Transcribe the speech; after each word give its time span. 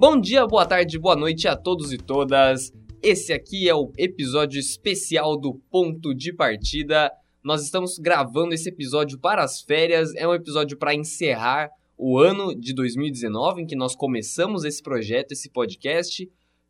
Bom 0.00 0.18
dia, 0.18 0.46
boa 0.46 0.64
tarde, 0.64 0.98
boa 0.98 1.14
noite 1.14 1.46
a 1.46 1.54
todos 1.54 1.92
e 1.92 1.98
todas. 1.98 2.72
Esse 3.02 3.34
aqui 3.34 3.68
é 3.68 3.74
o 3.74 3.92
episódio 3.98 4.58
especial 4.58 5.38
do 5.38 5.60
Ponto 5.70 6.14
de 6.14 6.32
Partida. 6.32 7.12
Nós 7.44 7.62
estamos 7.62 7.98
gravando 7.98 8.54
esse 8.54 8.70
episódio 8.70 9.18
para 9.18 9.44
as 9.44 9.60
férias. 9.60 10.14
É 10.14 10.26
um 10.26 10.32
episódio 10.32 10.78
para 10.78 10.94
encerrar 10.94 11.68
o 11.98 12.18
ano 12.18 12.58
de 12.58 12.72
2019 12.72 13.60
em 13.60 13.66
que 13.66 13.76
nós 13.76 13.94
começamos 13.94 14.64
esse 14.64 14.82
projeto, 14.82 15.32
esse 15.32 15.50
podcast. 15.50 16.26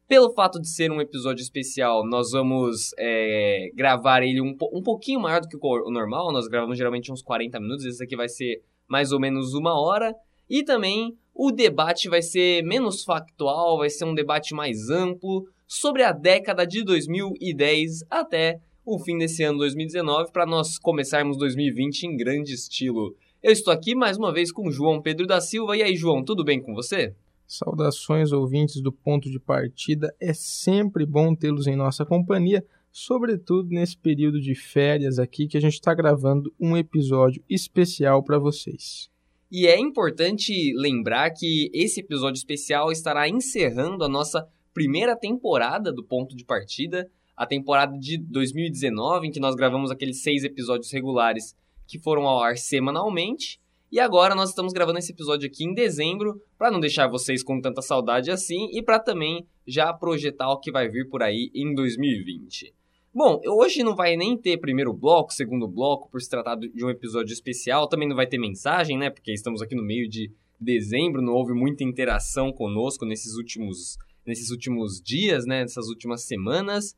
Pelo 0.08 0.34
fato 0.34 0.60
de 0.60 0.68
ser 0.68 0.90
um 0.90 1.00
episódio 1.00 1.40
especial, 1.40 2.04
nós 2.04 2.32
vamos 2.32 2.90
é, 2.98 3.70
gravar 3.76 4.24
ele 4.24 4.40
um, 4.40 4.56
um 4.72 4.82
pouquinho 4.82 5.20
maior 5.20 5.40
do 5.40 5.46
que 5.46 5.56
o 5.56 5.90
normal. 5.92 6.32
Nós 6.32 6.48
gravamos 6.48 6.76
geralmente 6.76 7.12
uns 7.12 7.22
40 7.22 7.60
minutos. 7.60 7.84
Esse 7.84 8.02
aqui 8.02 8.16
vai 8.16 8.28
ser 8.28 8.60
mais 8.88 9.12
ou 9.12 9.20
menos 9.20 9.54
uma 9.54 9.80
hora. 9.80 10.16
E 10.50 10.64
também 10.64 11.16
o 11.32 11.52
debate 11.52 12.08
vai 12.08 12.20
ser 12.20 12.64
menos 12.64 13.04
factual, 13.04 13.78
vai 13.78 13.88
ser 13.88 14.04
um 14.04 14.14
debate 14.14 14.52
mais 14.52 14.90
amplo 14.90 15.46
sobre 15.64 16.02
a 16.02 16.10
década 16.10 16.66
de 16.66 16.82
2010 16.82 18.04
até 18.10 18.60
o 18.84 18.98
fim 18.98 19.16
desse 19.16 19.44
ano 19.44 19.58
2019 19.58 20.32
para 20.32 20.44
nós 20.44 20.76
começarmos 20.76 21.38
2020 21.38 22.02
em 22.02 22.16
grande 22.16 22.52
estilo. 22.52 23.14
Eu 23.40 23.52
estou 23.52 23.72
aqui 23.72 23.94
mais 23.94 24.16
uma 24.16 24.32
vez 24.32 24.50
com 24.50 24.70
João 24.72 25.00
Pedro 25.00 25.24
da 25.24 25.40
Silva. 25.40 25.76
E 25.76 25.82
aí, 25.84 25.94
João, 25.94 26.24
tudo 26.24 26.44
bem 26.44 26.60
com 26.60 26.74
você? 26.74 27.14
Saudações 27.46 28.32
ouvintes 28.32 28.82
do 28.82 28.92
ponto 28.92 29.30
de 29.30 29.38
partida. 29.38 30.12
É 30.20 30.32
sempre 30.34 31.06
bom 31.06 31.34
tê-los 31.34 31.68
em 31.68 31.76
nossa 31.76 32.04
companhia, 32.04 32.64
sobretudo 32.90 33.70
nesse 33.70 33.96
período 33.96 34.40
de 34.40 34.56
férias 34.56 35.20
aqui 35.20 35.46
que 35.46 35.56
a 35.56 35.60
gente 35.60 35.74
está 35.74 35.94
gravando 35.94 36.52
um 36.58 36.76
episódio 36.76 37.42
especial 37.48 38.22
para 38.22 38.38
vocês. 38.38 39.08
E 39.50 39.66
é 39.66 39.76
importante 39.76 40.72
lembrar 40.76 41.30
que 41.30 41.70
esse 41.74 41.98
episódio 41.98 42.38
especial 42.38 42.92
estará 42.92 43.28
encerrando 43.28 44.04
a 44.04 44.08
nossa 44.08 44.46
primeira 44.72 45.16
temporada 45.16 45.92
do 45.92 46.04
Ponto 46.04 46.36
de 46.36 46.44
Partida, 46.44 47.10
a 47.36 47.44
temporada 47.44 47.98
de 47.98 48.16
2019, 48.16 49.26
em 49.26 49.32
que 49.32 49.40
nós 49.40 49.56
gravamos 49.56 49.90
aqueles 49.90 50.22
seis 50.22 50.44
episódios 50.44 50.92
regulares 50.92 51.56
que 51.84 51.98
foram 51.98 52.28
ao 52.28 52.40
ar 52.40 52.56
semanalmente. 52.56 53.60
E 53.90 53.98
agora 53.98 54.36
nós 54.36 54.50
estamos 54.50 54.72
gravando 54.72 55.00
esse 55.00 55.10
episódio 55.10 55.48
aqui 55.48 55.64
em 55.64 55.74
dezembro, 55.74 56.40
para 56.56 56.70
não 56.70 56.78
deixar 56.78 57.08
vocês 57.08 57.42
com 57.42 57.60
tanta 57.60 57.82
saudade 57.82 58.30
assim 58.30 58.68
e 58.70 58.80
para 58.80 59.00
também 59.00 59.44
já 59.66 59.92
projetar 59.92 60.48
o 60.52 60.60
que 60.60 60.70
vai 60.70 60.88
vir 60.88 61.08
por 61.08 61.24
aí 61.24 61.50
em 61.52 61.74
2020. 61.74 62.72
Bom, 63.12 63.40
hoje 63.44 63.82
não 63.82 63.96
vai 63.96 64.16
nem 64.16 64.36
ter 64.36 64.58
primeiro 64.58 64.92
bloco, 64.92 65.34
segundo 65.34 65.66
bloco, 65.66 66.08
por 66.08 66.22
se 66.22 66.30
tratar 66.30 66.54
de 66.54 66.84
um 66.84 66.88
episódio 66.88 67.32
especial. 67.32 67.88
Também 67.88 68.08
não 68.08 68.14
vai 68.14 68.26
ter 68.26 68.38
mensagem, 68.38 68.96
né? 68.96 69.10
Porque 69.10 69.32
estamos 69.32 69.60
aqui 69.60 69.74
no 69.74 69.82
meio 69.82 70.08
de 70.08 70.30
dezembro, 70.60 71.20
não 71.20 71.32
houve 71.32 71.52
muita 71.52 71.82
interação 71.82 72.52
conosco 72.52 73.04
nesses 73.04 73.34
últimos, 73.34 73.98
nesses 74.24 74.52
últimos 74.52 75.00
dias, 75.02 75.44
né? 75.44 75.62
Nessas 75.62 75.88
últimas 75.88 76.22
semanas. 76.22 76.96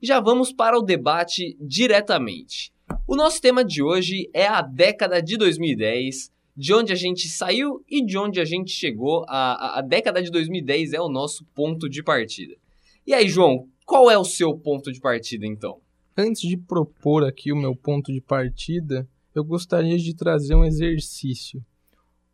Já 0.00 0.20
vamos 0.20 0.54
para 0.54 0.78
o 0.78 0.82
debate 0.82 1.54
diretamente. 1.60 2.72
O 3.06 3.14
nosso 3.14 3.38
tema 3.38 3.62
de 3.62 3.82
hoje 3.82 4.30
é 4.32 4.46
a 4.46 4.62
década 4.62 5.20
de 5.20 5.36
2010, 5.36 6.32
de 6.56 6.72
onde 6.72 6.94
a 6.94 6.96
gente 6.96 7.28
saiu 7.28 7.84
e 7.86 8.02
de 8.02 8.16
onde 8.16 8.40
a 8.40 8.44
gente 8.46 8.70
chegou. 8.70 9.26
A, 9.28 9.52
a, 9.52 9.78
a 9.80 9.82
década 9.82 10.22
de 10.22 10.30
2010 10.30 10.94
é 10.94 11.00
o 11.00 11.10
nosso 11.10 11.44
ponto 11.54 11.90
de 11.90 12.02
partida. 12.02 12.56
E 13.06 13.12
aí, 13.12 13.28
João, 13.28 13.68
qual 13.92 14.10
é 14.10 14.16
o 14.16 14.24
seu 14.24 14.56
ponto 14.56 14.90
de 14.90 14.98
partida, 14.98 15.46
então? 15.46 15.78
Antes 16.16 16.40
de 16.48 16.56
propor 16.56 17.24
aqui 17.24 17.52
o 17.52 17.56
meu 17.56 17.76
ponto 17.76 18.10
de 18.10 18.22
partida, 18.22 19.06
eu 19.34 19.44
gostaria 19.44 19.98
de 19.98 20.16
trazer 20.16 20.54
um 20.54 20.64
exercício. 20.64 21.62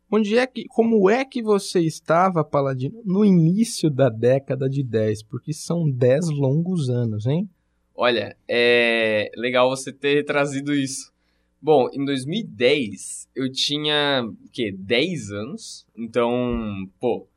Onde 0.09 0.37
é 0.37 0.47
que, 0.47 0.63
como 0.69 1.09
é 1.09 1.25
que 1.25 1.43
você 1.43 1.81
estava, 1.81 2.45
Paladino, 2.45 3.01
no 3.03 3.25
início 3.25 3.89
da 3.89 4.07
década 4.07 4.69
de 4.69 4.81
10? 4.81 5.23
Porque 5.23 5.51
são 5.51 5.91
10 5.91 6.29
longos 6.29 6.89
anos, 6.89 7.25
hein? 7.25 7.49
Olha, 7.93 8.37
é 8.47 9.29
legal 9.35 9.69
você 9.69 9.91
ter 9.91 10.23
trazido 10.23 10.73
isso. 10.73 11.11
Bom, 11.61 11.89
em 11.91 12.05
2010 12.05 13.27
eu 13.35 13.51
tinha, 13.51 14.23
o 14.23 14.49
quê, 14.49 14.71
10 14.71 15.31
anos. 15.31 15.85
Então, 15.93 16.31
pô, 17.01 17.27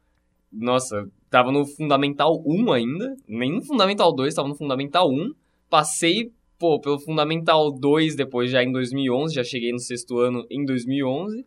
nossa, 0.52 1.10
Tava 1.32 1.50
no 1.50 1.64
Fundamental 1.64 2.42
1 2.44 2.72
ainda, 2.72 3.16
nem 3.26 3.50
no 3.54 3.62
Fundamental 3.62 4.14
2, 4.14 4.34
tava 4.34 4.48
no 4.48 4.54
Fundamental 4.54 5.10
1. 5.10 5.32
Passei, 5.70 6.30
pô, 6.58 6.78
pelo 6.78 6.98
Fundamental 6.98 7.72
2 7.72 8.14
depois 8.14 8.50
já 8.50 8.62
em 8.62 8.70
2011, 8.70 9.34
já 9.34 9.42
cheguei 9.42 9.72
no 9.72 9.78
sexto 9.78 10.18
ano 10.18 10.46
em 10.50 10.62
2011. 10.66 11.46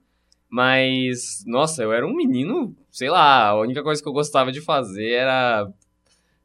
Mas, 0.50 1.44
nossa, 1.46 1.84
eu 1.84 1.94
era 1.94 2.03
um 2.03 2.16
menino, 2.16 2.75
sei 2.90 3.12
lá, 3.12 3.50
a 3.50 3.59
única 3.59 3.84
coisa 3.84 4.01
que 4.01 4.09
eu 4.09 4.13
gostava 4.13 4.51
de 4.51 4.59
fazer 4.59 5.12
era 5.12 5.72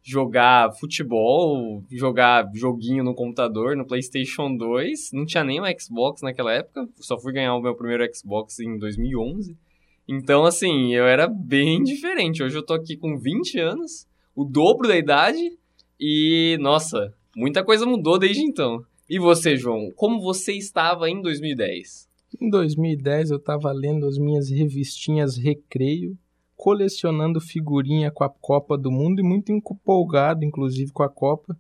jogar 0.03 0.71
futebol, 0.72 1.83
jogar 1.91 2.47
joguinho 2.55 3.03
no 3.03 3.15
computador, 3.15 3.75
no 3.75 3.87
PlayStation 3.87 4.55
2. 4.55 5.12
Não 5.15 5.25
tinha 5.25 5.45
nem 5.45 5.62
um 5.62 5.65
Xbox 5.81 6.21
naquela 6.21 6.53
época, 6.53 6.87
só 6.97 7.19
fui 7.19 7.33
ganhar 7.33 7.55
o 7.55 7.62
meu 7.62 7.75
primeiro 7.75 8.07
Xbox 8.15 8.61
em 8.61 8.77
2011. 8.77 9.57
Então, 10.12 10.44
assim, 10.44 10.93
eu 10.93 11.06
era 11.06 11.28
bem 11.28 11.84
diferente. 11.84 12.43
Hoje 12.43 12.59
eu 12.59 12.66
tô 12.66 12.75
aqui 12.75 12.97
com 12.97 13.16
20 13.16 13.60
anos, 13.60 14.09
o 14.34 14.44
dobro 14.44 14.88
da 14.88 14.97
idade, 14.97 15.56
e, 16.00 16.59
nossa, 16.60 17.15
muita 17.37 17.62
coisa 17.62 17.87
mudou 17.87 18.19
desde 18.19 18.43
então. 18.43 18.84
E 19.09 19.21
você, 19.21 19.56
João, 19.56 19.93
como 19.94 20.21
você 20.21 20.53
estava 20.53 21.09
em 21.09 21.22
2010? 21.22 22.09
Em 22.41 22.50
2010 22.50 23.31
eu 23.31 23.37
estava 23.37 23.71
lendo 23.71 24.04
as 24.04 24.19
minhas 24.19 24.50
revistinhas 24.50 25.37
Recreio, 25.37 26.19
colecionando 26.56 27.41
figurinha 27.41 28.10
com 28.10 28.25
a 28.25 28.28
Copa 28.28 28.77
do 28.77 28.91
Mundo 28.91 29.21
e 29.21 29.22
muito 29.22 29.53
empolgado, 29.53 30.44
inclusive, 30.44 30.91
com 30.91 31.04
a 31.04 31.09
Copa. 31.09 31.56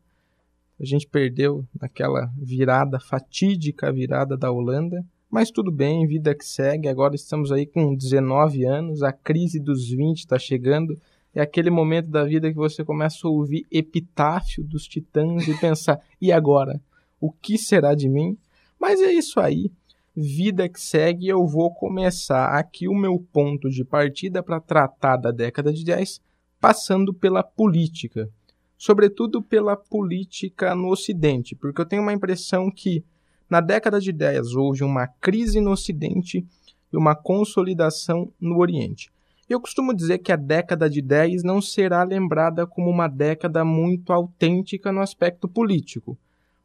A 0.80 0.84
gente 0.84 1.06
perdeu 1.06 1.64
naquela 1.80 2.32
virada, 2.36 2.98
fatídica 2.98 3.92
virada 3.92 4.36
da 4.36 4.50
Holanda. 4.50 5.04
Mas 5.30 5.48
tudo 5.48 5.70
bem, 5.70 6.08
vida 6.08 6.34
que 6.34 6.44
segue. 6.44 6.88
Agora 6.88 7.14
estamos 7.14 7.52
aí 7.52 7.64
com 7.64 7.94
19 7.94 8.64
anos, 8.64 9.00
a 9.00 9.12
crise 9.12 9.60
dos 9.60 9.88
20 9.88 10.18
está 10.18 10.36
chegando. 10.40 10.98
É 11.32 11.40
aquele 11.40 11.70
momento 11.70 12.08
da 12.08 12.24
vida 12.24 12.50
que 12.50 12.56
você 12.56 12.84
começa 12.84 13.28
a 13.28 13.30
ouvir 13.30 13.64
epitáfio 13.70 14.64
dos 14.64 14.88
titãs 14.88 15.46
e 15.46 15.56
pensar: 15.56 16.00
e 16.20 16.32
agora? 16.32 16.80
O 17.20 17.30
que 17.30 17.56
será 17.56 17.94
de 17.94 18.08
mim? 18.08 18.36
Mas 18.76 19.00
é 19.00 19.12
isso 19.12 19.38
aí. 19.38 19.70
Vida 20.16 20.68
que 20.68 20.80
segue, 20.80 21.28
eu 21.28 21.46
vou 21.46 21.72
começar 21.72 22.58
aqui 22.58 22.88
o 22.88 22.94
meu 22.94 23.24
ponto 23.32 23.70
de 23.70 23.84
partida 23.84 24.42
para 24.42 24.58
tratar 24.58 25.16
da 25.16 25.30
década 25.30 25.72
de 25.72 25.84
10, 25.84 26.20
passando 26.58 27.14
pela 27.14 27.44
política. 27.44 28.28
Sobretudo 28.76 29.40
pela 29.40 29.76
política 29.76 30.74
no 30.74 30.88
Ocidente, 30.88 31.54
porque 31.54 31.80
eu 31.80 31.86
tenho 31.86 32.02
uma 32.02 32.12
impressão 32.12 32.68
que 32.68 33.04
na 33.50 33.60
década 33.60 34.00
de 34.00 34.12
10 34.12 34.54
houve 34.54 34.84
uma 34.84 35.08
crise 35.08 35.60
no 35.60 35.72
Ocidente 35.72 36.46
e 36.92 36.96
uma 36.96 37.16
consolidação 37.16 38.32
no 38.40 38.58
Oriente. 38.58 39.10
Eu 39.48 39.60
costumo 39.60 39.92
dizer 39.92 40.18
que 40.18 40.30
a 40.30 40.36
década 40.36 40.88
de 40.88 41.02
10 41.02 41.42
não 41.42 41.60
será 41.60 42.04
lembrada 42.04 42.64
como 42.64 42.88
uma 42.88 43.08
década 43.08 43.64
muito 43.64 44.12
autêntica 44.12 44.92
no 44.92 45.00
aspecto 45.00 45.48
político, 45.48 46.16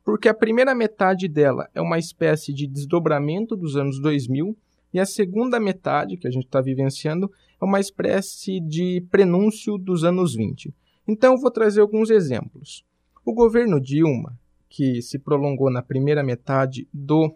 porque 0.04 0.30
a 0.30 0.34
primeira 0.36 0.76
metade 0.76 1.28
dela 1.28 1.68
é 1.74 1.82
uma 1.82 1.98
espécie 1.98 2.54
de 2.54 2.68
desdobramento 2.68 3.56
dos 3.56 3.76
anos 3.76 4.00
2000 4.00 4.56
e 4.94 5.00
a 5.00 5.06
segunda 5.06 5.60
metade, 5.60 6.16
que 6.16 6.28
a 6.28 6.32
gente 6.32 6.46
está 6.46 6.62
vivenciando, 6.62 7.32
é 7.60 7.66
uma 7.66 7.80
espécie 7.80 8.60
de 8.62 9.04
prenúncio 9.10 9.78
dos 9.80 10.04
anos 10.04 10.36
20. 10.36 10.72
Então, 11.08 11.36
vou 11.38 11.50
trazer 11.50 11.82
alguns 11.82 12.12
exemplos. 12.12 12.86
O 13.26 13.34
governo 13.34 13.82
Dilma 13.82 14.38
que 14.76 15.02
se 15.02 15.18
prolongou 15.18 15.72
na 15.72 15.82
primeira 15.82 16.22
metade 16.22 16.86
do 16.94 17.34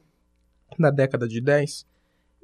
da 0.77 0.91
década 0.91 1.25
de 1.25 1.39
10, 1.39 1.87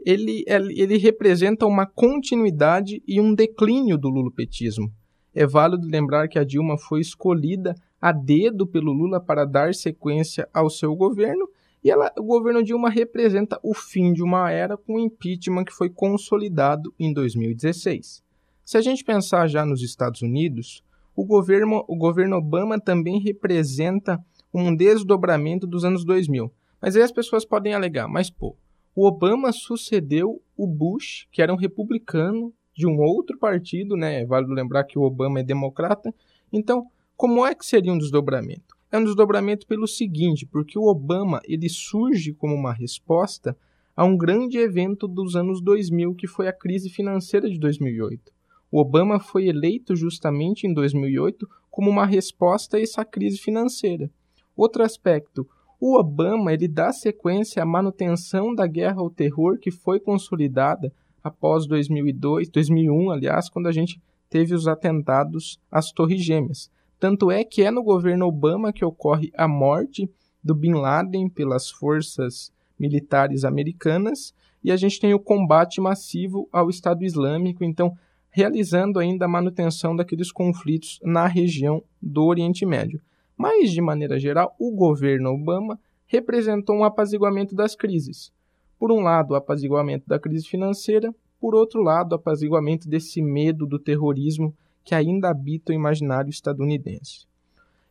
ele, 0.05 0.45
ele 0.47 0.97
representa 0.97 1.65
uma 1.65 1.85
continuidade 1.85 3.03
e 3.05 3.19
um 3.19 3.35
declínio 3.35 3.97
do 3.97 4.07
lulopetismo. 4.07 4.89
É 5.33 5.45
válido 5.45 5.85
lembrar 5.85 6.29
que 6.29 6.39
a 6.39 6.45
Dilma 6.45 6.77
foi 6.77 7.01
escolhida 7.01 7.75
a 7.99 8.13
dedo 8.13 8.65
pelo 8.65 8.93
Lula 8.93 9.19
para 9.19 9.43
dar 9.43 9.75
sequência 9.75 10.47
ao 10.53 10.69
seu 10.69 10.95
governo, 10.95 11.45
e 11.83 11.91
ela, 11.91 12.09
o 12.17 12.23
governo 12.23 12.63
Dilma 12.63 12.89
representa 12.89 13.59
o 13.61 13.73
fim 13.73 14.13
de 14.13 14.23
uma 14.23 14.49
era 14.49 14.77
com 14.77 14.93
o 14.93 14.99
impeachment 14.99 15.65
que 15.65 15.73
foi 15.73 15.89
consolidado 15.89 16.93
em 16.97 17.11
2016. 17.11 18.23
Se 18.63 18.77
a 18.77 18.81
gente 18.81 19.03
pensar 19.03 19.47
já 19.47 19.65
nos 19.65 19.83
Estados 19.83 20.21
Unidos, 20.21 20.81
o 21.13 21.25
governo, 21.25 21.83
o 21.85 21.97
governo 21.97 22.37
Obama 22.37 22.79
também 22.79 23.19
representa 23.19 24.23
um 24.61 24.75
desdobramento 24.75 25.67
dos 25.67 25.83
anos 25.83 26.05
2000. 26.05 26.51
Mas 26.81 26.95
aí 26.95 27.01
as 27.01 27.11
pessoas 27.11 27.43
podem 27.43 27.73
alegar, 27.73 28.07
mas 28.07 28.29
pô, 28.29 28.55
o 28.95 29.05
Obama 29.05 29.51
sucedeu 29.51 30.41
o 30.55 30.65
Bush, 30.65 31.27
que 31.31 31.41
era 31.41 31.53
um 31.53 31.57
republicano 31.57 32.53
de 32.73 32.87
um 32.87 32.99
outro 32.99 33.37
partido, 33.37 33.97
né? 33.97 34.25
Vale 34.25 34.47
lembrar 34.47 34.83
que 34.83 34.97
o 34.97 35.03
Obama 35.03 35.39
é 35.39 35.43
democrata. 35.43 36.13
Então, 36.51 36.85
como 37.17 37.45
é 37.45 37.53
que 37.53 37.65
seria 37.65 37.91
um 37.91 37.97
desdobramento? 37.97 38.75
É 38.91 38.97
um 38.97 39.03
desdobramento 39.03 39.67
pelo 39.67 39.87
seguinte, 39.87 40.45
porque 40.45 40.77
o 40.77 40.85
Obama 40.85 41.41
ele 41.45 41.67
surge 41.67 42.33
como 42.33 42.53
uma 42.53 42.73
resposta 42.73 43.57
a 43.95 44.05
um 44.05 44.17
grande 44.17 44.57
evento 44.57 45.07
dos 45.07 45.35
anos 45.35 45.61
2000, 45.61 46.15
que 46.15 46.27
foi 46.27 46.47
a 46.47 46.53
crise 46.53 46.89
financeira 46.89 47.49
de 47.49 47.57
2008. 47.57 48.31
O 48.71 48.77
O 48.77 48.81
Obama 48.81 49.19
foi 49.19 49.47
eleito 49.47 49.95
justamente 49.95 50.67
em 50.67 50.73
2008 50.73 51.47
como 51.71 51.89
uma 51.89 52.05
resposta 52.05 52.77
a 52.77 52.81
essa 52.81 53.03
crise 53.03 53.37
financeira. 53.37 54.09
Outro 54.55 54.83
aspecto, 54.83 55.47
o 55.79 55.97
Obama 55.97 56.53
ele 56.53 56.67
dá 56.67 56.91
sequência 56.91 57.61
à 57.61 57.65
manutenção 57.65 58.55
da 58.55 58.65
guerra 58.65 59.01
ao 59.01 59.09
terror 59.09 59.57
que 59.59 59.71
foi 59.71 59.99
consolidada 59.99 60.91
após 61.23 61.65
2002, 61.67 62.49
2001, 62.49 63.11
aliás, 63.11 63.49
quando 63.49 63.67
a 63.67 63.71
gente 63.71 64.01
teve 64.29 64.53
os 64.53 64.67
atentados 64.67 65.59
às 65.71 65.91
Torres 65.91 66.23
Gêmeas. 66.23 66.69
Tanto 66.99 67.29
é 67.29 67.43
que 67.43 67.61
é 67.61 67.71
no 67.71 67.83
governo 67.83 68.25
Obama 68.25 68.71
que 68.71 68.85
ocorre 68.85 69.31
a 69.35 69.47
morte 69.47 70.09
do 70.43 70.55
Bin 70.55 70.73
Laden 70.73 71.29
pelas 71.29 71.69
forças 71.69 72.51
militares 72.79 73.43
americanas 73.43 74.33
e 74.63 74.71
a 74.71 74.77
gente 74.77 74.99
tem 74.99 75.13
o 75.13 75.19
combate 75.19 75.79
massivo 75.79 76.49
ao 76.51 76.69
Estado 76.69 77.03
Islâmico. 77.03 77.63
Então, 77.63 77.95
realizando 78.29 78.99
ainda 78.99 79.25
a 79.25 79.27
manutenção 79.27 79.95
daqueles 79.95 80.31
conflitos 80.31 80.99
na 81.03 81.27
região 81.27 81.83
do 82.01 82.25
Oriente 82.25 82.65
Médio. 82.65 83.01
Mas, 83.37 83.71
de 83.71 83.81
maneira 83.81 84.19
geral, 84.19 84.55
o 84.59 84.71
governo 84.71 85.31
Obama 85.31 85.79
representou 86.05 86.77
um 86.77 86.83
apaziguamento 86.83 87.55
das 87.55 87.75
crises. 87.75 88.31
Por 88.79 88.91
um 88.91 89.01
lado, 89.01 89.31
o 89.31 89.35
apaziguamento 89.35 90.07
da 90.07 90.19
crise 90.19 90.47
financeira, 90.47 91.13
por 91.39 91.55
outro 91.55 91.81
lado, 91.81 92.13
o 92.13 92.15
apaziguamento 92.15 92.87
desse 92.87 93.21
medo 93.21 93.65
do 93.65 93.79
terrorismo 93.79 94.55
que 94.83 94.93
ainda 94.93 95.29
habita 95.29 95.71
o 95.71 95.75
imaginário 95.75 96.29
estadunidense. 96.29 97.25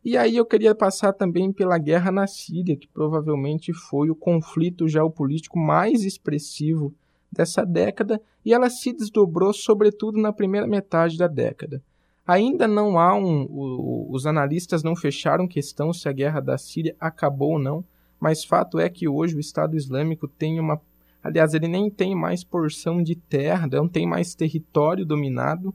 E 0.04 0.16
aí 0.16 0.36
eu 0.36 0.44
queria 0.44 0.74
passar 0.74 1.12
também 1.12 1.50
pela 1.50 1.78
guerra 1.78 2.12
na 2.12 2.26
Síria, 2.26 2.76
que 2.76 2.86
provavelmente 2.86 3.72
foi 3.72 4.10
o 4.10 4.14
conflito 4.14 4.86
geopolítico 4.86 5.58
mais 5.58 6.04
expressivo 6.04 6.94
dessa 7.32 7.64
década 7.64 8.20
e 8.44 8.52
ela 8.52 8.70
se 8.70 8.92
desdobrou 8.92 9.52
sobretudo 9.52 10.20
na 10.20 10.32
primeira 10.32 10.66
metade 10.66 11.16
da 11.16 11.26
década. 11.26 11.82
Ainda 12.26 12.66
não 12.66 12.98
há 12.98 13.14
um. 13.14 13.46
O, 13.50 14.08
os 14.10 14.26
analistas 14.26 14.82
não 14.82 14.96
fecharam 14.96 15.46
questão 15.46 15.92
se 15.92 16.08
a 16.08 16.12
guerra 16.12 16.40
da 16.40 16.56
Síria 16.56 16.96
acabou 16.98 17.52
ou 17.52 17.58
não, 17.58 17.84
mas 18.18 18.44
fato 18.44 18.78
é 18.78 18.88
que 18.88 19.06
hoje 19.06 19.36
o 19.36 19.40
Estado 19.40 19.76
Islâmico 19.76 20.26
tem 20.26 20.58
uma. 20.58 20.80
Aliás, 21.22 21.54
ele 21.54 21.68
nem 21.68 21.90
tem 21.90 22.14
mais 22.14 22.42
porção 22.44 23.02
de 23.02 23.14
terra, 23.14 23.66
não 23.70 23.88
tem 23.88 24.06
mais 24.06 24.34
território 24.34 25.04
dominado, 25.06 25.74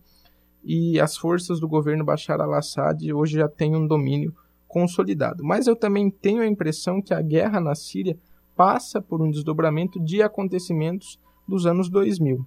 e 0.63 1.00
as 1.00 1.18
forças 1.18 1.60
do 1.60 1.68
governo 1.68 2.04
Bashar 2.04 2.40
al-Assad 2.42 3.12
hoje 3.13 3.38
já 3.38 3.48
têm 3.48 3.75
um 3.75 3.88
domínio 3.88 4.36
consolidado. 4.68 5.44
Mas 5.44 5.68
eu 5.68 5.75
também 5.75 6.10
tenho 6.10 6.42
a 6.42 6.48
impressão 6.48 7.01
que 7.01 7.13
a 7.13 7.22
guerra 7.22 7.60
na 7.60 7.74
Síria 7.74 8.18
passa 8.56 9.01
por 9.01 9.22
um 9.22 9.31
desdobramento 9.31 10.00
de 10.00 10.22
acontecimentos 10.22 11.19
dos 11.48 11.66
anos 11.66 11.90
2000. 11.90 12.46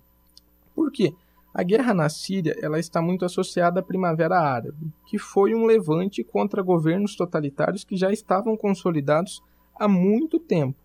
Por 0.75 0.93
quê? 0.93 1.13
A 1.55 1.63
guerra 1.63 1.93
na 1.93 2.09
Síria 2.09 2.57
ela 2.63 2.79
está 2.79 3.03
muito 3.03 3.27
associada 3.27 3.81
à 3.81 3.83
Primavera 3.83 4.39
Árabe, 4.39 4.91
que 5.07 5.19
foi 5.19 5.55
um 5.55 5.67
levante 5.67 6.25
contra 6.25 6.63
governos 6.63 7.15
totalitários 7.15 7.85
que 7.85 7.95
já 7.95 8.11
estavam 8.11 8.57
consolidados 8.57 9.43
há 9.79 9.87
muito 9.87 10.39
tempo. 10.39 10.79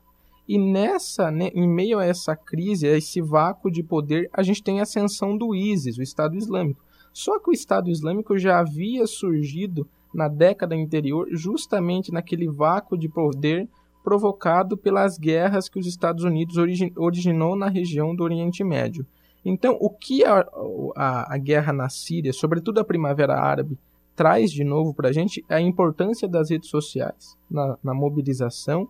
E 0.46 0.58
nessa, 0.58 1.31
né, 1.31 1.52
em 1.54 1.68
meio 1.68 2.00
a 2.00 2.06
essa 2.06 2.36
crise, 2.36 2.88
a 2.88 2.98
esse 2.98 3.22
vácuo 3.22 3.72
de 3.72 3.81
poder, 3.81 4.30
a 4.34 4.44
gente 4.44 4.62
tem 4.62 4.80
a 4.80 4.84
ascensão 4.84 5.38
do 5.38 5.56
ISIS, 5.56 5.98
o 5.98 6.02
Estado 6.02 6.36
Islâmico. 6.36 6.84
Só 7.14 7.40
que 7.40 7.50
o 7.50 7.54
Estado 7.54 7.90
Islâmico 7.90 8.38
já 8.38 8.60
havia 8.60 9.08
surgido 9.08 9.88
na 10.14 10.28
década 10.28 10.75
anterior, 10.75 11.28
justamente 11.31 12.12
naquele 12.12 12.50
vácuo 12.50 12.98
de 12.98 13.08
poder 13.08 13.69
provocado 14.04 14.78
pelas 14.78 15.18
guerras 15.18 15.68
que 15.68 15.80
os 15.80 15.86
Estados 15.86 16.24
Unidos 16.24 16.58
origi 16.58 16.94
originou 16.96 17.56
na 17.56 17.68
região 17.68 18.16
do 18.16 18.24
Oriente 18.24 18.64
Médio. 18.64 19.06
Então, 19.49 19.77
o 19.79 19.89
que 19.89 20.25
a, 20.25 20.45
a, 20.94 21.35
a 21.35 21.38
guerra 21.38 21.71
na 21.71 21.88
Síria, 21.88 22.33
sobretudo 22.33 22.79
a 22.79 22.83
Primavera 22.83 23.39
Árabe, 23.39 23.79
traz 24.13 24.51
de 24.51 24.61
novo 24.61 24.94
para 24.94 25.07
a 25.07 25.11
gente 25.13 25.41
é 25.47 25.55
a 25.55 25.61
importância 25.61 26.27
das 26.27 26.49
redes 26.49 26.69
sociais 26.69 27.38
na, 27.49 27.77
na, 27.81 27.94
mobilização 27.94 28.89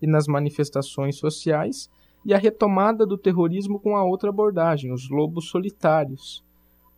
e 0.00 0.06
nas 0.06 0.26
manifestações 0.26 1.16
sociais 1.16 1.90
e 2.24 2.32
a 2.32 2.38
retomada 2.38 3.04
do 3.04 3.18
terrorismo 3.18 3.78
com 3.78 3.96
a 3.96 4.02
outra 4.02 4.30
abordagem, 4.30 4.92
os 4.92 5.10
lobos 5.10 5.50
solitários. 5.50 6.42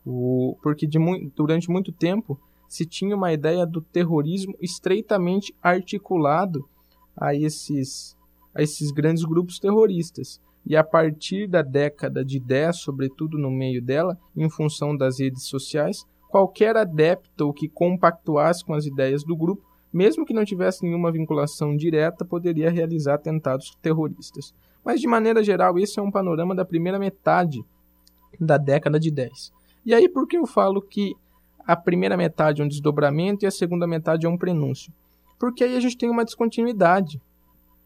O, 0.06 0.56
porque 0.62 0.86
de, 0.86 0.98
durante 1.34 1.68
muito 1.68 1.90
tempo 1.90 2.38
se 2.68 2.86
tinha 2.86 3.16
uma 3.16 3.32
ideia 3.32 3.66
do 3.66 3.80
terrorismo 3.80 4.54
estreitamente 4.60 5.52
articulado 5.60 6.64
a 7.16 7.34
esses, 7.34 8.16
a 8.54 8.62
esses 8.62 8.92
grandes 8.92 9.24
grupos 9.24 9.58
terroristas. 9.58 10.40
E 10.66 10.76
a 10.76 10.84
partir 10.84 11.46
da 11.46 11.62
década 11.62 12.24
de 12.24 12.38
10, 12.38 12.78
sobretudo 12.78 13.38
no 13.38 13.50
meio 13.50 13.82
dela, 13.82 14.18
em 14.36 14.48
função 14.48 14.96
das 14.96 15.18
redes 15.18 15.44
sociais, 15.44 16.04
qualquer 16.28 16.76
adepto 16.76 17.52
que 17.52 17.68
compactuasse 17.68 18.64
com 18.64 18.74
as 18.74 18.86
ideias 18.86 19.24
do 19.24 19.36
grupo, 19.36 19.62
mesmo 19.92 20.24
que 20.24 20.34
não 20.34 20.44
tivesse 20.44 20.84
nenhuma 20.84 21.10
vinculação 21.10 21.76
direta, 21.76 22.24
poderia 22.24 22.70
realizar 22.70 23.14
atentados 23.14 23.76
terroristas. 23.82 24.54
Mas 24.84 25.00
de 25.00 25.08
maneira 25.08 25.42
geral, 25.42 25.78
esse 25.78 25.98
é 25.98 26.02
um 26.02 26.10
panorama 26.10 26.54
da 26.54 26.64
primeira 26.64 26.98
metade 26.98 27.64
da 28.38 28.56
década 28.56 29.00
de 29.00 29.10
10. 29.10 29.52
E 29.84 29.94
aí 29.94 30.08
por 30.08 30.28
que 30.28 30.36
eu 30.36 30.46
falo 30.46 30.80
que 30.80 31.14
a 31.66 31.74
primeira 31.74 32.16
metade 32.16 32.62
é 32.62 32.64
um 32.64 32.68
desdobramento 32.68 33.44
e 33.44 33.46
a 33.46 33.50
segunda 33.50 33.86
metade 33.86 34.26
é 34.26 34.28
um 34.28 34.38
prenúncio? 34.38 34.92
porque 35.40 35.64
aí 35.64 35.74
a 35.74 35.80
gente 35.80 35.96
tem 35.96 36.10
uma 36.10 36.24
descontinuidade. 36.24 37.18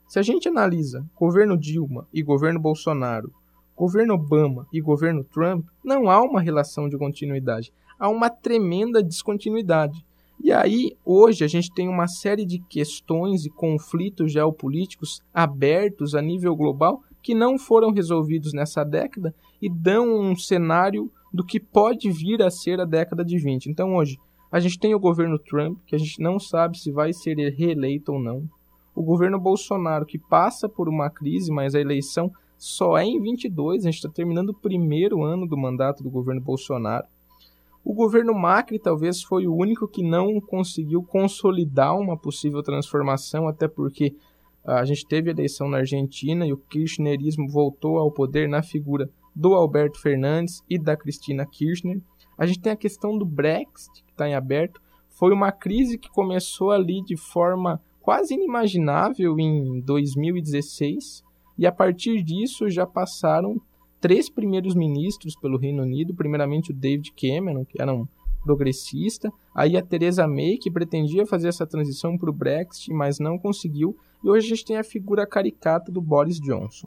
Se 0.09 0.19
a 0.19 0.23
gente 0.23 0.49
analisa 0.49 1.05
governo 1.19 1.57
Dilma 1.57 2.07
e 2.13 2.23
governo 2.23 2.61
Bolsonaro, 2.61 3.33
governo 3.77 4.15
Obama 4.15 4.67
e 4.73 4.81
governo 4.81 5.25
Trump, 5.25 5.67
não 5.85 6.09
há 6.09 6.23
uma 6.23 6.41
relação 6.41 6.89
de 6.89 6.97
continuidade, 6.97 7.73
há 7.99 8.09
uma 8.09 8.31
tremenda 8.31 9.03
descontinuidade. 9.03 10.05
E 10.41 10.53
aí, 10.53 10.97
hoje, 11.05 11.45
a 11.45 11.49
gente 11.49 11.73
tem 11.73 11.89
uma 11.89 12.07
série 12.07 12.45
de 12.45 12.59
questões 12.69 13.45
e 13.47 13.51
conflitos 13.51 14.33
geopolíticos 14.33 15.23
abertos 15.33 16.15
a 16.15 16.21
nível 16.21 16.55
global 16.55 17.03
que 17.23 17.35
não 17.35 17.59
foram 17.59 17.91
resolvidos 17.91 18.53
nessa 18.53 18.85
década 18.85 19.35
e 19.61 19.71
dão 19.71 20.21
um 20.21 20.37
cenário 20.37 21.11
do 21.33 21.45
que 21.45 21.59
pode 21.59 22.11
vir 22.11 22.43
a 22.43 22.51
ser 22.51 22.79
a 22.81 22.85
década 22.85 23.25
de 23.25 23.39
20. 23.39 23.71
Então, 23.71 23.95
hoje, 23.97 24.19
a 24.53 24.61
gente 24.61 24.79
tem 24.79 24.95
o 24.95 25.01
governo 25.01 25.39
Trump, 25.39 25.79
que 25.87 25.97
a 25.97 25.99
gente 25.99 26.21
não 26.21 26.39
sabe 26.39 26.79
se 26.79 26.93
vai 26.93 27.13
ser 27.13 27.37
reeleito 27.55 28.13
ou 28.13 28.23
não. 28.23 28.49
O 28.95 29.03
governo 29.03 29.41
Bolsonaro, 29.41 30.07
que 30.07 30.19
passa 30.19 30.69
por 30.69 30.89
uma 30.89 31.11
crise, 31.11 31.51
mas 31.51 31.75
a 31.75 31.81
eleição 31.81 32.31
só 32.57 32.97
é 32.97 33.05
em 33.05 33.21
22, 33.21 33.83
a 33.83 33.91
gente 33.91 33.97
está 33.97 34.09
terminando 34.09 34.51
o 34.51 34.55
primeiro 34.55 35.23
ano 35.23 35.47
do 35.47 35.57
mandato 35.57 36.03
do 36.03 36.11
governo 36.11 36.41
Bolsonaro. 36.41 37.07
O 37.85 37.93
governo 37.93 38.33
Macri 38.33 38.79
talvez 38.79 39.23
foi 39.23 39.47
o 39.47 39.55
único 39.55 39.87
que 39.87 40.03
não 40.03 40.41
conseguiu 40.41 41.03
consolidar 41.03 41.99
uma 41.99 42.17
possível 42.17 42.63
transformação, 42.63 43.47
até 43.47 43.69
porque 43.69 44.15
ah, 44.65 44.81
a 44.81 44.85
gente 44.87 45.07
teve 45.07 45.31
eleição 45.31 45.69
na 45.69 45.79
Argentina 45.79 46.47
e 46.47 46.53
o 46.53 46.57
kirchnerismo 46.57 47.47
voltou 47.47 47.99
ao 47.99 48.11
poder 48.11 48.49
na 48.49 48.63
figura 48.63 49.11
do 49.37 49.53
Alberto 49.53 50.01
Fernandes 50.01 50.63
e 50.71 50.79
da 50.79 50.97
Cristina 50.97 51.45
Kirchner. 51.45 52.01
A 52.39 52.47
gente 52.47 52.61
tem 52.61 52.73
a 52.73 52.77
questão 52.77 53.19
do 53.19 53.27
Brexit, 53.27 54.03
que 54.05 54.13
está 54.13 54.27
em 54.27 54.35
aberto. 54.35 54.81
Foi 55.11 55.33
uma 55.33 55.53
crise 55.53 55.99
que 55.99 56.09
começou 56.09 56.71
ali 56.71 57.03
de 57.05 57.17
forma 57.17 57.81
quase 58.05 58.35
inimaginável 58.35 59.41
em 59.41 59.81
2016, 59.81 61.25
e 61.57 61.67
a 61.67 61.73
partir 61.73 62.23
disso 62.23 62.69
já 62.69 62.87
passaram 62.87 63.59
três 63.99 64.29
primeiros 64.29 64.75
ministros 64.75 65.35
pelo 65.35 65.57
Reino 65.57 65.83
Unido, 65.83 66.15
primeiramente 66.15 66.71
o 66.71 66.75
David 66.75 67.15
Cameron, 67.17 67.65
que 67.65 67.81
era 67.81 67.95
um 67.95 68.07
progressista, 68.43 69.33
aí 69.55 69.75
a 69.75 69.83
Theresa 69.83 70.29
May, 70.29 70.59
que 70.59 70.71
pretendia 70.71 71.25
fazer 71.25 71.49
essa 71.49 71.67
transição 71.67 72.19
para 72.19 72.29
o 72.29 72.33
Brexit, 72.33 72.93
mas 72.93 73.19
não 73.19 73.39
conseguiu, 73.39 73.97
e 74.23 74.29
hoje 74.29 74.49
a 74.49 74.51
gente 74.51 74.67
tem 74.67 74.77
a 74.77 74.85
figura 74.85 75.27
caricata 75.27 75.91
do 75.91 76.03
Boris 76.03 76.39
Johnson. 76.39 76.87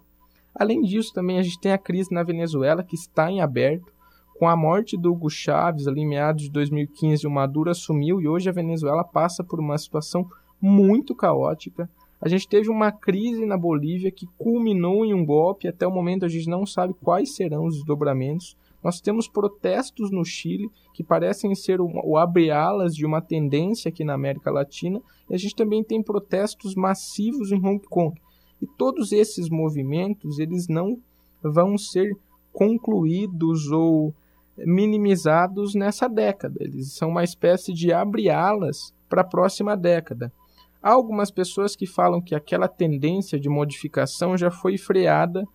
Além 0.53 0.83
disso, 0.83 1.11
também 1.11 1.39
a 1.39 1.41
gente 1.41 1.59
tem 1.59 1.71
a 1.71 1.79
crise 1.79 2.13
na 2.13 2.21
Venezuela, 2.21 2.83
que 2.83 2.93
está 2.93 3.31
em 3.31 3.41
aberto, 3.41 3.91
com 4.37 4.47
a 4.47 4.55
morte 4.55 4.95
do 4.95 5.11
Hugo 5.11 5.31
Chávez, 5.31 5.87
ali 5.87 6.01
em 6.01 6.07
meados 6.07 6.43
de 6.43 6.51
2015, 6.51 7.25
o 7.25 7.31
Maduro 7.31 7.71
assumiu 7.71 8.21
e 8.21 8.27
hoje 8.27 8.47
a 8.47 8.53
Venezuela 8.53 9.03
passa 9.03 9.43
por 9.43 9.59
uma 9.59 9.79
situação 9.79 10.29
muito 10.61 11.15
caótica. 11.15 11.89
A 12.19 12.27
gente 12.27 12.47
teve 12.47 12.69
uma 12.69 12.91
crise 12.91 13.45
na 13.45 13.57
Bolívia 13.57 14.11
que 14.11 14.27
culminou 14.37 15.05
em 15.05 15.13
um 15.13 15.25
golpe, 15.25 15.67
até 15.67 15.85
o 15.85 15.91
momento 15.91 16.25
a 16.25 16.27
gente 16.27 16.49
não 16.49 16.65
sabe 16.65 16.95
quais 17.03 17.35
serão 17.35 17.65
os 17.65 17.75
desdobramentos. 17.75 18.57
Nós 18.83 18.99
temos 18.99 19.27
protestos 19.27 20.11
no 20.11 20.25
Chile 20.25 20.69
que 20.93 21.03
parecem 21.03 21.53
ser 21.53 21.79
o, 21.79 21.87
o 22.03 22.17
abre-alas 22.17 22.95
de 22.95 23.05
uma 23.05 23.21
tendência 23.21 23.89
aqui 23.89 24.03
na 24.03 24.13
América 24.13 24.49
Latina, 24.49 25.01
e 25.29 25.35
a 25.35 25.37
gente 25.37 25.55
também 25.55 25.83
tem 25.83 26.01
protestos 26.01 26.73
massivos 26.73 27.51
em 27.51 27.63
Hong 27.63 27.85
Kong. 27.87 28.19
E 28.61 28.65
todos 28.65 29.11
esses 29.11 29.49
movimentos, 29.49 30.39
eles 30.39 30.67
não 30.67 30.99
vão 31.43 31.77
ser 31.77 32.17
concluídos 32.51 33.69
ou 33.71 34.13
minimizados 34.57 35.75
nessa 35.75 36.07
década. 36.07 36.57
Eles 36.59 36.93
são 36.93 37.09
uma 37.09 37.23
espécie 37.23 37.71
de 37.71 37.93
abre-alas 37.93 38.93
para 39.07 39.21
a 39.21 39.27
próxima 39.27 39.77
década. 39.77 40.31
Há 40.87 40.91
algumas 40.91 41.29
pessoas 41.29 41.75
que 41.75 41.85
falam 41.85 42.21
que 42.21 42.33
aquela 42.33 42.65
tendência 42.65 43.37
de 43.37 43.49
modificação 43.49 44.37
já 44.37 44.49
foi 44.49 44.77
freada 44.77 45.45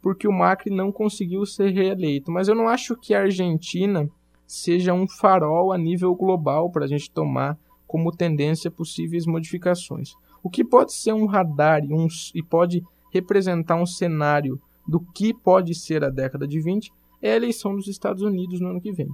porque 0.00 0.26
o 0.26 0.32
Macri 0.32 0.74
não 0.74 0.90
conseguiu 0.90 1.46
ser 1.46 1.70
reeleito. 1.70 2.32
Mas 2.32 2.48
eu 2.48 2.54
não 2.56 2.66
acho 2.66 2.96
que 2.96 3.14
a 3.14 3.20
Argentina 3.20 4.10
seja 4.44 4.92
um 4.92 5.06
farol 5.06 5.72
a 5.72 5.78
nível 5.78 6.12
global 6.16 6.68
para 6.68 6.84
a 6.84 6.88
gente 6.88 7.08
tomar 7.12 7.56
como 7.86 8.10
tendência 8.10 8.72
possíveis 8.72 9.24
modificações. 9.24 10.14
O 10.42 10.50
que 10.50 10.64
pode 10.64 10.92
ser 10.92 11.12
um 11.12 11.26
radar 11.26 11.84
e, 11.84 11.94
um, 11.94 12.08
e 12.34 12.42
pode 12.42 12.82
representar 13.12 13.76
um 13.76 13.86
cenário 13.86 14.60
do 14.84 14.98
que 14.98 15.32
pode 15.32 15.76
ser 15.76 16.02
a 16.02 16.10
década 16.10 16.44
de 16.44 16.60
20 16.60 16.92
é 17.22 17.34
a 17.34 17.36
eleição 17.36 17.76
dos 17.76 17.86
Estados 17.86 18.24
Unidos 18.24 18.60
no 18.60 18.70
ano 18.70 18.80
que 18.80 18.90
vem. 18.90 19.10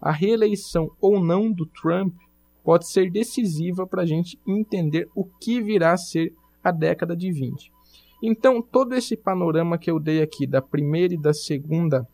A 0.00 0.12
reeleição 0.12 0.92
ou 1.00 1.18
não 1.18 1.50
do 1.50 1.66
Trump 1.66 2.14
pode 2.66 2.88
ser 2.88 3.12
decisiva 3.12 3.86
para 3.86 4.02
a 4.02 4.06
gente 4.06 4.40
entender 4.44 5.08
o 5.14 5.24
que 5.24 5.62
virá 5.62 5.92
a 5.92 5.96
ser 5.96 6.34
a 6.64 6.72
década 6.72 7.16
de 7.16 7.30
20. 7.30 7.70
Então, 8.20 8.60
todo 8.60 8.92
esse 8.92 9.16
panorama 9.16 9.78
que 9.78 9.88
eu 9.88 10.00
dei 10.00 10.20
aqui 10.20 10.48
da 10.48 10.60
primeira 10.60 11.14
e 11.14 11.16
da 11.16 11.32
segunda 11.32 12.04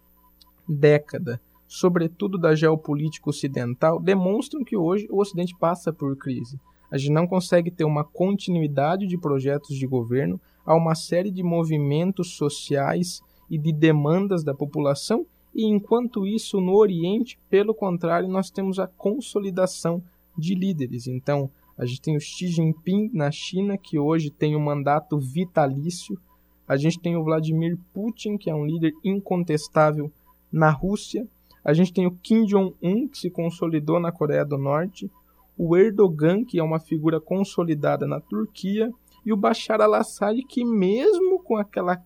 década, 0.68 1.40
sobretudo 1.66 2.36
da 2.36 2.54
geopolítica 2.54 3.30
ocidental, 3.30 3.98
demonstram 3.98 4.62
que 4.62 4.76
hoje 4.76 5.08
o 5.10 5.22
Ocidente 5.22 5.56
passa 5.58 5.90
por 5.90 6.14
crise. 6.18 6.60
A 6.90 6.98
gente 6.98 7.12
não 7.12 7.26
consegue 7.26 7.70
ter 7.70 7.84
uma 7.84 8.04
continuidade 8.04 9.06
de 9.06 9.16
projetos 9.16 9.74
de 9.74 9.86
governo, 9.86 10.38
há 10.66 10.76
uma 10.76 10.94
série 10.94 11.30
de 11.30 11.42
movimentos 11.42 12.36
sociais 12.36 13.22
e 13.48 13.56
de 13.56 13.72
demandas 13.72 14.44
da 14.44 14.52
população, 14.52 15.24
e 15.54 15.64
enquanto 15.64 16.26
isso, 16.26 16.60
no 16.60 16.74
Oriente, 16.74 17.38
pelo 17.48 17.74
contrário, 17.74 18.28
nós 18.28 18.50
temos 18.50 18.78
a 18.78 18.86
consolidação 18.86 20.02
de 20.36 20.54
líderes. 20.54 21.06
Então, 21.06 21.50
a 21.76 21.84
gente 21.84 22.00
tem 22.00 22.16
o 22.16 22.20
Xi 22.20 22.48
Jinping 22.48 23.10
na 23.12 23.30
China, 23.30 23.76
que 23.76 23.98
hoje 23.98 24.30
tem 24.30 24.54
um 24.54 24.60
mandato 24.60 25.18
vitalício. 25.18 26.18
A 26.66 26.76
gente 26.76 27.00
tem 27.00 27.16
o 27.16 27.24
Vladimir 27.24 27.78
Putin, 27.92 28.36
que 28.36 28.50
é 28.50 28.54
um 28.54 28.64
líder 28.64 28.92
incontestável 29.04 30.10
na 30.50 30.70
Rússia. 30.70 31.26
A 31.64 31.72
gente 31.72 31.92
tem 31.92 32.06
o 32.06 32.12
Kim 32.22 32.44
Jong-un, 32.44 33.08
que 33.08 33.18
se 33.18 33.30
consolidou 33.30 33.98
na 33.98 34.12
Coreia 34.12 34.44
do 34.44 34.58
Norte. 34.58 35.10
O 35.56 35.76
Erdogan, 35.76 36.44
que 36.44 36.58
é 36.58 36.62
uma 36.62 36.78
figura 36.78 37.20
consolidada 37.20 38.06
na 38.06 38.20
Turquia. 38.20 38.90
E 39.24 39.32
o 39.32 39.36
Bashar 39.36 39.80
al-Assad, 39.80 40.42
que 40.44 40.64
mesmo 40.64 41.42
com 41.42 41.56
aquela 41.56 42.02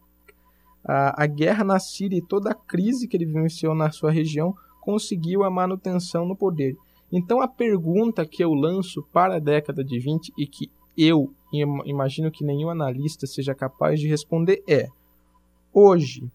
a, 0.84 1.24
a 1.24 1.26
guerra 1.26 1.64
na 1.64 1.80
Síria 1.80 2.18
e 2.18 2.22
toda 2.22 2.50
a 2.50 2.54
crise 2.54 3.08
que 3.08 3.16
ele 3.16 3.26
vivenciou 3.26 3.74
na 3.74 3.90
sua 3.90 4.10
região, 4.10 4.54
conseguiu 4.80 5.42
a 5.42 5.50
manutenção 5.50 6.24
no 6.24 6.36
poder. 6.36 6.76
Então 7.12 7.40
a 7.40 7.48
pergunta 7.48 8.26
que 8.26 8.42
eu 8.42 8.52
lanço 8.52 9.02
para 9.12 9.36
a 9.36 9.40
década 9.40 9.84
de 9.84 9.98
20 9.98 10.32
e 10.38 10.46
que 10.46 10.70
eu 10.96 11.32
imagino 11.84 12.30
que 12.30 12.44
nenhum 12.44 12.70
analista 12.70 13.26
seja 13.26 13.54
capaz 13.54 14.00
de 14.00 14.08
responder 14.08 14.62
é: 14.68 14.88
hoje 15.72 16.30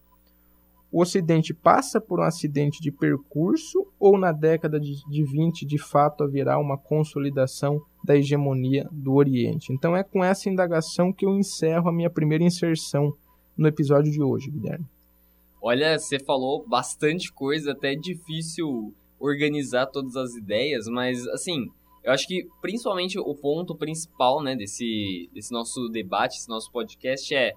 o 0.90 1.00
Ocidente 1.00 1.54
passa 1.54 1.98
por 1.98 2.20
um 2.20 2.22
acidente 2.22 2.80
de 2.82 2.92
percurso 2.92 3.86
ou 3.98 4.18
na 4.18 4.30
década 4.30 4.78
de, 4.78 5.02
de 5.08 5.24
20 5.24 5.64
de 5.64 5.78
fato 5.78 6.22
haverá 6.22 6.58
uma 6.58 6.76
consolidação 6.76 7.80
da 8.04 8.14
hegemonia 8.14 8.86
do 8.92 9.14
Oriente? 9.14 9.72
Então 9.72 9.96
é 9.96 10.04
com 10.04 10.22
essa 10.22 10.50
indagação 10.50 11.10
que 11.10 11.24
eu 11.24 11.34
encerro 11.34 11.88
a 11.88 11.92
minha 11.92 12.10
primeira 12.10 12.44
inserção 12.44 13.16
no 13.56 13.66
episódio 13.66 14.12
de 14.12 14.22
hoje, 14.22 14.50
Guilherme? 14.50 14.84
Olha, 15.62 15.98
você 15.98 16.18
falou 16.18 16.66
bastante 16.68 17.32
coisa, 17.32 17.72
até 17.72 17.94
difícil 17.94 18.92
organizar 19.22 19.86
todas 19.86 20.16
as 20.16 20.34
ideias, 20.34 20.86
mas 20.88 21.26
assim, 21.28 21.70
eu 22.02 22.12
acho 22.12 22.26
que 22.26 22.46
principalmente 22.60 23.18
o 23.18 23.34
ponto 23.34 23.76
principal, 23.76 24.42
né, 24.42 24.56
desse, 24.56 25.30
desse 25.32 25.52
nosso 25.52 25.88
debate, 25.88 26.38
esse 26.38 26.48
nosso 26.48 26.70
podcast 26.72 27.32
é 27.34 27.52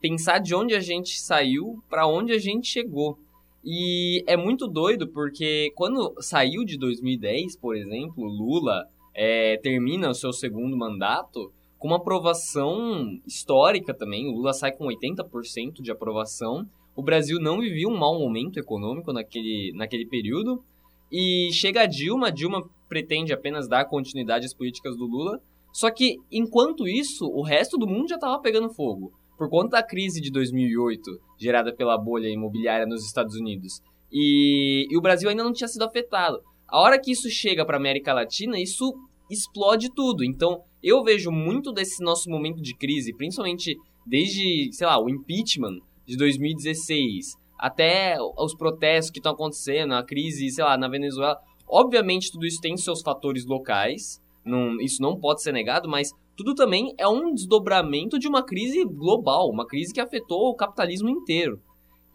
pensar 0.00 0.38
de 0.38 0.54
onde 0.54 0.74
a 0.74 0.80
gente 0.80 1.20
saiu 1.20 1.82
para 1.88 2.06
onde 2.06 2.32
a 2.32 2.38
gente 2.38 2.66
chegou. 2.66 3.18
E 3.62 4.24
é 4.26 4.36
muito 4.38 4.66
doido 4.66 5.06
porque 5.06 5.70
quando 5.74 6.14
saiu 6.20 6.64
de 6.64 6.78
2010, 6.78 7.56
por 7.56 7.76
exemplo, 7.76 8.24
Lula 8.24 8.86
é, 9.14 9.58
termina 9.58 10.08
o 10.08 10.14
seu 10.14 10.32
segundo 10.32 10.74
mandato, 10.76 11.52
com 11.78 11.88
uma 11.88 11.96
aprovação 11.96 13.18
histórica 13.26 13.92
também. 13.92 14.28
O 14.28 14.36
Lula 14.36 14.54
sai 14.54 14.72
com 14.72 14.86
80% 14.86 15.82
de 15.82 15.90
aprovação. 15.90 16.66
O 16.96 17.02
Brasil 17.02 17.38
não 17.38 17.60
vivia 17.60 17.88
um 17.88 17.96
mau 17.96 18.18
momento 18.18 18.58
econômico 18.58 19.12
naquele, 19.12 19.72
naquele 19.74 20.06
período. 20.06 20.62
E 21.10 21.50
chega 21.52 21.82
a 21.82 21.86
Dilma, 21.86 22.30
Dilma 22.30 22.62
pretende 22.88 23.32
apenas 23.32 23.68
dar 23.68 23.84
continuidade 23.84 24.46
às 24.46 24.54
políticas 24.54 24.96
do 24.96 25.06
Lula. 25.06 25.40
Só 25.72 25.90
que, 25.90 26.16
enquanto 26.30 26.88
isso, 26.88 27.26
o 27.26 27.42
resto 27.42 27.78
do 27.78 27.86
mundo 27.86 28.08
já 28.08 28.16
estava 28.16 28.40
pegando 28.40 28.74
fogo. 28.74 29.12
Por 29.38 29.48
conta 29.48 29.76
da 29.78 29.82
crise 29.82 30.20
de 30.20 30.30
2008, 30.30 31.02
gerada 31.38 31.74
pela 31.74 31.96
bolha 31.96 32.28
imobiliária 32.28 32.86
nos 32.86 33.04
Estados 33.06 33.34
Unidos. 33.36 33.80
E, 34.12 34.86
e 34.90 34.96
o 34.96 35.00
Brasil 35.00 35.28
ainda 35.28 35.44
não 35.44 35.52
tinha 35.52 35.68
sido 35.68 35.84
afetado. 35.84 36.40
A 36.68 36.80
hora 36.80 37.00
que 37.00 37.12
isso 37.12 37.30
chega 37.30 37.64
para 37.64 37.76
América 37.76 38.12
Latina, 38.12 38.58
isso 38.58 38.92
explode 39.30 39.92
tudo. 39.94 40.24
Então, 40.24 40.62
eu 40.82 41.02
vejo 41.02 41.30
muito 41.30 41.72
desse 41.72 42.02
nosso 42.02 42.28
momento 42.28 42.60
de 42.60 42.76
crise, 42.76 43.14
principalmente 43.14 43.76
desde, 44.06 44.70
sei 44.72 44.86
lá, 44.86 45.02
o 45.02 45.08
impeachment 45.08 45.78
de 46.04 46.16
2016 46.16 47.39
até 47.60 48.16
os 48.38 48.54
protestos 48.54 49.10
que 49.10 49.18
estão 49.18 49.32
acontecendo, 49.32 49.92
a 49.92 50.02
crise, 50.02 50.48
sei 50.48 50.64
lá, 50.64 50.78
na 50.78 50.88
Venezuela. 50.88 51.38
Obviamente, 51.68 52.32
tudo 52.32 52.46
isso 52.46 52.58
tem 52.58 52.74
seus 52.76 53.02
fatores 53.02 53.44
locais, 53.44 54.18
não, 54.42 54.80
isso 54.80 55.02
não 55.02 55.14
pode 55.14 55.42
ser 55.42 55.52
negado, 55.52 55.86
mas 55.86 56.10
tudo 56.34 56.54
também 56.54 56.94
é 56.96 57.06
um 57.06 57.34
desdobramento 57.34 58.18
de 58.18 58.26
uma 58.26 58.42
crise 58.42 58.82
global, 58.84 59.50
uma 59.50 59.66
crise 59.66 59.92
que 59.92 60.00
afetou 60.00 60.48
o 60.48 60.54
capitalismo 60.54 61.10
inteiro. 61.10 61.60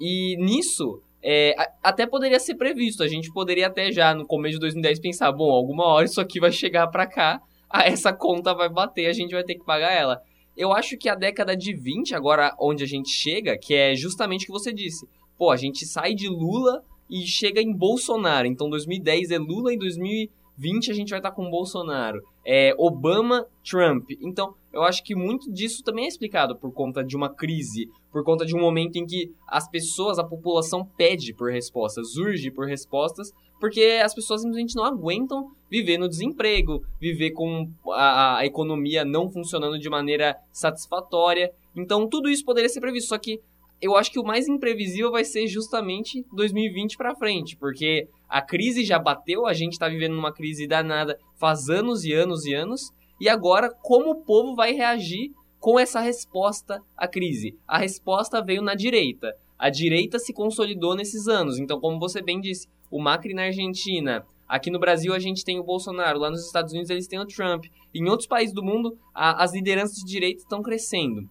E 0.02 0.36
nisso, 0.38 1.00
é, 1.24 1.56
até 1.84 2.08
poderia 2.08 2.40
ser 2.40 2.56
previsto. 2.56 3.04
A 3.04 3.08
gente 3.08 3.32
poderia 3.32 3.68
até 3.68 3.92
já 3.92 4.16
no 4.16 4.26
começo 4.26 4.56
de 4.56 4.62
2010 4.62 5.00
pensar, 5.00 5.32
bom, 5.32 5.52
alguma 5.52 5.86
hora 5.86 6.06
isso 6.06 6.20
aqui 6.20 6.40
vai 6.40 6.52
chegar 6.52 6.88
para 6.88 7.06
cá, 7.06 7.40
essa 7.86 8.12
conta 8.12 8.52
vai 8.56 8.68
bater, 8.68 9.06
a 9.06 9.14
gente 9.14 9.32
vai 9.32 9.44
ter 9.44 9.54
que 9.54 9.64
pagar 9.64 9.94
ela. 9.94 10.20
Eu 10.58 10.74
acho 10.74 10.98
que 10.98 11.08
a 11.08 11.16
década 11.16 11.56
de 11.56 11.74
20, 11.74 12.16
agora 12.16 12.56
onde 12.60 12.84
a 12.84 12.88
gente 12.88 13.10
chega, 13.10 13.56
que 13.58 13.76
é 13.76 13.94
justamente 13.94 14.44
o 14.44 14.46
que 14.48 14.52
você 14.52 14.74
disse. 14.74 15.08
Pô, 15.38 15.52
a 15.52 15.58
gente 15.58 15.86
sai 15.86 16.14
de 16.14 16.28
Lula 16.28 16.84
e 17.10 17.26
chega 17.26 17.62
em 17.62 17.74
Bolsonaro. 17.74 18.48
Então 18.48 18.70
2010 18.70 19.32
é 19.32 19.38
Lula 19.38 19.74
e 19.74 19.78
2020 19.78 20.92
a 20.92 20.94
gente 20.94 21.10
vai 21.10 21.20
estar 21.20 21.32
com 21.32 21.50
Bolsonaro. 21.50 22.22
É 22.46 22.74
Obama, 22.78 23.46
Trump. 23.64 24.12
Então, 24.22 24.54
eu 24.72 24.84
acho 24.84 25.04
que 25.04 25.16
muito 25.16 25.52
disso 25.52 25.84
também 25.84 26.06
é 26.06 26.08
explicado 26.08 26.56
por 26.56 26.72
conta 26.72 27.04
de 27.04 27.16
uma 27.16 27.30
crise, 27.30 27.90
por 28.12 28.24
conta 28.24 28.46
de 28.46 28.56
um 28.56 28.60
momento 28.60 28.98
em 28.98 29.06
que 29.06 29.32
as 29.48 29.70
pessoas, 29.70 30.20
a 30.20 30.24
população 30.24 30.86
pede 30.98 31.34
por 31.34 31.52
respostas, 31.52 32.16
urge 32.16 32.52
por 32.52 32.68
respostas, 32.68 33.32
porque 33.60 34.00
as 34.04 34.14
pessoas 34.14 34.42
simplesmente 34.42 34.76
não 34.76 34.86
aguentam 34.86 35.50
viver 35.70 35.98
no 35.98 36.08
desemprego, 36.08 36.84
viver 37.00 37.32
com 37.32 37.70
a, 37.90 38.38
a 38.40 38.46
economia 38.46 39.04
não 39.04 39.30
funcionando 39.30 39.80
de 39.80 39.90
maneira 39.90 40.38
satisfatória. 40.52 41.52
Então, 41.76 42.08
tudo 42.08 42.30
isso 42.30 42.46
poderia 42.46 42.70
ser 42.70 42.80
previsto, 42.80 43.10
só 43.10 43.18
que 43.18 43.40
eu 43.82 43.96
acho 43.96 44.12
que 44.12 44.20
o 44.20 44.24
mais 44.24 44.48
imprevisível 44.48 45.12
vai 45.12 45.24
ser 45.24 45.48
justamente 45.48 46.26
2020 46.34 46.98
para 46.98 47.16
frente, 47.16 47.58
porque 47.58 48.08
a 48.28 48.42
crise 48.42 48.84
já 48.84 48.98
bateu, 48.98 49.46
a 49.46 49.54
gente 49.54 49.74
está 49.74 49.88
vivendo 49.88 50.16
numa 50.16 50.34
crise 50.34 50.68
danada 50.68 51.18
faz 51.36 51.70
anos 51.70 52.04
e 52.06 52.14
anos 52.14 52.46
e 52.46 52.54
anos, 52.54 52.92
e 53.20 53.30
agora, 53.30 53.70
como 53.82 54.12
o 54.12 54.24
povo 54.24 54.56
vai 54.56 54.74
reagir 54.74 55.32
com 55.60 55.80
essa 55.80 56.00
resposta 56.00 56.82
à 56.98 57.08
crise? 57.08 57.58
A 57.68 57.78
resposta 57.78 58.44
veio 58.44 58.62
na 58.62 58.76
direita. 58.76 59.34
A 59.58 59.70
direita 59.70 60.20
se 60.20 60.34
consolidou 60.34 60.96
nesses 60.96 61.28
anos. 61.28 61.58
Então, 61.58 61.80
como 61.80 61.98
você 61.98 62.22
bem 62.22 62.42
disse, 62.42 62.68
o 62.92 63.02
Macri 63.02 63.34
na 63.34 63.44
Argentina, 63.44 64.26
Aqui 64.48 64.70
no 64.70 64.80
Brasil 64.80 65.12
a 65.12 65.18
gente 65.18 65.44
tem 65.44 65.60
o 65.60 65.64
Bolsonaro, 65.64 66.20
lá 66.20 66.30
nos 66.30 66.46
Estados 66.46 66.72
Unidos 66.72 66.92
eles 66.92 67.08
têm 67.08 67.20
o 67.20 67.26
Trump. 67.26 67.66
Em 67.94 68.08
outros 68.08 68.28
países 68.28 68.54
do 68.54 68.64
mundo, 68.64 68.96
a, 69.14 69.44
as 69.44 69.54
lideranças 69.54 69.98
de 69.98 70.06
direita 70.06 70.44
estão 70.44 70.62
crescendo. 70.62 71.28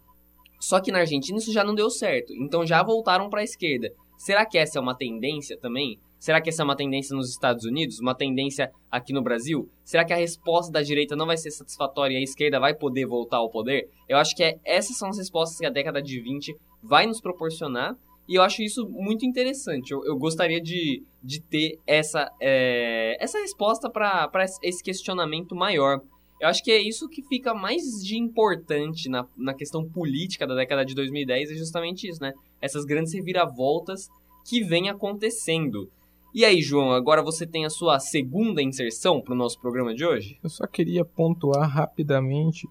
Só 0.65 0.81
que 0.81 0.91
na 0.91 1.01
Argentina 1.01 1.37
isso 1.37 1.53
já 1.53 1.63
não 1.63 1.75
deu 1.75 1.91
certo, 1.91 2.33
então 2.33 2.65
já 2.65 2.83
voltaram 2.83 3.29
para 3.29 3.43
a 3.43 3.45
esquerda. 3.45 3.93
Será 4.17 4.47
que 4.47 4.57
essa 4.57 4.79
é 4.79 4.81
uma 4.81 4.97
tendência 4.97 5.59
também? 5.59 5.99
Será 6.19 6.41
que 6.41 6.49
essa 6.49 6.63
é 6.63 6.65
uma 6.65 6.75
tendência 6.75 7.15
nos 7.15 7.29
Estados 7.29 7.67
Unidos? 7.67 8.01
Uma 8.01 8.15
tendência 8.15 8.73
aqui 8.91 9.13
no 9.13 9.23
Brasil? 9.23 9.69
Será 9.85 10.07
que 10.07 10.13
a 10.15 10.17
resposta 10.17 10.73
da 10.73 10.81
direita 10.81 11.15
não 11.15 11.27
vai 11.27 11.37
ser 11.37 11.51
satisfatória 11.51 12.15
e 12.15 12.17
a 12.17 12.23
esquerda 12.23 12.59
vai 12.59 12.75
poder 12.75 13.05
voltar 13.05 13.37
ao 13.37 13.51
poder? 13.51 13.91
Eu 14.09 14.17
acho 14.17 14.35
que 14.35 14.43
é, 14.43 14.59
essas 14.65 14.97
são 14.97 15.11
as 15.11 15.19
respostas 15.19 15.59
que 15.59 15.67
a 15.67 15.71
década 15.71 16.01
de 16.01 16.19
20 16.19 16.57
vai 16.83 17.07
nos 17.07 17.21
proporcionar. 17.21 17.95
E 18.27 18.37
eu 18.37 18.43
acho 18.43 18.63
isso 18.63 18.89
muito 18.89 19.27
interessante. 19.27 19.91
Eu, 19.91 20.03
eu 20.07 20.17
gostaria 20.17 20.63
de, 20.63 21.03
de 21.23 21.43
ter 21.43 21.79
essa, 21.87 22.27
é, 22.41 23.23
essa 23.23 23.39
resposta 23.39 23.91
para 23.91 24.31
esse 24.63 24.83
questionamento 24.83 25.55
maior. 25.55 26.01
Eu 26.45 26.51
acho 26.51 26.63
que 26.63 26.71
é 26.71 26.79
isso 26.79 27.09
que 27.09 27.23
fica 27.23 27.55
mais 27.55 28.05
de 28.05 28.19
importante 28.19 29.09
na, 29.09 29.27
na 29.35 29.55
questão 29.55 29.83
política 29.83 30.47
da 30.47 30.55
década 30.55 30.85
de 30.85 30.95
2010, 30.95 31.53
é 31.53 31.55
justamente 31.55 32.07
isso, 32.07 32.21
né? 32.21 32.35
Essas 32.61 32.85
grandes 32.85 33.15
reviravoltas 33.15 34.11
que 34.47 34.63
vêm 34.63 34.91
acontecendo. 34.91 35.91
E 36.35 36.45
aí, 36.45 36.61
João, 36.61 36.93
agora 36.93 37.23
você 37.23 37.47
tem 37.47 37.65
a 37.65 37.71
sua 37.71 37.99
segunda 37.99 38.63
inserção 38.63 39.23
para 39.23 39.33
o 39.33 39.37
nosso 39.37 39.59
programa 39.59 39.95
de 39.95 40.05
hoje? 40.05 40.39
Eu 40.45 40.51
só 40.51 40.67
queria 40.67 41.03
pontuar 41.03 41.67
rapidamente 41.67 42.69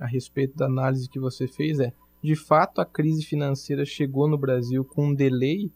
a 0.00 0.06
respeito 0.06 0.56
da 0.56 0.66
análise 0.66 1.08
que 1.08 1.20
você 1.20 1.46
fez. 1.46 1.78
É, 1.78 1.92
de 2.20 2.34
fato, 2.34 2.80
a 2.80 2.84
crise 2.84 3.24
financeira 3.24 3.84
chegou 3.84 4.26
no 4.26 4.36
Brasil 4.36 4.84
com 4.84 5.10
um 5.10 5.14
delay 5.14 5.70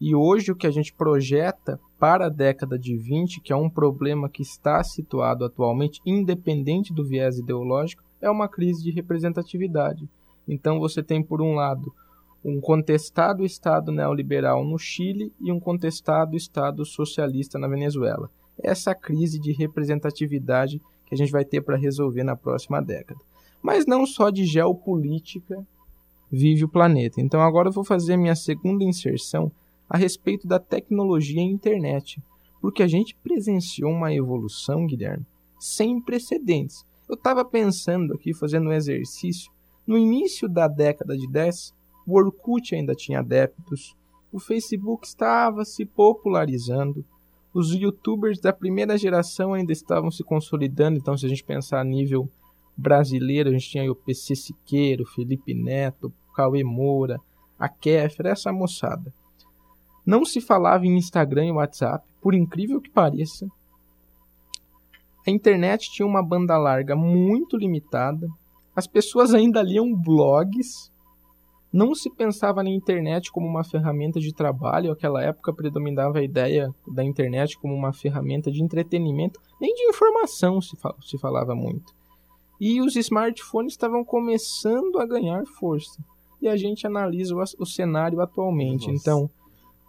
e 0.00 0.14
hoje 0.14 0.50
o 0.50 0.56
que 0.56 0.66
a 0.66 0.70
gente 0.70 0.94
projeta 0.94 1.78
para 2.04 2.26
a 2.26 2.28
década 2.28 2.78
de 2.78 2.98
20, 2.98 3.40
que 3.40 3.50
é 3.50 3.56
um 3.56 3.70
problema 3.70 4.28
que 4.28 4.42
está 4.42 4.84
situado 4.84 5.42
atualmente, 5.42 6.02
independente 6.04 6.92
do 6.92 7.02
viés 7.02 7.38
ideológico, 7.38 8.04
é 8.20 8.28
uma 8.28 8.46
crise 8.46 8.82
de 8.82 8.90
representatividade. 8.90 10.06
Então 10.46 10.78
você 10.78 11.02
tem, 11.02 11.22
por 11.22 11.40
um 11.40 11.54
lado, 11.54 11.90
um 12.44 12.60
contestado 12.60 13.42
Estado 13.42 13.90
neoliberal 13.90 14.62
no 14.66 14.78
Chile 14.78 15.32
e 15.40 15.50
um 15.50 15.58
contestado 15.58 16.36
Estado 16.36 16.84
socialista 16.84 17.58
na 17.58 17.68
Venezuela. 17.68 18.30
Essa 18.62 18.94
crise 18.94 19.40
de 19.40 19.52
representatividade 19.52 20.82
que 21.06 21.14
a 21.14 21.16
gente 21.16 21.32
vai 21.32 21.42
ter 21.42 21.62
para 21.62 21.78
resolver 21.78 22.22
na 22.22 22.36
próxima 22.36 22.82
década. 22.82 23.18
Mas 23.62 23.86
não 23.86 24.04
só 24.04 24.28
de 24.28 24.44
geopolítica 24.44 25.66
vive 26.30 26.64
o 26.64 26.68
planeta. 26.68 27.18
Então 27.18 27.40
agora 27.40 27.70
eu 27.70 27.72
vou 27.72 27.82
fazer 27.82 28.18
minha 28.18 28.36
segunda 28.36 28.84
inserção 28.84 29.50
a 29.88 29.96
respeito 29.96 30.46
da 30.46 30.58
tecnologia 30.58 31.40
e 31.40 31.44
internet, 31.44 32.22
porque 32.60 32.82
a 32.82 32.86
gente 32.86 33.16
presenciou 33.22 33.90
uma 33.90 34.12
evolução, 34.12 34.86
Guilherme, 34.86 35.26
sem 35.58 36.00
precedentes. 36.00 36.84
Eu 37.08 37.14
estava 37.14 37.44
pensando 37.44 38.14
aqui, 38.14 38.32
fazendo 38.32 38.68
um 38.68 38.72
exercício, 38.72 39.52
no 39.86 39.98
início 39.98 40.48
da 40.48 40.66
década 40.66 41.16
de 41.16 41.28
10, 41.28 41.74
o 42.06 42.16
Orkut 42.16 42.74
ainda 42.74 42.94
tinha 42.94 43.20
adeptos, 43.20 43.94
o 44.32 44.38
Facebook 44.38 45.06
estava 45.06 45.64
se 45.64 45.84
popularizando, 45.84 47.04
os 47.52 47.72
youtubers 47.72 48.40
da 48.40 48.52
primeira 48.52 48.98
geração 48.98 49.54
ainda 49.54 49.72
estavam 49.72 50.10
se 50.10 50.24
consolidando, 50.24 50.98
então 50.98 51.16
se 51.16 51.24
a 51.24 51.28
gente 51.28 51.44
pensar 51.44 51.80
a 51.80 51.84
nível 51.84 52.28
brasileiro, 52.76 53.48
a 53.48 53.52
gente 53.52 53.70
tinha 53.70 53.90
o 53.90 53.94
PC 53.94 54.34
Siqueiro, 54.34 55.06
Felipe 55.06 55.54
Neto, 55.54 56.12
Cauê 56.34 56.64
Moura, 56.64 57.20
a 57.58 57.68
Kéfera, 57.68 58.30
essa 58.30 58.52
moçada. 58.52 59.12
Não 60.06 60.24
se 60.24 60.40
falava 60.40 60.86
em 60.86 60.96
Instagram 60.96 61.46
e 61.46 61.52
WhatsApp, 61.52 62.06
por 62.20 62.34
incrível 62.34 62.80
que 62.80 62.90
pareça. 62.90 63.46
A 65.26 65.30
internet 65.30 65.90
tinha 65.90 66.06
uma 66.06 66.22
banda 66.22 66.56
larga 66.58 66.94
muito 66.94 67.56
limitada. 67.56 68.28
As 68.76 68.86
pessoas 68.86 69.32
ainda 69.32 69.62
liam 69.62 69.94
blogs. 69.94 70.92
Não 71.72 71.94
se 71.94 72.10
pensava 72.10 72.62
na 72.62 72.70
internet 72.70 73.32
como 73.32 73.46
uma 73.46 73.64
ferramenta 73.64 74.20
de 74.20 74.34
trabalho. 74.34 74.90
Naquela 74.90 75.22
época 75.22 75.54
predominava 75.54 76.18
a 76.18 76.22
ideia 76.22 76.70
da 76.86 77.02
internet 77.02 77.58
como 77.58 77.74
uma 77.74 77.92
ferramenta 77.92 78.52
de 78.52 78.62
entretenimento, 78.62 79.40
nem 79.58 79.74
de 79.74 79.84
informação 79.84 80.60
se, 80.60 80.76
se 81.00 81.18
falava 81.18 81.54
muito. 81.54 81.94
E 82.60 82.80
os 82.80 82.94
smartphones 82.94 83.72
estavam 83.72 84.04
começando 84.04 84.98
a 84.98 85.06
ganhar 85.06 85.44
força. 85.58 86.04
E 86.40 86.46
a 86.46 86.56
gente 86.56 86.86
analisa 86.86 87.34
o, 87.34 87.42
o 87.58 87.66
cenário 87.66 88.20
atualmente. 88.20 88.88
Nossa. 88.88 89.00
Então, 89.00 89.30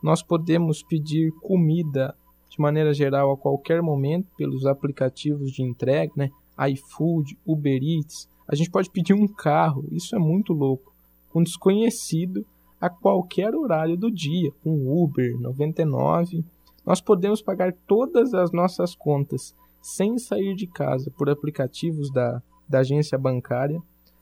nós 0.05 0.21
podemos 0.21 0.83
pedir 0.83 1.31
comida 1.41 2.15
de 2.47 2.62
maneira 2.62 2.93
geral 2.93 3.31
a 3.31 3.38
qualquer 3.38 3.81
momento 3.81 4.27
pelos 4.38 4.67
aplicativos 4.67 5.51
de 5.51 5.63
entrega, 5.63 6.13
né? 6.15 6.29
iFood, 6.69 7.35
Uber 7.43 7.81
Eats. 7.81 8.29
A 8.47 8.53
gente 8.53 8.69
pode 8.69 8.88
pedir 8.91 9.15
um 9.15 9.27
carro, 9.27 9.83
isso 9.91 10.15
é 10.15 10.19
muito 10.19 10.53
louco. 10.53 10.93
Um 11.33 11.41
desconhecido 11.41 12.45
a 12.79 12.88
qualquer 12.88 13.55
horário 13.55 13.97
do 13.97 14.12
dia, 14.12 14.51
com 14.63 15.03
Uber 15.03 15.39
99. 15.41 16.45
Nós 16.85 17.01
podemos 17.01 17.41
pagar 17.41 17.74
todas 17.88 18.31
as 18.35 18.51
nossas 18.51 18.93
contas 18.93 19.55
sem 19.81 20.19
sair 20.19 20.53
de 20.53 20.67
casa 20.67 21.12
por 21.17 21.31
aplicativos 21.31 22.12
da, 22.13 22.43
da 22.69 22.81
agência 22.81 23.17
bancária. 23.17 23.81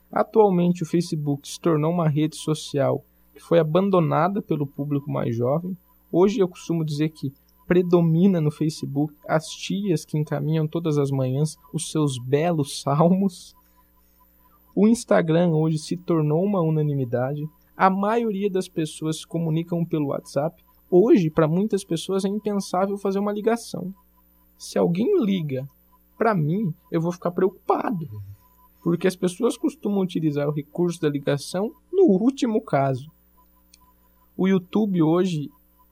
Atualmente 0.09 0.81
o 0.81 0.85
Facebook 0.85 1.45
se 1.45 1.59
tornou 1.59 1.91
uma 1.91 2.07
rede 2.07 2.37
social 2.37 3.03
que 3.33 3.41
foi 3.41 3.59
abandonada 3.59 4.41
pelo 4.41 4.67
público 4.67 5.11
mais 5.11 5.35
jovem. 5.35 5.75
Hoje 6.11 6.39
eu 6.39 6.47
costumo 6.47 6.85
dizer 6.85 7.09
que 7.09 7.33
predomina 7.67 8.39
no 8.39 8.51
Facebook 8.51 9.13
as 9.27 9.47
tias 9.47 10.05
que 10.05 10.17
encaminham 10.17 10.67
todas 10.67 10.97
as 10.97 11.09
manhãs 11.09 11.57
os 11.73 11.91
seus 11.91 12.17
belos 12.17 12.81
salmos. 12.81 13.55
O 14.75 14.87
Instagram 14.87 15.51
hoje 15.51 15.77
se 15.77 15.97
tornou 15.97 16.43
uma 16.43 16.61
unanimidade. 16.61 17.47
A 17.75 17.89
maioria 17.89 18.49
das 18.49 18.67
pessoas 18.67 19.19
se 19.19 19.27
comunicam 19.27 19.83
pelo 19.85 20.07
WhatsApp. 20.07 20.63
Hoje, 20.89 21.29
para 21.29 21.47
muitas 21.47 21.83
pessoas, 21.83 22.25
é 22.25 22.27
impensável 22.27 22.97
fazer 22.97 23.19
uma 23.19 23.31
ligação. 23.31 23.93
Se 24.57 24.77
alguém 24.77 25.23
liga 25.23 25.67
para 26.17 26.35
mim, 26.35 26.73
eu 26.91 27.01
vou 27.01 27.11
ficar 27.11 27.31
preocupado. 27.31 28.07
Porque 28.83 29.07
as 29.07 29.15
pessoas 29.15 29.57
costumam 29.57 30.01
utilizar 30.01 30.47
o 30.47 30.53
recurso 30.53 31.01
da 31.01 31.09
ligação 31.09 31.71
no 31.91 32.03
último 32.05 32.61
caso. 32.61 33.12
O 34.35 34.47
YouTube 34.47 35.01
hoje 35.01 35.49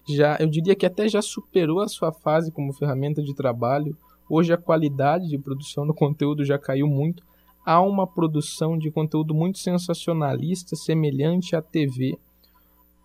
já, 0.09 0.37
eu 0.39 0.47
diria 0.47 0.75
que 0.75 0.85
até 0.85 1.07
já 1.07 1.21
superou 1.21 1.79
a 1.79 1.87
sua 1.87 2.11
fase 2.11 2.51
como 2.51 2.73
ferramenta 2.73 3.21
de 3.21 3.35
trabalho. 3.35 3.95
Hoje 4.27 4.51
a 4.51 4.57
qualidade 4.57 5.27
de 5.27 5.37
produção 5.37 5.85
do 5.85 5.93
conteúdo 5.93 6.43
já 6.43 6.57
caiu 6.57 6.87
muito. 6.87 7.23
Há 7.63 7.79
uma 7.81 8.07
produção 8.07 8.77
de 8.77 8.89
conteúdo 8.89 9.35
muito 9.35 9.59
sensacionalista, 9.59 10.75
semelhante 10.75 11.55
à 11.55 11.61
TV. 11.61 12.17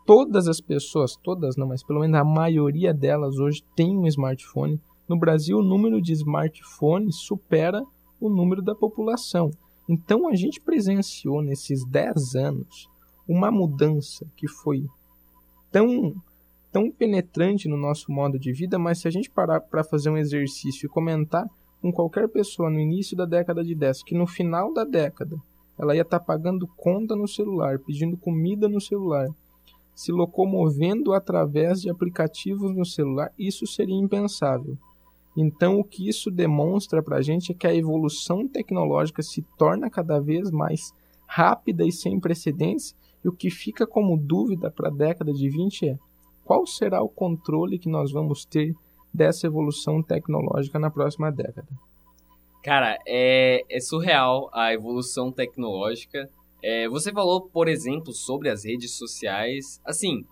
Todas 0.07 0.49
as 0.49 0.61
pessoas, 0.61 1.17
todas 1.17 1.57
não, 1.57 1.67
mas 1.67 1.83
pelo 1.83 2.01
menos 2.01 2.19
a 2.19 2.25
maioria 2.25 2.95
delas 2.95 3.39
hoje 3.39 3.63
tem 3.75 3.99
um 3.99 4.07
smartphone. 4.07 4.81
No 5.07 5.19
Brasil, 5.19 5.59
o 5.59 5.63
número 5.63 6.01
de 6.01 6.13
smartphones 6.13 7.17
supera 7.17 7.85
o 8.19 8.31
número 8.31 8.63
da 8.63 8.75
população. 8.75 9.51
Então 9.89 10.27
a 10.29 10.35
gente 10.35 10.61
presenciou 10.61 11.43
nesses 11.43 11.85
10 11.85 12.35
anos 12.35 12.89
uma 13.29 13.51
mudança 13.51 14.27
que 14.37 14.49
foi 14.49 14.87
tão, 15.77 16.15
tão 16.73 16.91
penetrante 16.91 17.69
no 17.69 17.77
nosso 17.77 18.11
modo 18.11 18.39
de 18.39 18.51
vida, 18.51 18.79
mas 18.79 18.99
se 18.99 19.07
a 19.07 19.11
gente 19.11 19.29
parar 19.29 19.61
para 19.61 19.85
fazer 19.85 20.09
um 20.09 20.17
exercício 20.17 20.87
e 20.87 20.89
comentar 20.89 21.47
com 21.83 21.93
qualquer 21.93 22.31
pessoa 22.31 22.71
no 22.71 22.81
início 22.81 23.15
da 23.15 23.27
década 23.27 23.63
de 23.63 23.75
10, 23.75 24.03
que 24.03 24.15
no 24.15 24.27
final 24.27 24.73
da 24.73 24.85
década 24.85 25.37
ela 25.79 25.95
ia 25.95 26.01
estar 26.01 26.19
tá 26.19 26.25
pagando 26.25 26.67
conta 26.79 27.15
no 27.15 27.29
celular, 27.29 27.79
pedindo 27.79 28.17
comida 28.17 28.71
no 28.71 28.81
celular, 28.81 29.29
se 29.95 30.11
locomovendo 30.11 31.13
através 31.13 31.83
de 31.83 31.91
aplicativos 31.91 32.75
no 32.75 32.87
celular, 32.87 33.31
isso 33.39 33.67
seria 33.67 33.95
impensável. 33.95 34.79
Então, 35.37 35.79
o 35.79 35.85
que 35.85 36.09
isso 36.09 36.31
demonstra 36.31 37.03
para 37.03 37.19
a 37.19 37.23
gente 37.23 37.53
é 37.53 37.55
que 37.55 37.67
a 37.67 37.75
evolução 37.75 38.49
tecnológica 38.49 39.23
se 39.23 39.43
torna 39.59 39.91
cada 39.91 40.19
vez 40.19 40.51
mais 40.51 40.95
rápida 41.27 41.85
e 41.85 41.93
sem 41.93 42.19
precedentes 42.19 42.97
e 43.25 43.29
o 43.29 43.33
que 43.33 43.51
fica 43.51 43.87
como 43.87 44.17
dúvida 44.17 44.71
para 44.71 44.89
a 44.89 44.93
década 44.93 45.33
de 45.33 45.49
20 45.49 45.89
é 45.89 45.99
qual 46.45 46.67
será 46.67 47.03
o 47.03 47.09
controle 47.09 47.79
que 47.79 47.89
nós 47.89 48.13
vamos 48.13 48.45
ter 48.45 48.75
dessa 49.13 49.47
evolução 49.47 50.03
tecnológica 50.03 50.79
na 50.79 50.91
próxima 50.91 51.33
década. 51.33 51.69
Cara, 52.63 52.99
é, 53.07 53.63
é 53.69 53.81
surreal 53.81 54.51
a 54.53 54.73
evolução 54.73 55.33
tecnológica. 55.33 56.29
É, 56.63 56.89
você 56.89 57.13
falou, 57.13 57.43
por 57.43 57.69
exemplo, 57.69 58.13
sobre 58.13 58.49
as 58.49 58.65
redes 58.65 58.93
sociais. 58.93 59.81
Assim, 59.85 60.25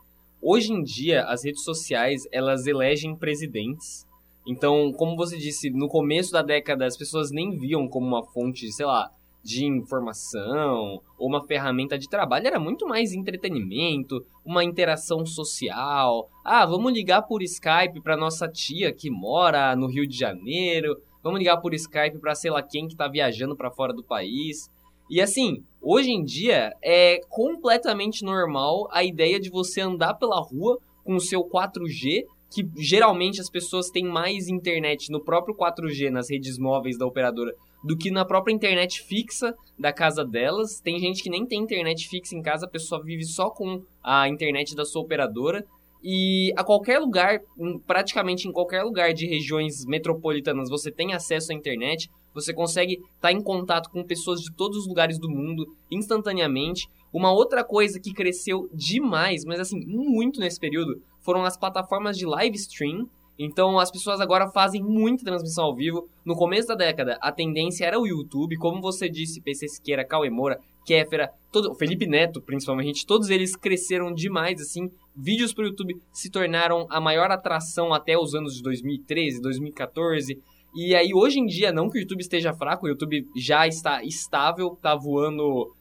hoje 0.42 0.72
em 0.72 0.82
dia, 0.82 1.24
as 1.24 1.44
redes 1.44 1.62
sociais 1.62 2.26
elas 2.32 2.66
elegem 2.66 3.16
presidentes. 3.16 4.06
Então, 4.46 4.92
como 4.92 5.16
você 5.16 5.38
disse, 5.38 5.70
no 5.70 5.88
começo 5.88 6.32
da 6.32 6.42
década 6.42 6.86
as 6.86 6.96
pessoas 6.96 7.30
nem 7.30 7.56
viam 7.56 7.88
como 7.88 8.06
uma 8.06 8.24
fonte, 8.24 8.70
sei 8.72 8.84
lá, 8.84 9.10
de 9.44 9.66
informação 9.66 11.02
ou 11.18 11.28
uma 11.28 11.46
ferramenta 11.46 11.98
de 11.98 12.08
trabalho, 12.08 12.46
era 12.46 12.58
muito 12.58 12.88
mais 12.88 13.12
entretenimento, 13.12 14.24
uma 14.42 14.64
interação 14.64 15.26
social. 15.26 16.30
Ah, 16.42 16.64
vamos 16.64 16.94
ligar 16.94 17.22
por 17.22 17.42
Skype 17.42 18.00
para 18.02 18.16
nossa 18.16 18.48
tia 18.48 18.90
que 18.90 19.10
mora 19.10 19.76
no 19.76 19.86
Rio 19.86 20.08
de 20.08 20.16
Janeiro, 20.16 20.96
vamos 21.22 21.38
ligar 21.38 21.58
por 21.58 21.74
Skype 21.74 22.18
para 22.18 22.34
sei 22.34 22.50
lá 22.50 22.62
quem 22.62 22.86
que 22.86 22.94
está 22.94 23.06
viajando 23.06 23.54
para 23.54 23.70
fora 23.70 23.92
do 23.92 24.02
país. 24.02 24.70
E 25.10 25.20
assim, 25.20 25.62
hoje 25.82 26.10
em 26.10 26.24
dia 26.24 26.72
é 26.82 27.20
completamente 27.28 28.24
normal 28.24 28.88
a 28.90 29.04
ideia 29.04 29.38
de 29.38 29.50
você 29.50 29.82
andar 29.82 30.14
pela 30.14 30.40
rua 30.40 30.78
com 31.04 31.16
o 31.16 31.20
seu 31.20 31.44
4G 31.44 32.24
que 32.54 32.64
geralmente 32.76 33.40
as 33.40 33.50
pessoas 33.50 33.90
têm 33.90 34.04
mais 34.04 34.48
internet 34.48 35.10
no 35.10 35.20
próprio 35.20 35.56
4G, 35.56 36.08
nas 36.08 36.30
redes 36.30 36.56
móveis 36.56 36.96
da 36.96 37.04
operadora, 37.04 37.52
do 37.84 37.96
que 37.96 38.10
na 38.10 38.24
própria 38.24 38.54
internet 38.54 39.02
fixa 39.02 39.54
da 39.78 39.92
casa 39.92 40.24
delas. 40.24 40.80
Tem 40.80 40.98
gente 40.98 41.22
que 41.22 41.28
nem 41.28 41.44
tem 41.44 41.60
internet 41.60 42.08
fixa 42.08 42.34
em 42.34 42.40
casa, 42.40 42.64
a 42.64 42.68
pessoa 42.68 43.02
vive 43.02 43.24
só 43.24 43.50
com 43.50 43.82
a 44.02 44.26
internet 44.26 44.74
da 44.74 44.86
sua 44.86 45.02
operadora. 45.02 45.64
E 46.02 46.52
a 46.56 46.64
qualquer 46.64 46.98
lugar, 46.98 47.40
praticamente 47.86 48.48
em 48.48 48.52
qualquer 48.52 48.82
lugar 48.82 49.12
de 49.12 49.26
regiões 49.26 49.84
metropolitanas, 49.84 50.68
você 50.68 50.90
tem 50.90 51.12
acesso 51.12 51.52
à 51.52 51.54
internet, 51.54 52.10
você 52.34 52.52
consegue 52.52 52.94
estar 52.94 53.08
tá 53.20 53.32
em 53.32 53.42
contato 53.42 53.90
com 53.90 54.02
pessoas 54.02 54.40
de 54.40 54.52
todos 54.54 54.78
os 54.78 54.86
lugares 54.86 55.18
do 55.18 55.30
mundo 55.30 55.64
instantaneamente. 55.90 56.88
Uma 57.12 57.32
outra 57.32 57.62
coisa 57.62 58.00
que 58.00 58.12
cresceu 58.12 58.68
demais, 58.72 59.44
mas 59.44 59.60
assim, 59.60 59.78
muito 59.86 60.40
nesse 60.40 60.58
período, 60.58 61.00
foram 61.20 61.44
as 61.44 61.56
plataformas 61.56 62.18
de 62.18 62.26
live 62.26 62.56
stream 62.56 63.08
então 63.38 63.78
as 63.78 63.90
pessoas 63.90 64.20
agora 64.20 64.50
fazem 64.50 64.82
muita 64.82 65.24
transmissão 65.24 65.64
ao 65.64 65.74
vivo. 65.74 66.08
No 66.24 66.34
começo 66.34 66.68
da 66.68 66.74
década, 66.74 67.18
a 67.20 67.32
tendência 67.32 67.84
era 67.84 67.98
o 67.98 68.06
YouTube, 68.06 68.56
como 68.56 68.80
você 68.80 69.08
disse, 69.08 69.40
PC 69.40 69.68
Siqueira, 69.68 70.04
Cauê 70.04 70.30
Moura, 70.30 70.60
Kéfera, 70.84 71.30
todo, 71.50 71.74
Felipe 71.74 72.06
Neto, 72.06 72.40
principalmente, 72.40 73.06
todos 73.06 73.30
eles 73.30 73.56
cresceram 73.56 74.12
demais, 74.12 74.60
assim, 74.60 74.90
vídeos 75.16 75.52
para 75.52 75.64
o 75.64 75.68
YouTube 75.68 75.96
se 76.12 76.30
tornaram 76.30 76.86
a 76.90 77.00
maior 77.00 77.30
atração 77.30 77.92
até 77.92 78.16
os 78.18 78.34
anos 78.34 78.54
de 78.54 78.62
2013, 78.62 79.40
2014. 79.40 80.38
E 80.74 80.94
aí, 80.94 81.14
hoje 81.14 81.38
em 81.38 81.46
dia, 81.46 81.72
não 81.72 81.88
que 81.88 81.98
o 81.98 82.00
YouTube 82.00 82.20
esteja 82.20 82.52
fraco, 82.52 82.86
o 82.86 82.88
YouTube 82.88 83.26
já 83.36 83.66
está 83.66 84.02
estável, 84.02 84.72
está 84.74 84.94
voando 84.94 85.72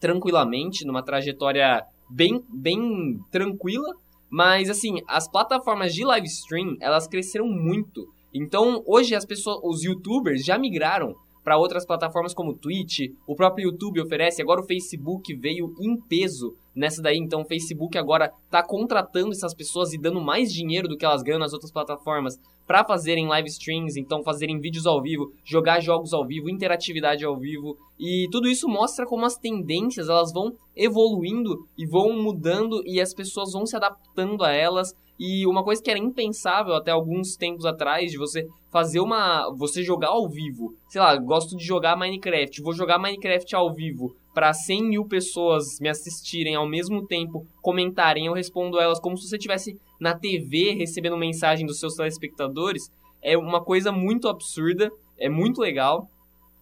tranquilamente, 0.00 0.84
numa 0.86 1.02
trajetória 1.02 1.84
bem, 2.08 2.42
bem 2.48 3.20
tranquila. 3.30 3.94
Mas, 4.30 4.70
assim, 4.70 5.02
as 5.08 5.28
plataformas 5.28 5.92
de 5.92 6.04
live 6.04 6.26
stream, 6.28 6.76
elas 6.80 7.08
cresceram 7.08 7.48
muito. 7.48 8.08
Então, 8.32 8.82
hoje 8.86 9.14
as 9.14 9.24
pessoas, 9.24 9.58
os 9.64 9.82
youtubers 9.82 10.44
já 10.44 10.56
migraram 10.56 11.16
para 11.42 11.58
outras 11.58 11.86
plataformas 11.86 12.34
como 12.34 12.54
Twitch, 12.54 13.12
o 13.26 13.34
próprio 13.34 13.70
YouTube 13.70 14.00
oferece, 14.00 14.42
agora 14.42 14.60
o 14.60 14.66
Facebook 14.66 15.34
veio 15.34 15.74
em 15.80 15.96
peso 15.96 16.54
nessa 16.74 17.02
daí, 17.02 17.18
então 17.18 17.42
o 17.42 17.44
Facebook 17.44 17.96
agora 17.98 18.32
está 18.44 18.62
contratando 18.62 19.32
essas 19.32 19.54
pessoas 19.54 19.92
e 19.92 19.98
dando 19.98 20.20
mais 20.20 20.52
dinheiro 20.52 20.88
do 20.88 20.96
que 20.96 21.04
elas 21.04 21.22
ganham 21.22 21.38
nas 21.38 21.52
outras 21.52 21.72
plataformas 21.72 22.38
para 22.66 22.84
fazerem 22.84 23.26
live 23.26 23.48
streams, 23.48 23.98
então 23.98 24.22
fazerem 24.22 24.60
vídeos 24.60 24.86
ao 24.86 25.02
vivo, 25.02 25.32
jogar 25.44 25.80
jogos 25.80 26.12
ao 26.12 26.24
vivo, 26.24 26.48
interatividade 26.48 27.24
ao 27.24 27.36
vivo, 27.36 27.76
e 27.98 28.28
tudo 28.30 28.48
isso 28.48 28.68
mostra 28.68 29.04
como 29.04 29.26
as 29.26 29.36
tendências 29.36 30.08
elas 30.08 30.32
vão 30.32 30.52
evoluindo 30.76 31.66
e 31.76 31.84
vão 31.86 32.22
mudando 32.22 32.80
e 32.86 33.00
as 33.00 33.12
pessoas 33.12 33.52
vão 33.52 33.66
se 33.66 33.76
adaptando 33.76 34.44
a 34.44 34.52
elas 34.52 34.94
e 35.18 35.46
uma 35.46 35.62
coisa 35.62 35.82
que 35.82 35.90
era 35.90 35.98
impensável 35.98 36.74
até 36.74 36.90
alguns 36.90 37.36
tempos 37.36 37.66
atrás, 37.66 38.10
de 38.10 38.16
você 38.16 38.48
fazer 38.70 39.00
uma. 39.00 39.50
você 39.56 39.82
jogar 39.82 40.08
ao 40.08 40.28
vivo. 40.28 40.74
Sei 40.88 41.00
lá, 41.00 41.16
gosto 41.16 41.56
de 41.56 41.64
jogar 41.64 41.96
Minecraft, 41.96 42.62
vou 42.62 42.72
jogar 42.72 42.98
Minecraft 42.98 43.54
ao 43.54 43.74
vivo 43.74 44.14
para 44.32 44.52
100 44.52 44.84
mil 44.84 45.04
pessoas 45.04 45.78
me 45.80 45.88
assistirem 45.88 46.54
ao 46.54 46.66
mesmo 46.66 47.06
tempo, 47.06 47.46
comentarem, 47.60 48.26
eu 48.26 48.32
respondo 48.32 48.78
elas 48.78 49.00
como 49.00 49.16
se 49.16 49.28
você 49.28 49.36
estivesse 49.36 49.76
na 50.00 50.14
TV 50.14 50.72
recebendo 50.72 51.16
mensagem 51.16 51.66
dos 51.66 51.80
seus 51.80 51.94
telespectadores. 51.94 52.90
É 53.22 53.36
uma 53.36 53.62
coisa 53.62 53.92
muito 53.92 54.28
absurda, 54.28 54.90
é 55.18 55.28
muito 55.28 55.60
legal. 55.60 56.08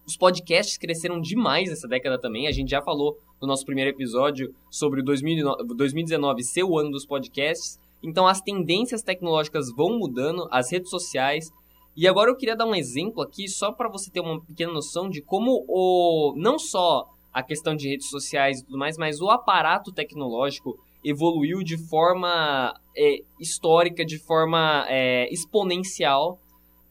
Os 0.05 0.17
podcasts 0.17 0.77
cresceram 0.77 1.21
demais 1.21 1.69
essa 1.69 1.87
década 1.87 2.19
também. 2.19 2.47
A 2.47 2.51
gente 2.51 2.71
já 2.71 2.81
falou 2.81 3.17
no 3.39 3.47
nosso 3.47 3.63
primeiro 3.63 3.91
episódio 3.91 4.53
sobre 4.69 5.01
o 5.01 5.03
2019 5.03 6.43
ser 6.43 6.63
o 6.63 6.77
ano 6.77 6.91
dos 6.91 7.05
podcasts. 7.05 7.79
Então 8.01 8.27
as 8.27 8.41
tendências 8.41 9.03
tecnológicas 9.03 9.71
vão 9.71 9.97
mudando, 9.97 10.47
as 10.51 10.71
redes 10.71 10.89
sociais. 10.89 11.51
E 11.95 12.07
agora 12.07 12.29
eu 12.29 12.35
queria 12.35 12.55
dar 12.55 12.65
um 12.65 12.75
exemplo 12.75 13.21
aqui 13.21 13.47
só 13.47 13.71
para 13.71 13.89
você 13.89 14.09
ter 14.09 14.21
uma 14.21 14.39
pequena 14.39 14.71
noção 14.71 15.09
de 15.09 15.21
como 15.21 15.65
o 15.67 16.33
não 16.37 16.57
só 16.57 17.09
a 17.33 17.43
questão 17.43 17.75
de 17.75 17.89
redes 17.89 18.09
sociais 18.09 18.59
e 18.59 18.65
tudo 18.65 18.77
mais, 18.77 18.97
mas 18.97 19.21
o 19.21 19.29
aparato 19.29 19.91
tecnológico 19.91 20.79
evoluiu 21.03 21.63
de 21.63 21.77
forma 21.77 22.73
é, 22.95 23.19
histórica, 23.39 24.05
de 24.05 24.17
forma 24.17 24.85
é, 24.89 25.31
exponencial. 25.31 26.39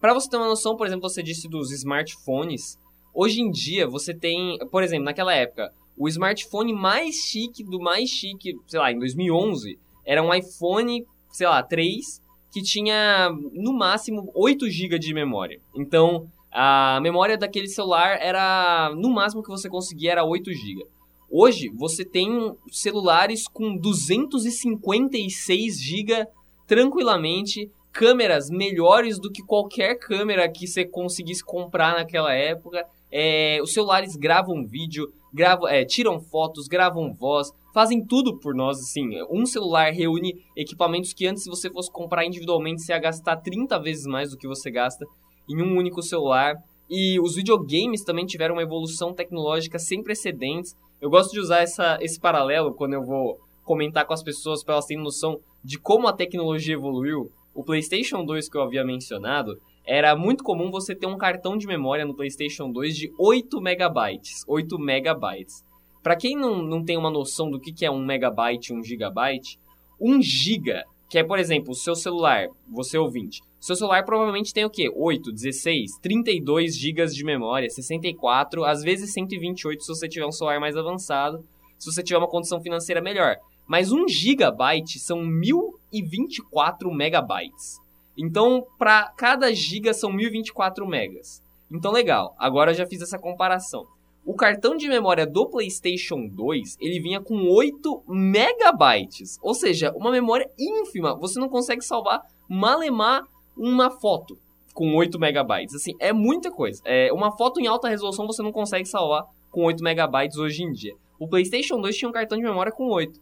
Para 0.01 0.15
você 0.15 0.29
ter 0.29 0.37
uma 0.37 0.49
noção, 0.49 0.77
por 0.77 0.87
exemplo, 0.87 1.09
você 1.09 1.23
disse 1.23 1.49
dos 1.49 1.73
smartphones. 1.73 2.79
Hoje 3.13 3.41
em 3.41 3.51
dia 3.51 3.87
você 3.87 4.15
tem, 4.15 4.59
por 4.71 4.83
exemplo, 4.83 5.05
naquela 5.05 5.35
época, 5.35 5.73
o 5.97 6.09
smartphone 6.09 6.73
mais 6.73 7.17
chique 7.17 7.65
do 7.65 7.81
mais 7.81 8.09
chique, 8.09 8.55
sei 8.67 8.79
lá, 8.79 8.93
em 8.93 8.99
2011, 8.99 9.79
era 10.07 10.23
um 10.23 10.33
iPhone, 10.33 11.05
sei 11.31 11.47
lá, 11.47 11.63
3, 11.63 12.23
que 12.51 12.63
tinha 12.63 13.31
no 13.53 13.73
máximo 13.73 14.31
8 14.35 14.71
GB 14.71 14.99
de 14.99 15.15
memória. 15.15 15.61
Então, 15.75 16.29
a 16.51 16.99
memória 17.03 17.37
daquele 17.37 17.69
celular 17.69 18.19
era, 18.21 18.91
no 18.97 19.11
máximo 19.11 19.43
que 19.43 19.51
você 19.51 19.69
conseguia 19.69 20.13
era 20.13 20.25
8 20.25 20.53
GB. 20.53 20.87
Hoje, 21.31 21.71
você 21.75 22.05
tem 22.05 22.57
celulares 22.71 23.47
com 23.47 23.77
256 23.77 25.81
GB 25.81 26.27
tranquilamente, 26.67 27.71
câmeras 27.93 28.49
melhores 28.49 29.19
do 29.19 29.31
que 29.31 29.43
qualquer 29.43 29.99
câmera 29.99 30.49
que 30.49 30.67
você 30.67 30.87
conseguisse 30.87 31.45
comprar 31.45 31.95
naquela 31.95 32.33
época. 32.33 32.87
É, 33.11 33.59
os 33.63 33.73
celulares 33.73 34.17
gravam 34.17 34.67
vídeo, 34.67 35.13
gravam, 35.39 35.69
é, 35.69 35.85
tiram 35.85 36.19
fotos, 36.19 36.67
gravam 36.67 37.15
voz, 37.15 37.53
fazem 37.73 38.05
tudo 38.05 38.41
por 38.41 38.57
nós, 38.57 38.81
assim. 38.81 39.09
Um 39.31 39.47
celular 39.47 39.93
reúne 39.93 40.35
equipamentos 40.57 41.13
que 41.13 41.29
antes, 41.29 41.45
se 41.45 41.49
você 41.49 41.71
fosse 41.71 41.91
comprar 41.93 42.27
individualmente, 42.27 42.83
você 42.83 42.93
ia 42.93 42.99
gastar 42.99 43.37
30 43.37 43.79
vezes 43.79 44.05
mais 44.05 44.33
do 44.33 44.37
que 44.37 44.49
você 44.49 44.69
gasta 44.69 45.07
em 45.49 45.63
um 45.63 45.77
único 45.79 46.03
celular. 46.03 46.57
E 46.91 47.21
os 47.21 47.37
videogames 47.37 48.03
também 48.03 48.27
tiveram 48.27 48.57
uma 48.57 48.63
evolução 48.63 49.15
tecnológica 49.15 49.79
sem 49.79 50.03
precedentes. 50.03 50.75
Eu 51.01 51.09
gosto 51.09 51.33
de 51.33 51.39
usar 51.39 51.61
essa, 51.61 51.99
esse 52.01 52.19
paralelo 52.19 52.75
quando 52.75 52.95
eu 52.95 53.05
vou 53.05 53.39
comentar 53.63 54.05
com 54.07 54.15
as 54.15 54.25
pessoas 54.25 54.65
para 54.65 54.75
elas 54.75 54.87
terem 54.87 55.03
noção 55.03 55.39
de 55.63 55.79
como 55.79 56.09
a 56.09 56.13
tecnologia 56.13 56.75
evoluiu. 56.75 57.31
O 57.55 57.63
PlayStation 57.63 58.25
2 58.25 58.49
que 58.49 58.57
eu 58.57 58.63
havia 58.63 58.85
mencionado, 58.85 59.57
era 59.89 60.15
muito 60.15 60.45
comum 60.45 60.71
você 60.71 60.95
ter 60.95 61.07
um 61.07 61.17
cartão 61.17 61.57
de 61.57 61.67
memória 61.67 62.05
no 62.05 62.15
PlayStation 62.15 62.71
2 62.71 62.95
de 62.95 63.11
8 63.19 63.59
megabytes. 63.59 64.45
8 64.47 64.79
megabytes. 64.79 65.65
Para 66.03 66.15
quem 66.15 66.37
não, 66.37 66.61
não 66.63 66.85
tem 66.85 66.99
uma 66.99 67.11
noção 67.11 67.51
do 67.51 67.59
que, 67.59 67.73
que 67.73 67.87
é 67.87 67.91
um 67.91 68.05
megabyte 68.05 68.75
um 68.75 68.85
gigabyte, 68.85 69.59
um 69.99 70.21
giga, 70.21 70.85
que 71.09 71.19
é, 71.19 71.25
por 71.25 71.39
exemplo, 71.39 71.71
o 71.71 71.75
seu 71.75 71.95
celular, 71.95 72.49
você 72.71 72.99
ouvinte, 72.99 73.41
seu 73.59 73.75
celular 73.75 74.05
provavelmente 74.05 74.53
tem 74.53 74.67
o 74.67 74.71
quê? 74.71 74.93
8, 74.95 75.33
16, 75.33 75.99
32 76.03 76.77
gigas 76.77 77.15
de 77.15 77.25
memória, 77.25 77.71
64, 77.71 78.65
às 78.65 78.83
vezes 78.83 79.15
128 79.15 79.83
se 79.83 79.89
você 79.89 80.07
tiver 80.07 80.27
um 80.27 80.33
celular 80.33 80.61
mais 80.61 80.77
avançado, 80.77 81.43
se 81.79 81.91
você 81.91 82.03
tiver 82.03 82.19
uma 82.19 82.29
condição 82.29 82.61
financeira 82.61 83.01
melhor. 83.01 83.37
Mas 83.67 83.91
1 83.91 84.07
gigabyte 84.07 84.99
são 84.99 85.25
1024 85.25 86.93
megabytes. 86.93 87.79
Então, 88.19 88.67
para 88.77 89.13
cada 89.17 89.53
giga 89.55 89.95
são 89.95 90.13
1024 90.13 90.87
megas. 90.87 91.41
Então, 91.71 91.93
legal. 91.93 92.35
Agora 92.37 92.73
eu 92.73 92.75
já 92.75 92.87
fiz 92.87 93.01
essa 93.01 93.19
comparação. 93.19 93.87
O 94.27 94.35
cartão 94.35 94.77
de 94.77 94.89
memória 94.89 95.27
do 95.27 95.49
PlayStation 95.49 96.27
2, 96.27 96.77
ele 96.81 97.01
vinha 97.01 97.21
com 97.21 97.49
8 97.49 98.03
megabytes. 98.09 99.39
Ou 99.41 99.55
seja, 99.55 99.93
uma 99.97 100.11
memória 100.11 100.51
ínfima. 100.59 101.17
Você 101.17 101.39
não 101.39 101.49
consegue 101.49 101.83
salvar 101.83 102.21
malemar 102.49 103.23
uma 103.57 103.91
foto 103.91 104.39
com 104.75 104.95
8 104.95 105.19
megabytes. 105.19 105.75
Assim, 105.75 105.93
é 105.99 106.13
muita 106.13 106.51
coisa. 106.51 106.83
É, 106.85 107.13
uma 107.13 107.37
foto 107.37 107.61
em 107.61 107.67
alta 107.67 107.89
resolução 107.89 108.27
você 108.27 108.43
não 108.43 108.53
consegue 108.53 108.87
salvar 108.87 109.25
com 109.51 109.65
8 109.65 109.83
megabytes 109.83 110.39
hoje 110.39 110.63
em 110.63 110.73
dia. 110.73 110.95
O 111.19 111.29
PlayStation 111.29 111.81
2 111.81 111.97
tinha 111.97 112.09
um 112.09 112.13
cartão 112.13 112.37
de 112.37 112.45
memória 112.45 112.73
com 112.73 112.89
8. 112.89 113.21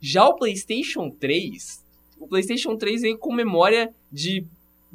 Já 0.00 0.26
o 0.26 0.34
PlayStation 0.34 1.10
3, 1.10 1.83
o 2.18 2.26
PlayStation 2.26 2.76
3 2.76 3.02
veio 3.02 3.18
com 3.18 3.32
memória 3.32 3.92
de 4.10 4.44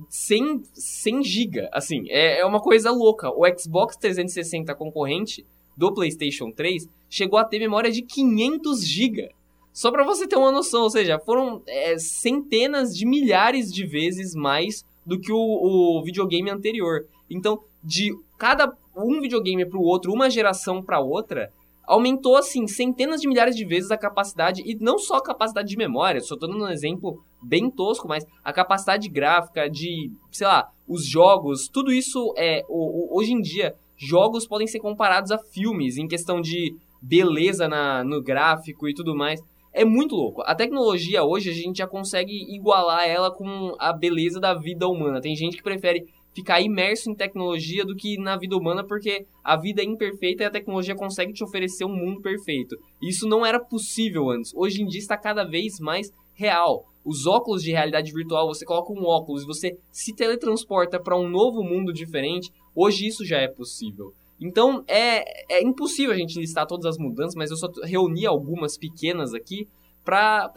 100, 0.09 0.63
100 0.73 1.23
GB. 1.23 1.69
Assim, 1.71 2.05
é, 2.09 2.39
é 2.39 2.45
uma 2.45 2.61
coisa 2.61 2.91
louca. 2.91 3.29
O 3.29 3.43
Xbox 3.57 3.97
360 3.97 4.73
concorrente 4.75 5.45
do 5.75 5.93
PlayStation 5.93 6.51
3 6.51 6.87
chegou 7.09 7.39
a 7.39 7.45
ter 7.45 7.59
memória 7.59 7.91
de 7.91 8.01
500 8.01 8.85
GB. 8.85 9.31
Só 9.71 9.91
para 9.91 10.03
você 10.03 10.27
ter 10.27 10.35
uma 10.35 10.51
noção, 10.51 10.83
ou 10.83 10.89
seja, 10.89 11.19
foram 11.19 11.61
é, 11.67 11.97
centenas 11.97 12.95
de 12.95 13.05
milhares 13.05 13.71
de 13.71 13.85
vezes 13.85 14.35
mais 14.35 14.83
do 15.05 15.19
que 15.19 15.31
o, 15.31 15.37
o 15.37 16.03
videogame 16.03 16.49
anterior. 16.49 17.05
Então, 17.29 17.59
de 17.83 18.13
cada 18.37 18.75
um 18.95 19.21
videogame 19.21 19.65
para 19.65 19.79
o 19.79 19.83
outro, 19.83 20.11
uma 20.11 20.29
geração 20.29 20.83
para 20.83 20.99
outra, 20.99 21.51
aumentou 21.89 22.37
assim 22.37 22.67
centenas 22.67 23.19
de 23.19 23.27
milhares 23.27 23.55
de 23.55 23.65
vezes 23.65 23.89
a 23.89 23.97
capacidade 23.97 24.61
e 24.63 24.75
não 24.75 24.99
só 24.99 25.15
a 25.15 25.23
capacidade 25.23 25.67
de 25.67 25.75
memória, 25.75 26.21
só 26.21 26.35
estou 26.35 26.47
dando 26.47 26.63
um 26.63 26.69
exemplo 26.69 27.23
bem 27.41 27.69
tosco, 27.69 28.07
mas 28.07 28.25
a 28.43 28.53
capacidade 28.53 29.09
gráfica 29.09 29.67
de, 29.67 30.11
sei 30.31 30.45
lá, 30.45 30.69
os 30.87 31.03
jogos, 31.05 31.67
tudo 31.67 31.91
isso 31.91 32.31
é 32.37 32.63
hoje 32.69 33.33
em 33.33 33.41
dia 33.41 33.75
jogos 33.97 34.47
podem 34.47 34.67
ser 34.67 34.79
comparados 34.79 35.31
a 35.31 35.39
filmes 35.39 35.97
em 35.97 36.07
questão 36.07 36.39
de 36.39 36.75
beleza 37.01 37.67
na, 37.67 38.03
no 38.03 38.21
gráfico 38.21 38.87
e 38.87 38.93
tudo 38.93 39.15
mais. 39.15 39.41
É 39.73 39.83
muito 39.83 40.15
louco. 40.15 40.41
A 40.45 40.55
tecnologia 40.55 41.23
hoje 41.23 41.49
a 41.49 41.53
gente 41.53 41.77
já 41.77 41.87
consegue 41.87 42.33
igualar 42.53 43.07
ela 43.07 43.31
com 43.31 43.75
a 43.79 43.91
beleza 43.91 44.39
da 44.39 44.53
vida 44.53 44.87
humana. 44.87 45.21
Tem 45.21 45.35
gente 45.35 45.57
que 45.57 45.63
prefere 45.63 46.07
ficar 46.33 46.61
imerso 46.61 47.09
em 47.09 47.15
tecnologia 47.15 47.85
do 47.85 47.95
que 47.95 48.17
na 48.17 48.37
vida 48.37 48.55
humana 48.55 48.83
porque 48.83 49.25
a 49.43 49.57
vida 49.57 49.81
é 49.81 49.85
imperfeita 49.85 50.43
e 50.43 50.45
a 50.45 50.51
tecnologia 50.51 50.95
consegue 50.95 51.33
te 51.33 51.43
oferecer 51.43 51.85
um 51.85 51.95
mundo 51.95 52.21
perfeito. 52.21 52.77
Isso 53.01 53.27
não 53.27 53.45
era 53.45 53.59
possível 53.59 54.29
antes. 54.29 54.53
Hoje 54.55 54.81
em 54.81 54.85
dia 54.85 54.99
está 54.99 55.17
cada 55.17 55.43
vez 55.43 55.79
mais 55.79 56.11
real. 56.33 56.85
Os 57.03 57.25
óculos 57.25 57.63
de 57.63 57.71
realidade 57.71 58.11
virtual, 58.11 58.47
você 58.47 58.65
coloca 58.65 58.93
um 58.93 59.05
óculos 59.05 59.43
e 59.43 59.47
você 59.47 59.77
se 59.91 60.13
teletransporta 60.13 60.99
para 60.99 61.17
um 61.17 61.27
novo 61.27 61.63
mundo 61.63 61.91
diferente. 61.91 62.51
Hoje 62.75 63.07
isso 63.07 63.25
já 63.25 63.37
é 63.37 63.47
possível. 63.47 64.13
Então 64.39 64.83
é, 64.87 65.57
é 65.57 65.63
impossível 65.63 66.13
a 66.13 66.17
gente 66.17 66.39
listar 66.39 66.65
todas 66.65 66.85
as 66.85 66.97
mudanças, 66.97 67.35
mas 67.35 67.51
eu 67.51 67.57
só 67.57 67.67
reuni 67.83 68.25
algumas 68.25 68.77
pequenas 68.77 69.33
aqui 69.33 69.67
para 70.03 70.51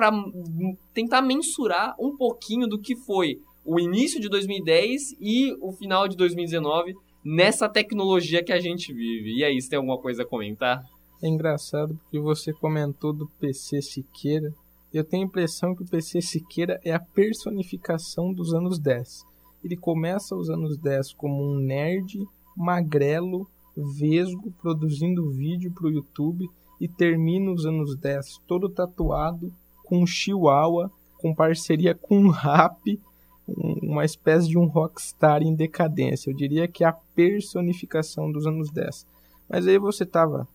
tentar 0.95 1.21
mensurar 1.21 1.95
um 1.99 2.17
pouquinho 2.17 2.67
do 2.67 2.81
que 2.81 2.97
foi 2.97 3.41
o 3.65 3.79
início 3.79 4.21
de 4.21 4.29
2010 4.29 5.17
e 5.21 5.57
o 5.61 5.73
final 5.73 6.09
de 6.09 6.17
2019 6.17 6.95
nessa 7.25 7.69
tecnologia 7.69 8.43
que 8.43 8.53
a 8.53 8.61
gente 8.61 8.93
vive. 8.93 9.39
E 9.39 9.45
aí, 9.45 9.61
você 9.61 9.71
tem 9.71 9.77
alguma 9.77 9.99
coisa 9.99 10.23
a 10.23 10.27
comentar? 10.27 10.85
É 11.23 11.29
engraçado 11.29 11.99
porque 12.03 12.19
você 12.19 12.53
comentou 12.53 13.13
do 13.13 13.29
PC 13.39 13.81
Siqueira 13.81 14.53
eu 14.93 15.03
tenho 15.03 15.23
a 15.23 15.27
impressão 15.27 15.75
que 15.75 15.83
o 15.83 15.89
PC 15.89 16.21
Siqueira 16.21 16.79
é 16.85 16.93
a 16.93 17.01
personificação 17.01 18.31
dos 18.31 18.53
anos 18.53 18.79
10. 18.79 19.25
Ele 19.65 19.75
começa 19.75 20.37
os 20.37 20.51
anos 20.51 20.77
10 20.77 21.15
como 21.15 21.43
um 21.43 21.57
nerd, 21.57 22.29
magrelo, 22.55 23.49
vesgo, 23.75 24.53
produzindo 24.61 25.31
vídeo 25.31 25.73
para 25.73 25.87
o 25.87 25.91
YouTube 25.91 26.47
e 26.79 26.87
termina 26.87 27.51
os 27.51 27.65
anos 27.65 27.97
10 27.97 28.43
todo 28.47 28.69
tatuado, 28.69 29.51
com 29.83 30.07
chihuahua, 30.07 30.91
com 31.17 31.35
parceria 31.35 31.95
com 31.95 32.29
rap, 32.29 33.01
uma 33.47 34.05
espécie 34.05 34.49
de 34.49 34.59
um 34.59 34.67
rockstar 34.67 35.43
em 35.43 35.55
decadência. 35.55 36.31
Eu 36.31 36.35
diria 36.35 36.69
que 36.69 36.85
é 36.85 36.87
a 36.87 36.93
personificação 36.93 38.31
dos 38.31 38.47
anos 38.47 38.71
10. 38.71 39.07
Mas 39.49 39.67
aí 39.67 39.79
você 39.79 40.05
estava 40.05 40.47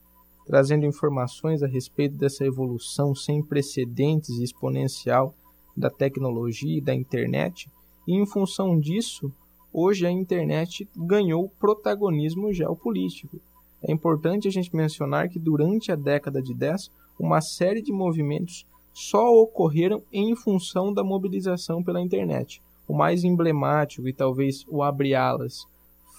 trazendo 0.46 0.86
informações 0.86 1.62
a 1.62 1.68
respeito 1.68 2.16
dessa 2.16 2.46
evolução 2.46 3.14
sem 3.14 3.44
precedentes 3.44 4.30
e 4.30 4.44
exponencial 4.44 5.36
da 5.76 5.90
tecnologia 5.90 6.78
e 6.78 6.82
da 6.82 6.96
internet, 6.96 7.70
e 8.08 8.14
em 8.16 8.26
função 8.26 8.80
disso, 8.80 9.32
hoje 9.72 10.08
a 10.08 10.12
internet 10.12 10.88
ganhou 10.96 11.50
protagonismo 11.60 12.52
geopolítico. 12.54 13.40
É 13.84 13.92
importante 13.92 14.48
a 14.48 14.52
gente 14.52 14.76
mencionar 14.76 15.30
que 15.30 15.38
durante 15.38 15.92
a 15.92 15.96
década 15.96 16.42
de 16.42 16.54
10, 16.54 16.90
uma 17.20 17.42
série 17.42 17.82
de 17.82 17.92
movimentos 17.92 18.66
só 18.94 19.32
ocorreram 19.36 20.02
em 20.12 20.36
função 20.36 20.92
da 20.92 21.04
mobilização 21.04 21.84
pela 21.84 22.02
internet. 22.02 22.62
O 22.88 22.96
mais 22.96 23.24
emblemático 23.24 24.08
e 24.08 24.14
talvez 24.14 24.64
o 24.68 24.82
abre-alas 24.82 25.66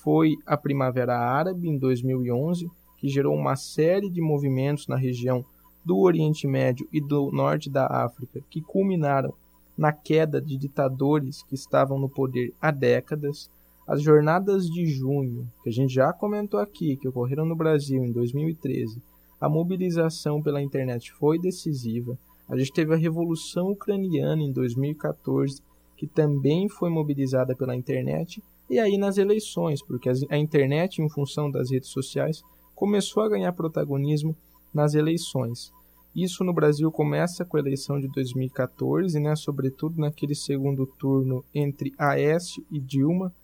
foi 0.03 0.37
a 0.47 0.57
Primavera 0.57 1.17
Árabe 1.19 1.69
em 1.69 1.79
2011, 1.79 2.69
que 2.99 3.09
gerou 3.09 3.35
uma 3.35 3.57
série 3.57 4.11
de 4.11 4.21
movimentos 4.21 4.87
na 4.87 4.97
região 4.97 5.45
do 5.85 5.99
Oriente 5.99 6.47
Médio 6.47 6.87
e 6.93 7.01
do 7.01 7.31
norte 7.33 7.71
da 7.71 7.87
África, 7.87 8.41
que 8.51 8.61
culminaram 8.61 9.33
na 9.77 9.93
queda 9.93 10.41
de 10.41 10.59
ditadores 10.59 11.43
que 11.45 11.55
estavam 11.55 11.99
no 11.99 12.09
poder 12.09 12.53
há 12.61 12.71
décadas. 12.71 13.49
As 13.87 14.03
jornadas 14.03 14.67
de 14.67 14.85
junho, 14.85 15.51
que 15.63 15.71
a 15.71 15.73
gente 15.73 15.95
já 15.95 16.13
comentou 16.13 16.61
aqui, 16.61 16.97
que 16.97 17.09
ocorreram 17.09 17.47
no 17.47 17.57
Brasil 17.57 18.05
em 18.05 18.13
2013, 18.13 19.01
a 19.41 19.49
mobilização 19.49 20.43
pela 20.43 20.61
internet 20.61 21.13
foi 21.13 21.39
decisiva. 21.39 22.19
A 22.49 22.57
gente 22.59 22.73
teve 22.73 22.93
a 22.93 22.99
Revolução 22.99 23.71
Ucraniana 23.71 24.43
em 24.43 24.53
2014, 24.53 25.63
que 25.99 26.07
também 26.07 26.69
foi 26.69 26.89
mobilizada 26.89 27.57
pela 27.57 27.77
internet, 27.77 28.41
e 28.71 28.79
aí 28.79 28.97
nas 28.97 29.19
eleições, 29.19 29.83
porque 29.83 30.09
a 30.31 30.39
internet, 30.39 31.03
em 31.03 31.09
função 31.11 31.51
das 31.51 31.73
redes 31.73 31.91
sociais, 31.91 32.41
começou 32.75 33.25
a 33.25 33.29
ganhar 33.29 33.53
protagonismo 33.53 34.37
nas 34.73 34.95
eleições. 34.95 35.73
Isso 36.15 36.45
no 36.45 36.53
Brasil 36.53 36.91
começa 36.93 37.45
com 37.45 37.57
a 37.57 37.61
eleição 37.61 37.99
de 37.99 38.07
2014, 38.09 39.19
né, 39.19 39.35
sobretudo 39.35 40.01
naquele 40.01 40.37
segundo 40.37 40.87
turno 40.87 41.45
entre 41.53 41.93
Aécio 41.99 42.65
e 42.71 42.79
Dilma, 42.79 43.35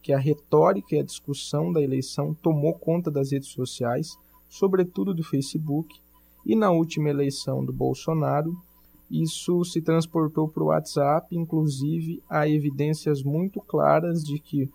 que 0.00 0.12
a 0.12 0.18
retórica 0.18 0.94
e 0.94 1.00
a 1.00 1.04
discussão 1.04 1.72
da 1.72 1.82
eleição 1.82 2.32
tomou 2.34 2.74
conta 2.74 3.10
das 3.10 3.32
redes 3.32 3.48
sociais, 3.48 4.16
sobretudo 4.48 5.12
do 5.12 5.24
Facebook, 5.24 6.00
e 6.46 6.54
na 6.54 6.70
última 6.70 7.08
eleição 7.08 7.64
do 7.64 7.72
Bolsonaro, 7.72 8.54
isso 9.10 9.64
se 9.64 9.80
transportou 9.80 10.48
para 10.48 10.62
o 10.62 10.66
WhatsApp, 10.66 11.36
inclusive 11.36 12.22
há 12.28 12.48
evidências 12.48 13.22
muito 13.22 13.60
claras 13.60 14.24
de 14.24 14.38
que 14.38 14.68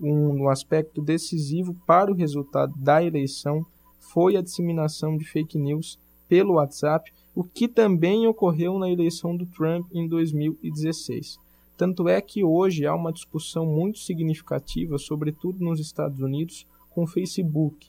um 0.00 0.48
aspecto 0.48 1.00
decisivo 1.00 1.74
para 1.86 2.10
o 2.10 2.14
resultado 2.14 2.74
da 2.76 3.02
eleição 3.02 3.64
foi 4.00 4.36
a 4.36 4.42
disseminação 4.42 5.16
de 5.16 5.24
fake 5.24 5.58
news 5.58 5.98
pelo 6.28 6.54
WhatsApp, 6.54 7.12
o 7.34 7.44
que 7.44 7.68
também 7.68 8.26
ocorreu 8.26 8.78
na 8.78 8.90
eleição 8.90 9.36
do 9.36 9.46
Trump 9.46 9.86
em 9.92 10.08
2016. 10.08 11.38
Tanto 11.76 12.08
é 12.08 12.20
que 12.20 12.44
hoje 12.44 12.86
há 12.86 12.94
uma 12.94 13.12
discussão 13.12 13.66
muito 13.66 13.98
significativa, 13.98 14.98
sobretudo 14.98 15.64
nos 15.64 15.80
Estados 15.80 16.20
Unidos, 16.20 16.66
com 16.90 17.04
o 17.04 17.08
Facebook, 17.08 17.88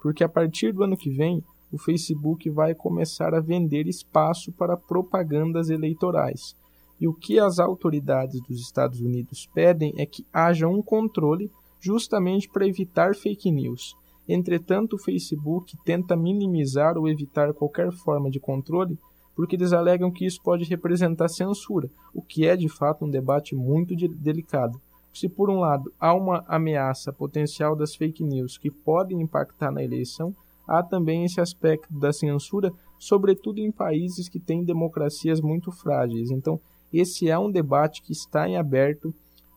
porque 0.00 0.22
a 0.22 0.28
partir 0.28 0.72
do 0.72 0.82
ano 0.82 0.96
que 0.96 1.08
vem 1.08 1.42
o 1.72 1.78
Facebook 1.78 2.50
vai 2.50 2.74
começar 2.74 3.34
a 3.34 3.40
vender 3.40 3.86
espaço 3.86 4.52
para 4.52 4.76
propagandas 4.76 5.70
eleitorais. 5.70 6.54
E 7.00 7.08
o 7.08 7.14
que 7.14 7.40
as 7.40 7.58
autoridades 7.58 8.40
dos 8.42 8.60
Estados 8.60 9.00
Unidos 9.00 9.48
pedem 9.52 9.94
é 9.96 10.06
que 10.06 10.26
haja 10.32 10.68
um 10.68 10.82
controle 10.82 11.50
justamente 11.80 12.48
para 12.48 12.66
evitar 12.66 13.14
fake 13.14 13.50
news. 13.50 13.96
Entretanto, 14.28 14.94
o 14.94 14.98
Facebook 14.98 15.76
tenta 15.84 16.14
minimizar 16.14 16.96
ou 16.96 17.08
evitar 17.08 17.52
qualquer 17.52 17.90
forma 17.90 18.30
de 18.30 18.38
controle 18.38 18.96
porque 19.34 19.56
eles 19.56 19.72
alegam 19.72 20.10
que 20.10 20.26
isso 20.26 20.40
pode 20.42 20.64
representar 20.64 21.28
censura, 21.28 21.90
o 22.14 22.22
que 22.22 22.46
é 22.46 22.56
de 22.56 22.68
fato 22.68 23.04
um 23.04 23.10
debate 23.10 23.54
muito 23.54 23.96
de 23.96 24.08
delicado. 24.08 24.80
Se 25.12 25.28
por 25.28 25.50
um 25.50 25.60
lado 25.60 25.92
há 25.98 26.14
uma 26.14 26.44
ameaça 26.48 27.12
potencial 27.12 27.76
das 27.76 27.94
fake 27.94 28.22
news 28.22 28.56
que 28.56 28.70
podem 28.70 29.20
impactar 29.20 29.70
na 29.70 29.82
eleição, 29.82 30.34
há 30.66 30.82
também 30.82 31.24
esse 31.24 31.40
aspecto 31.40 31.92
da 31.98 32.12
censura, 32.12 32.72
sobretudo 32.98 33.58
em 33.58 33.70
países 33.70 34.28
que 34.28 34.38
têm 34.38 34.64
democracias 34.64 35.40
muito 35.40 35.70
frágeis. 35.72 36.30
Então, 36.30 36.60
esse 36.92 37.28
é 37.28 37.38
um 37.38 37.50
debate 37.50 38.02
que 38.02 38.12
está 38.12 38.48
em 38.48 38.56
aberto 38.56 39.14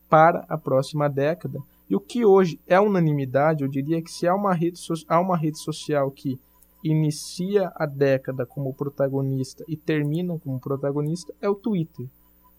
para 0.09 0.45
a 0.47 0.57
próxima 0.57 1.09
década. 1.09 1.59
E 1.89 1.95
o 1.95 1.99
que 1.99 2.25
hoje 2.25 2.59
é 2.65 2.79
unanimidade, 2.79 3.63
eu 3.63 3.69
diria 3.69 4.01
que 4.01 4.11
se 4.11 4.27
há 4.27 4.33
uma 4.33 4.53
rede, 4.53 4.79
so 4.79 4.93
há 5.07 5.19
uma 5.19 5.37
rede 5.37 5.59
social 5.59 6.09
que 6.09 6.39
inicia 6.83 7.71
a 7.75 7.85
década 7.85 8.45
como 8.45 8.73
protagonista 8.73 9.63
e 9.67 9.75
termina 9.75 10.37
como 10.39 10.59
protagonista, 10.59 11.33
é 11.41 11.49
o 11.49 11.55
Twitter. 11.55 12.07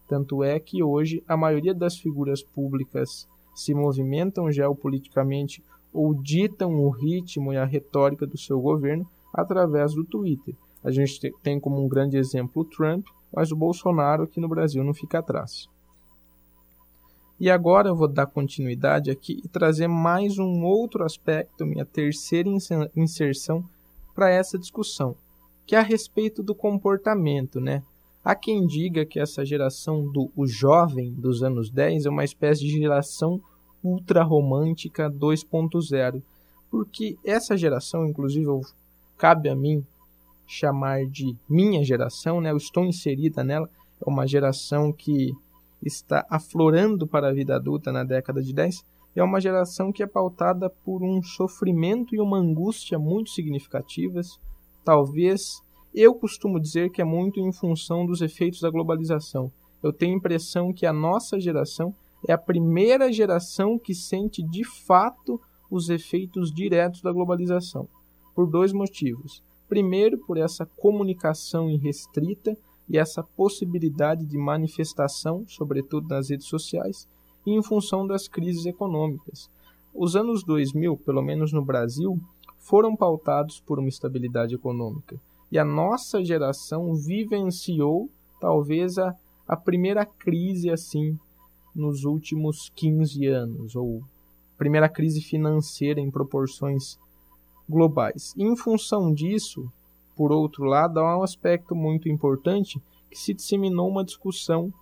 Tanto 0.09 0.43
é 0.45 0.59
que 0.61 0.83
hoje 0.83 1.23
a 1.27 1.37
maioria 1.37 1.75
das 1.75 1.97
figuras 1.97 2.43
públicas 2.43 3.29
se 3.55 3.75
movimentam 3.75 4.51
geopoliticamente 4.51 5.63
ou 5.97 6.13
ditam 6.15 6.75
o 6.75 6.91
ritmo 6.91 7.53
e 7.53 7.57
a 7.57 7.65
retórica 7.65 8.27
do 8.27 8.37
seu 8.37 8.61
governo 8.61 9.09
através 9.33 9.95
do 9.95 10.05
Twitter. 10.05 10.55
A 10.85 10.91
gente 10.91 11.33
tem 11.43 11.59
como 11.59 11.83
um 11.83 11.89
grande 11.89 12.17
exemplo 12.17 12.63
o 12.63 12.65
Trump, 12.65 13.07
mas 13.35 13.51
o 13.51 13.57
Bolsonaro 13.57 14.25
aqui 14.25 14.39
no 14.39 14.49
Brasil 14.49 14.85
não 14.85 14.93
fica 14.93 15.19
atrás. 15.19 15.69
E 17.41 17.51
agora 17.51 17.89
eu 17.89 17.97
vou 17.97 18.09
dar 18.09 18.27
continuidade 18.27 19.11
aqui 19.11 19.41
e 19.45 19.49
trazer 19.49 19.89
mais 19.89 20.39
um 20.39 20.65
outro 20.65 21.05
aspecto, 21.05 21.67
minha 21.67 21.85
terceira 21.85 22.49
inserção 22.95 23.65
para 24.15 24.31
essa 24.31 24.59
discussão, 24.59 25.17
que 25.67 25.75
é 25.75 25.79
a 25.79 25.83
respeito 25.83 26.43
do 26.43 26.55
comportamento, 26.55 27.61
né? 27.61 27.83
Há 28.25 28.35
quem 28.35 28.67
diga 28.67 29.05
que 29.05 29.21
essa 29.21 29.45
geração 29.45 30.11
do 30.11 30.31
o 30.35 30.47
jovem 30.47 31.13
dos 31.13 31.43
anos 31.43 31.71
10 31.71 32.07
é 32.07 32.11
uma 32.11 32.25
espécie 32.25 32.63
de 32.63 32.71
geração 32.71 33.41
ultra 33.87 34.22
romântica 34.22 35.11
2.0, 35.11 36.22
porque 36.70 37.16
essa 37.25 37.57
geração, 37.57 38.07
inclusive, 38.07 38.49
cabe 39.16 39.49
a 39.49 39.55
mim 39.55 39.85
chamar 40.46 41.07
de 41.07 41.37
minha 41.49 41.85
geração, 41.85 42.40
né? 42.40 42.51
Eu 42.51 42.57
estou 42.57 42.85
inserida 42.85 43.44
nela, 43.44 43.68
é 44.05 44.09
uma 44.09 44.27
geração 44.27 44.92
que 44.92 45.33
está 45.83 46.27
aflorando 46.29 47.07
para 47.07 47.29
a 47.29 47.33
vida 47.33 47.55
adulta 47.55 47.92
na 47.92 48.05
década 48.05 48.42
de 48.42 48.53
10, 48.53 48.85
é 49.14 49.22
uma 49.22 49.40
geração 49.40 49.92
que 49.92 50.03
é 50.03 50.07
pautada 50.07 50.68
por 50.68 51.03
um 51.03 51.22
sofrimento 51.22 52.14
e 52.14 52.20
uma 52.20 52.38
angústia 52.38 52.99
muito 52.99 53.31
significativas. 53.31 54.38
Talvez 54.85 55.62
eu 55.94 56.14
costumo 56.14 56.61
dizer 56.61 56.90
que 56.90 57.01
é 57.01 57.05
muito 57.05 57.40
em 57.40 57.53
função 57.53 58.05
dos 58.05 58.20
efeitos 58.20 58.61
da 58.61 58.68
globalização. 58.68 59.51
Eu 59.83 59.92
tenho 59.92 60.14
a 60.14 60.18
impressão 60.18 60.72
que 60.72 60.85
a 60.85 60.92
nossa 60.92 61.40
geração 61.40 61.94
é 62.27 62.33
a 62.33 62.39
primeira 62.39 63.12
geração 63.12 63.79
que 63.79 63.95
sente 63.95 64.43
de 64.43 64.65
fato 64.65 65.41
os 65.71 65.89
efeitos 65.89 66.53
diretos 66.53 67.01
da 67.01 67.12
globalização, 67.12 67.89
por 68.35 68.47
dois 68.49 68.73
motivos. 68.73 69.43
Primeiro, 69.69 70.19
por 70.19 70.37
essa 70.37 70.67
comunicação 70.67 71.71
irrestrita 71.71 72.57
e 72.89 72.99
essa 72.99 73.23
possibilidade 73.23 74.25
de 74.25 74.39
manifestação, 74.39 75.45
sobretudo 75.47 76.09
nas 76.09 76.31
redes 76.31 76.47
sociais, 76.47 77.09
e 77.47 77.53
em 77.53 77.62
função 77.62 78.07
das 78.07 78.27
crises 78.27 78.67
econômicas. 78.67 79.49
Os 79.95 80.17
anos 80.17 80.43
2000, 80.45 80.97
pelo 80.99 81.23
menos 81.23 81.53
no 81.53 81.65
Brasil, 81.65 82.21
foram 82.59 82.97
pautados 82.97 83.61
por 83.61 83.79
uma 83.79 83.89
estabilidade 83.89 84.55
econômica. 84.55 85.21
E 85.51 85.59
a 85.59 85.65
nossa 85.65 86.25
geração 86.25 86.95
vivenciou 86.95 88.11
talvez 88.41 88.99
a, 88.99 89.15
a 89.47 89.57
primeira 89.57 90.05
crise 90.05 90.71
assim 90.71 91.17
nos 91.77 92.05
últimos 92.05 92.71
15 92.75 93.27
anos, 93.27 93.77
ou 93.77 94.03
primeira 94.57 94.89
crise 94.89 95.21
financeira 95.21 96.01
em 96.01 96.11
proporções 96.11 96.99
globais. 97.69 98.33
E 98.37 98.43
em 98.43 98.57
função 98.57 99.12
disso, 99.12 99.71
por 100.17 100.33
outro 100.33 100.65
lado, 100.65 100.99
há 100.99 101.19
um 101.19 101.23
aspecto 101.23 101.75
muito 101.75 102.09
importante 102.09 102.81
que 103.11 103.19
se 103.19 103.35
disseminou 103.35 103.89
uma 103.89 104.05
discussão 104.05 104.73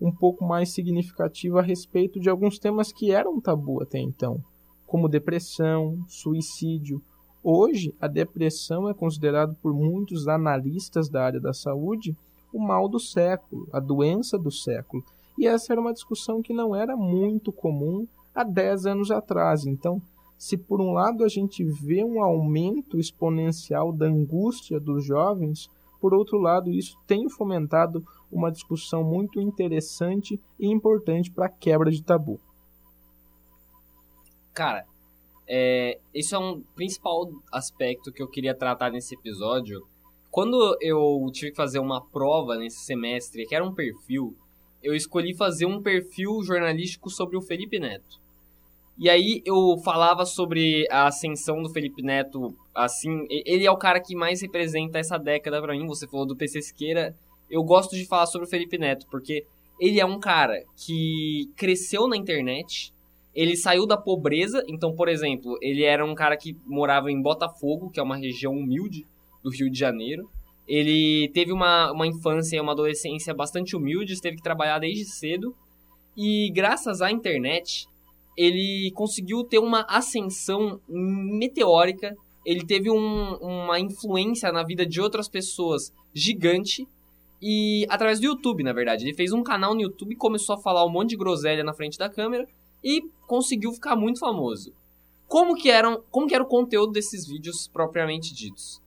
um 0.00 0.12
pouco 0.12 0.44
mais 0.44 0.70
significativa 0.70 1.60
a 1.60 1.62
respeito 1.62 2.20
de 2.20 2.28
alguns 2.28 2.58
temas 2.58 2.92
que 2.92 3.10
eram 3.10 3.40
tabu 3.40 3.82
até 3.82 3.98
então, 3.98 4.42
como 4.86 5.08
depressão, 5.08 6.04
suicídio. 6.08 7.02
Hoje, 7.42 7.94
a 8.00 8.06
depressão 8.06 8.88
é 8.88 8.94
considerado 8.94 9.56
por 9.62 9.74
muitos 9.74 10.28
analistas 10.28 11.08
da 11.08 11.24
área 11.24 11.40
da 11.40 11.52
saúde 11.52 12.16
o 12.52 12.58
mal 12.60 12.88
do 12.88 13.00
século, 13.00 13.68
a 13.72 13.80
doença 13.80 14.38
do 14.38 14.50
século. 14.50 15.04
E 15.38 15.46
essa 15.46 15.72
era 15.72 15.80
uma 15.80 15.92
discussão 15.92 16.42
que 16.42 16.52
não 16.52 16.74
era 16.74 16.96
muito 16.96 17.52
comum 17.52 18.06
há 18.34 18.44
10 18.44 18.86
anos 18.86 19.10
atrás. 19.10 19.66
Então, 19.66 20.00
se 20.38 20.56
por 20.56 20.80
um 20.80 20.92
lado 20.92 21.24
a 21.24 21.28
gente 21.28 21.64
vê 21.64 22.04
um 22.04 22.22
aumento 22.22 22.98
exponencial 22.98 23.92
da 23.92 24.06
angústia 24.06 24.78
dos 24.78 25.04
jovens, 25.04 25.68
por 26.00 26.12
outro 26.12 26.38
lado, 26.38 26.70
isso 26.70 26.98
tem 27.06 27.30
fomentado 27.30 28.04
uma 28.30 28.52
discussão 28.52 29.02
muito 29.02 29.40
interessante 29.40 30.38
e 30.58 30.66
importante 30.66 31.30
para 31.30 31.46
a 31.46 31.48
quebra 31.48 31.90
de 31.90 32.02
tabu. 32.02 32.38
Cara, 34.52 34.84
é, 35.48 35.98
esse 36.12 36.34
é 36.34 36.38
um 36.38 36.62
principal 36.74 37.30
aspecto 37.50 38.12
que 38.12 38.22
eu 38.22 38.28
queria 38.28 38.54
tratar 38.54 38.90
nesse 38.90 39.14
episódio. 39.14 39.86
Quando 40.30 40.76
eu 40.80 41.26
tive 41.32 41.52
que 41.52 41.56
fazer 41.56 41.78
uma 41.78 42.04
prova 42.04 42.56
nesse 42.56 42.84
semestre, 42.84 43.46
que 43.46 43.54
era 43.54 43.64
um 43.64 43.74
perfil, 43.74 44.36
eu 44.84 44.94
escolhi 44.94 45.34
fazer 45.34 45.66
um 45.66 45.82
perfil 45.82 46.42
jornalístico 46.42 47.10
sobre 47.10 47.36
o 47.36 47.42
Felipe 47.42 47.80
Neto. 47.80 48.22
E 48.96 49.10
aí 49.10 49.42
eu 49.44 49.76
falava 49.78 50.24
sobre 50.24 50.86
a 50.88 51.08
ascensão 51.08 51.60
do 51.60 51.70
Felipe 51.70 52.00
Neto, 52.00 52.54
assim, 52.72 53.26
ele 53.28 53.66
é 53.66 53.70
o 53.70 53.76
cara 53.76 53.98
que 54.00 54.14
mais 54.14 54.40
representa 54.40 55.00
essa 55.00 55.18
década 55.18 55.60
para 55.60 55.72
mim. 55.72 55.84
Você 55.86 56.06
falou 56.06 56.24
do 56.24 56.36
PC 56.36 56.62
Siqueira, 56.62 57.16
eu 57.50 57.64
gosto 57.64 57.96
de 57.96 58.06
falar 58.06 58.26
sobre 58.26 58.46
o 58.46 58.50
Felipe 58.50 58.78
Neto, 58.78 59.06
porque 59.10 59.44
ele 59.80 59.98
é 59.98 60.06
um 60.06 60.20
cara 60.20 60.62
que 60.76 61.50
cresceu 61.56 62.06
na 62.06 62.16
internet, 62.16 62.92
ele 63.34 63.56
saiu 63.56 63.84
da 63.84 63.96
pobreza, 63.96 64.62
então, 64.68 64.94
por 64.94 65.08
exemplo, 65.08 65.58
ele 65.60 65.82
era 65.82 66.06
um 66.06 66.14
cara 66.14 66.36
que 66.36 66.56
morava 66.64 67.10
em 67.10 67.20
Botafogo, 67.20 67.90
que 67.90 67.98
é 67.98 68.02
uma 68.02 68.16
região 68.16 68.52
humilde 68.52 69.04
do 69.42 69.50
Rio 69.50 69.68
de 69.68 69.78
Janeiro. 69.78 70.30
Ele 70.66 71.30
teve 71.34 71.52
uma, 71.52 71.92
uma 71.92 72.06
infância 72.06 72.56
e 72.56 72.60
uma 72.60 72.72
adolescência 72.72 73.34
bastante 73.34 73.76
humildes, 73.76 74.20
teve 74.20 74.36
que 74.36 74.42
trabalhar 74.42 74.78
desde 74.78 75.04
cedo. 75.04 75.54
E 76.16 76.50
graças 76.50 77.02
à 77.02 77.10
internet, 77.10 77.86
ele 78.36 78.90
conseguiu 78.94 79.44
ter 79.44 79.58
uma 79.58 79.82
ascensão 79.88 80.80
meteórica. 80.88 82.14
Ele 82.44 82.64
teve 82.64 82.90
um, 82.90 83.34
uma 83.36 83.78
influência 83.78 84.50
na 84.52 84.62
vida 84.62 84.86
de 84.86 85.00
outras 85.00 85.28
pessoas 85.28 85.92
gigante. 86.14 86.86
E 87.42 87.86
através 87.90 88.18
do 88.20 88.26
YouTube, 88.26 88.62
na 88.62 88.72
verdade. 88.72 89.04
Ele 89.04 89.14
fez 89.14 89.32
um 89.32 89.42
canal 89.42 89.74
no 89.74 89.82
YouTube 89.82 90.16
começou 90.16 90.54
a 90.54 90.60
falar 90.60 90.84
um 90.86 90.90
monte 90.90 91.10
de 91.10 91.16
groselha 91.16 91.62
na 91.62 91.74
frente 91.74 91.98
da 91.98 92.08
câmera 92.08 92.46
e 92.82 93.02
conseguiu 93.26 93.72
ficar 93.72 93.96
muito 93.96 94.18
famoso. 94.18 94.72
Como 95.26 95.54
que, 95.54 95.70
eram, 95.70 96.02
como 96.10 96.26
que 96.26 96.34
era 96.34 96.44
o 96.44 96.48
conteúdo 96.48 96.92
desses 96.92 97.26
vídeos 97.26 97.68
propriamente 97.68 98.32
ditos? 98.34 98.80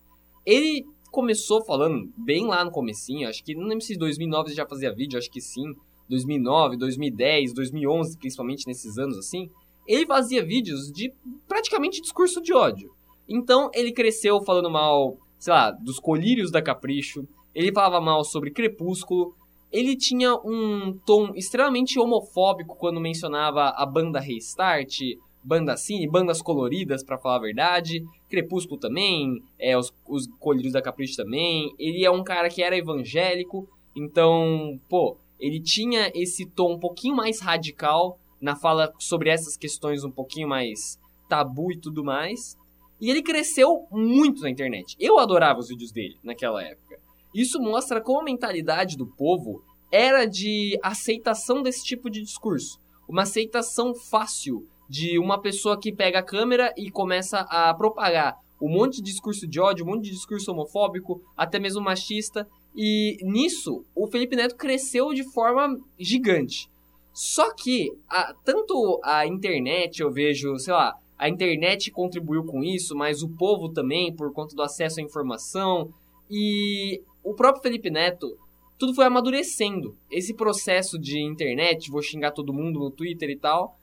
Ele 0.46 0.86
começou 1.18 1.66
falando 1.66 2.14
bem 2.16 2.46
lá 2.46 2.64
no 2.64 2.70
comecinho, 2.70 3.28
acho 3.28 3.44
que 3.44 3.56
não 3.56 3.66
lembro 3.66 3.84
se 3.84 3.96
em 3.96 3.98
2009 3.98 4.50
ele 4.50 4.56
já 4.56 4.68
fazia 4.68 4.94
vídeo, 4.94 5.18
acho 5.18 5.32
que 5.32 5.42
sim, 5.42 5.74
2009, 6.08 6.78
2010, 6.78 7.56
2011, 7.56 8.20
principalmente 8.20 8.68
nesses 8.68 9.00
anos 9.00 9.18
assim, 9.18 9.50
ele 9.88 10.06
fazia 10.06 10.46
vídeos 10.46 10.92
de 10.92 11.12
praticamente 11.48 12.02
discurso 12.02 12.40
de 12.40 12.54
ódio. 12.54 12.92
Então 13.28 13.72
ele 13.74 13.92
cresceu 13.92 14.40
falando 14.44 14.70
mal, 14.70 15.18
sei 15.40 15.54
lá, 15.54 15.72
dos 15.72 16.00
colírios 16.00 16.52
da 16.52 16.62
Capricho, 16.62 17.28
ele 17.56 17.74
falava 17.74 18.00
mal 18.00 18.24
sobre 18.24 18.52
Crepúsculo, 18.52 19.34
ele 19.72 19.98
tinha 19.98 20.36
um 20.36 21.00
tom 21.04 21.34
extremamente 21.34 21.98
homofóbico 21.98 22.76
quando 22.76 23.02
mencionava 23.02 23.70
a 23.70 23.88
banda 23.88 24.20
Restart, 24.20 25.00
banda 25.48 25.78
Cine, 25.78 26.10
bandas 26.10 26.42
coloridas, 26.42 27.04
para 27.04 27.18
falar 27.18 27.38
a 27.38 27.42
verdade. 27.42 28.04
Crepúsculo 28.30 28.78
também, 28.78 29.42
é, 29.58 29.78
os, 29.78 29.94
os 30.06 30.28
Colírios 30.40 30.74
da 30.74 30.82
Capricho 30.82 31.16
também. 31.16 31.74
Ele 31.80 32.04
é 32.04 32.12
um 32.12 32.24
cara 32.24 32.50
que 32.50 32.62
era 32.62 32.78
evangélico, 32.78 33.68
então, 33.96 34.80
pô, 34.90 35.18
ele 35.40 35.62
tinha 35.62 36.12
esse 36.14 36.46
tom 36.46 36.74
um 36.74 36.80
pouquinho 36.80 37.16
mais 37.16 37.40
radical 37.40 38.20
na 38.42 38.56
fala 38.56 38.94
sobre 39.00 39.30
essas 39.30 39.56
questões 39.56 40.04
um 40.04 40.12
pouquinho 40.12 40.50
mais 40.50 41.00
tabu 41.30 41.72
e 41.72 41.78
tudo 41.78 42.04
mais. 42.04 42.58
E 43.00 43.10
ele 43.10 43.22
cresceu 43.22 43.88
muito 43.90 44.42
na 44.42 44.50
internet. 44.50 44.96
Eu 45.00 45.18
adorava 45.18 45.60
os 45.60 45.70
vídeos 45.70 45.92
dele 45.92 46.18
naquela 46.24 46.62
época. 46.62 47.00
Isso 47.34 47.60
mostra 47.60 48.02
como 48.02 48.20
a 48.20 48.24
mentalidade 48.24 48.98
do 48.98 49.06
povo 49.06 49.64
era 49.92 50.26
de 50.26 50.78
aceitação 50.84 51.62
desse 51.62 51.84
tipo 51.84 52.10
de 52.10 52.22
discurso. 52.22 52.80
Uma 53.08 53.22
aceitação 53.22 53.96
fácil 53.96 54.68
de 54.90 55.20
uma 55.20 55.42
pessoa 55.42 55.80
que 55.80 55.92
pega 55.92 56.20
a 56.20 56.24
câmera 56.24 56.74
e 56.78 56.90
começa 56.90 57.40
a 57.40 57.74
propagar 57.74 58.38
um 58.62 58.70
monte 58.70 58.98
de 58.98 59.04
discurso 59.04 59.48
de 59.48 59.60
ódio, 59.60 59.86
um 59.86 59.90
monte 59.90 60.06
de 60.06 60.12
discurso 60.12 60.52
homofóbico, 60.52 61.22
até 61.36 61.60
mesmo 61.60 61.82
machista. 61.82 62.48
E 62.76 63.18
nisso, 63.22 63.84
o 63.96 64.08
Felipe 64.08 64.36
Neto 64.36 64.56
cresceu 64.56 65.14
de 65.14 65.24
forma 65.32 65.78
gigante. 66.00 66.70
Só 67.14 67.54
que, 67.54 67.92
a, 68.08 68.34
tanto 68.44 69.00
a 69.04 69.26
internet, 69.26 70.02
eu 70.02 70.12
vejo, 70.12 70.58
sei 70.58 70.74
lá, 70.74 70.96
a 71.18 71.28
internet 71.28 71.90
contribuiu 71.92 72.44
com 72.44 72.64
isso, 72.64 72.96
mas 72.96 73.24
o 73.24 73.30
povo 73.30 73.70
também, 73.70 74.14
por 74.14 74.32
conta 74.32 74.56
do 74.56 74.62
acesso 74.62 75.00
à 75.00 75.04
informação. 75.04 75.92
E 76.30 77.02
o 77.24 77.34
próprio 77.34 77.64
Felipe 77.64 77.90
Neto, 77.90 78.38
tudo 78.78 78.94
foi 78.94 79.06
amadurecendo. 79.06 79.96
Esse 80.12 80.34
processo 80.34 81.00
de 81.00 81.20
internet, 81.20 81.90
vou 81.90 82.02
xingar 82.02 82.32
todo 82.32 82.54
mundo 82.54 82.80
no 82.80 82.92
Twitter 82.92 83.30
e 83.30 83.36
tal, 83.36 83.77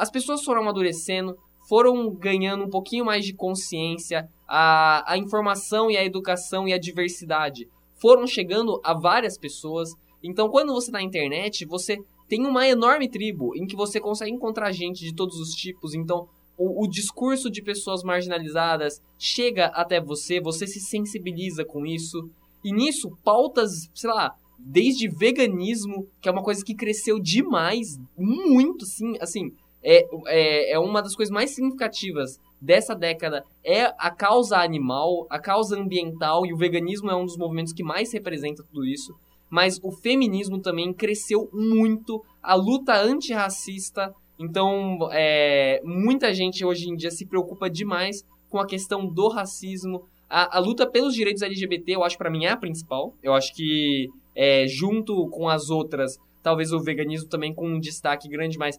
as 0.00 0.10
pessoas 0.10 0.42
foram 0.42 0.62
amadurecendo, 0.62 1.36
foram 1.68 2.10
ganhando 2.14 2.64
um 2.64 2.70
pouquinho 2.70 3.04
mais 3.04 3.24
de 3.24 3.34
consciência, 3.34 4.26
a, 4.48 5.12
a 5.12 5.18
informação 5.18 5.90
e 5.90 5.96
a 5.96 6.04
educação 6.04 6.66
e 6.66 6.72
a 6.72 6.78
diversidade 6.78 7.68
foram 8.00 8.26
chegando 8.26 8.80
a 8.82 8.94
várias 8.94 9.36
pessoas. 9.36 9.90
Então, 10.22 10.48
quando 10.48 10.72
você 10.72 10.86
está 10.86 10.98
na 10.98 11.04
internet, 11.04 11.66
você 11.66 11.98
tem 12.28 12.46
uma 12.46 12.66
enorme 12.66 13.10
tribo 13.10 13.54
em 13.54 13.66
que 13.66 13.76
você 13.76 14.00
consegue 14.00 14.32
encontrar 14.32 14.72
gente 14.72 15.04
de 15.04 15.14
todos 15.14 15.38
os 15.38 15.50
tipos. 15.50 15.94
Então, 15.94 16.26
o, 16.56 16.84
o, 16.84 16.88
discurso 16.88 17.50
de 17.50 17.62
pessoas 17.62 18.02
marginalizadas 18.02 19.02
chega 19.18 19.66
até 19.66 20.00
você, 20.00 20.40
você 20.40 20.66
se 20.66 20.80
sensibiliza 20.80 21.62
com 21.62 21.84
isso. 21.84 22.30
E 22.64 22.72
nisso, 22.72 23.10
pautas, 23.22 23.90
sei 23.94 24.10
lá, 24.10 24.34
desde 24.58 25.08
veganismo, 25.08 26.06
que 26.22 26.28
é 26.28 26.32
uma 26.32 26.42
coisa 26.42 26.64
que 26.64 26.74
cresceu 26.74 27.18
demais, 27.18 27.98
muito, 28.16 28.86
sim, 28.86 29.14
assim, 29.20 29.52
é, 29.82 30.06
é, 30.26 30.72
é 30.72 30.78
uma 30.78 31.02
das 31.02 31.14
coisas 31.14 31.32
mais 31.32 31.50
significativas 31.50 32.38
dessa 32.60 32.94
década 32.94 33.44
é 33.64 33.84
a 33.98 34.10
causa 34.10 34.58
animal, 34.58 35.26
a 35.30 35.38
causa 35.38 35.78
ambiental, 35.78 36.44
e 36.44 36.52
o 36.52 36.56
veganismo 36.56 37.10
é 37.10 37.16
um 37.16 37.24
dos 37.24 37.36
movimentos 37.36 37.72
que 37.72 37.82
mais 37.82 38.12
representa 38.12 38.62
tudo 38.62 38.84
isso. 38.84 39.14
Mas 39.48 39.80
o 39.82 39.90
feminismo 39.90 40.60
também 40.60 40.92
cresceu 40.92 41.48
muito, 41.52 42.22
a 42.42 42.54
luta 42.54 42.94
antirracista. 42.94 44.14
Então, 44.38 45.08
é, 45.12 45.80
muita 45.84 46.32
gente 46.32 46.64
hoje 46.64 46.88
em 46.88 46.94
dia 46.94 47.10
se 47.10 47.26
preocupa 47.26 47.68
demais 47.68 48.24
com 48.48 48.58
a 48.58 48.66
questão 48.66 49.06
do 49.06 49.28
racismo, 49.28 50.04
a, 50.30 50.58
a 50.58 50.60
luta 50.60 50.88
pelos 50.88 51.14
direitos 51.14 51.42
LGBT, 51.42 51.96
eu 51.96 52.04
acho 52.04 52.16
para 52.16 52.30
mim 52.30 52.44
é 52.44 52.50
a 52.50 52.56
principal. 52.56 53.12
Eu 53.20 53.34
acho 53.34 53.52
que 53.52 54.08
é, 54.36 54.64
junto 54.68 55.28
com 55.28 55.48
as 55.48 55.70
outras, 55.70 56.16
talvez 56.40 56.72
o 56.72 56.80
veganismo 56.80 57.28
também 57.28 57.52
com 57.52 57.66
um 57.66 57.80
destaque 57.80 58.28
grande, 58.28 58.56
mas 58.56 58.78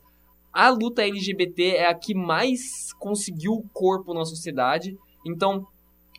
a 0.53 0.69
luta 0.69 1.03
LGBT 1.03 1.75
é 1.77 1.87
a 1.87 1.93
que 1.93 2.13
mais 2.13 2.93
conseguiu 2.93 3.63
corpo 3.73 4.13
na 4.13 4.25
sociedade. 4.25 4.97
Então, 5.25 5.65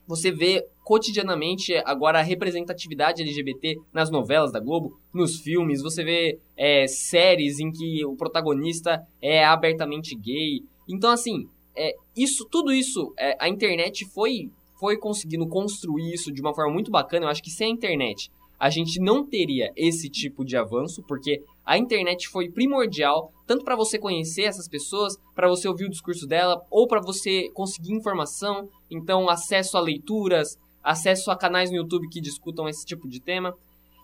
você 0.07 0.31
vê 0.31 0.66
cotidianamente 0.85 1.75
agora 1.85 2.18
a 2.18 2.23
representatividade 2.23 3.23
LGBT 3.23 3.79
nas 3.92 4.11
novelas 4.11 4.53
da 4.53 4.59
Globo, 4.59 4.99
nos 5.14 5.40
filmes, 5.40 5.83
você 5.83 6.03
vê 6.03 6.38
é, 6.57 6.87
séries 6.87 7.61
em 7.61 7.71
que 7.71 8.04
o 8.04 8.17
protagonista 8.17 9.06
é 9.21 9.44
abertamente 9.44 10.17
gay. 10.17 10.63
Então, 10.88 11.11
assim, 11.11 11.48
é, 11.77 11.94
isso, 12.17 12.46
tudo 12.50 12.73
isso, 12.73 13.13
é, 13.19 13.37
a 13.38 13.48
internet 13.48 14.04
foi 14.06 14.50
foi 14.79 14.96
conseguindo 14.96 15.46
construir 15.46 16.13
isso 16.13 16.33
de 16.33 16.40
uma 16.40 16.52
forma 16.52 16.73
muito 16.73 16.90
bacana. 16.90 17.27
Eu 17.27 17.29
acho 17.29 17.40
que 17.40 17.50
sem 17.52 17.69
a 17.69 17.71
internet 17.71 18.33
a 18.63 18.71
gente 18.71 19.00
não 19.00 19.27
teria 19.27 19.73
esse 19.75 20.08
tipo 20.08 20.44
de 20.44 20.56
avanço, 20.56 21.02
porque 21.08 21.42
a 21.67 21.77
internet 21.77 22.29
foi 22.29 22.48
primordial 22.48 23.33
tanto 23.44 23.65
para 23.65 23.75
você 23.75 23.98
conhecer 23.98 24.42
essas 24.42 24.69
pessoas, 24.69 25.17
para 25.35 25.48
você 25.48 25.67
ouvir 25.67 25.87
o 25.87 25.90
discurso 25.90 26.29
dela, 26.29 26.63
ou 26.71 26.87
para 26.87 27.00
você 27.00 27.50
conseguir 27.54 27.92
informação, 27.92 28.69
então 28.88 29.29
acesso 29.29 29.77
a 29.77 29.81
leituras, 29.81 30.56
acesso 30.81 31.33
a 31.33 31.37
canais 31.37 31.71
no 31.73 31.77
YouTube 31.77 32.08
que 32.08 32.21
discutam 32.21 32.69
esse 32.69 32.87
tipo 32.87 33.08
de 33.08 33.21
tema. 33.21 33.52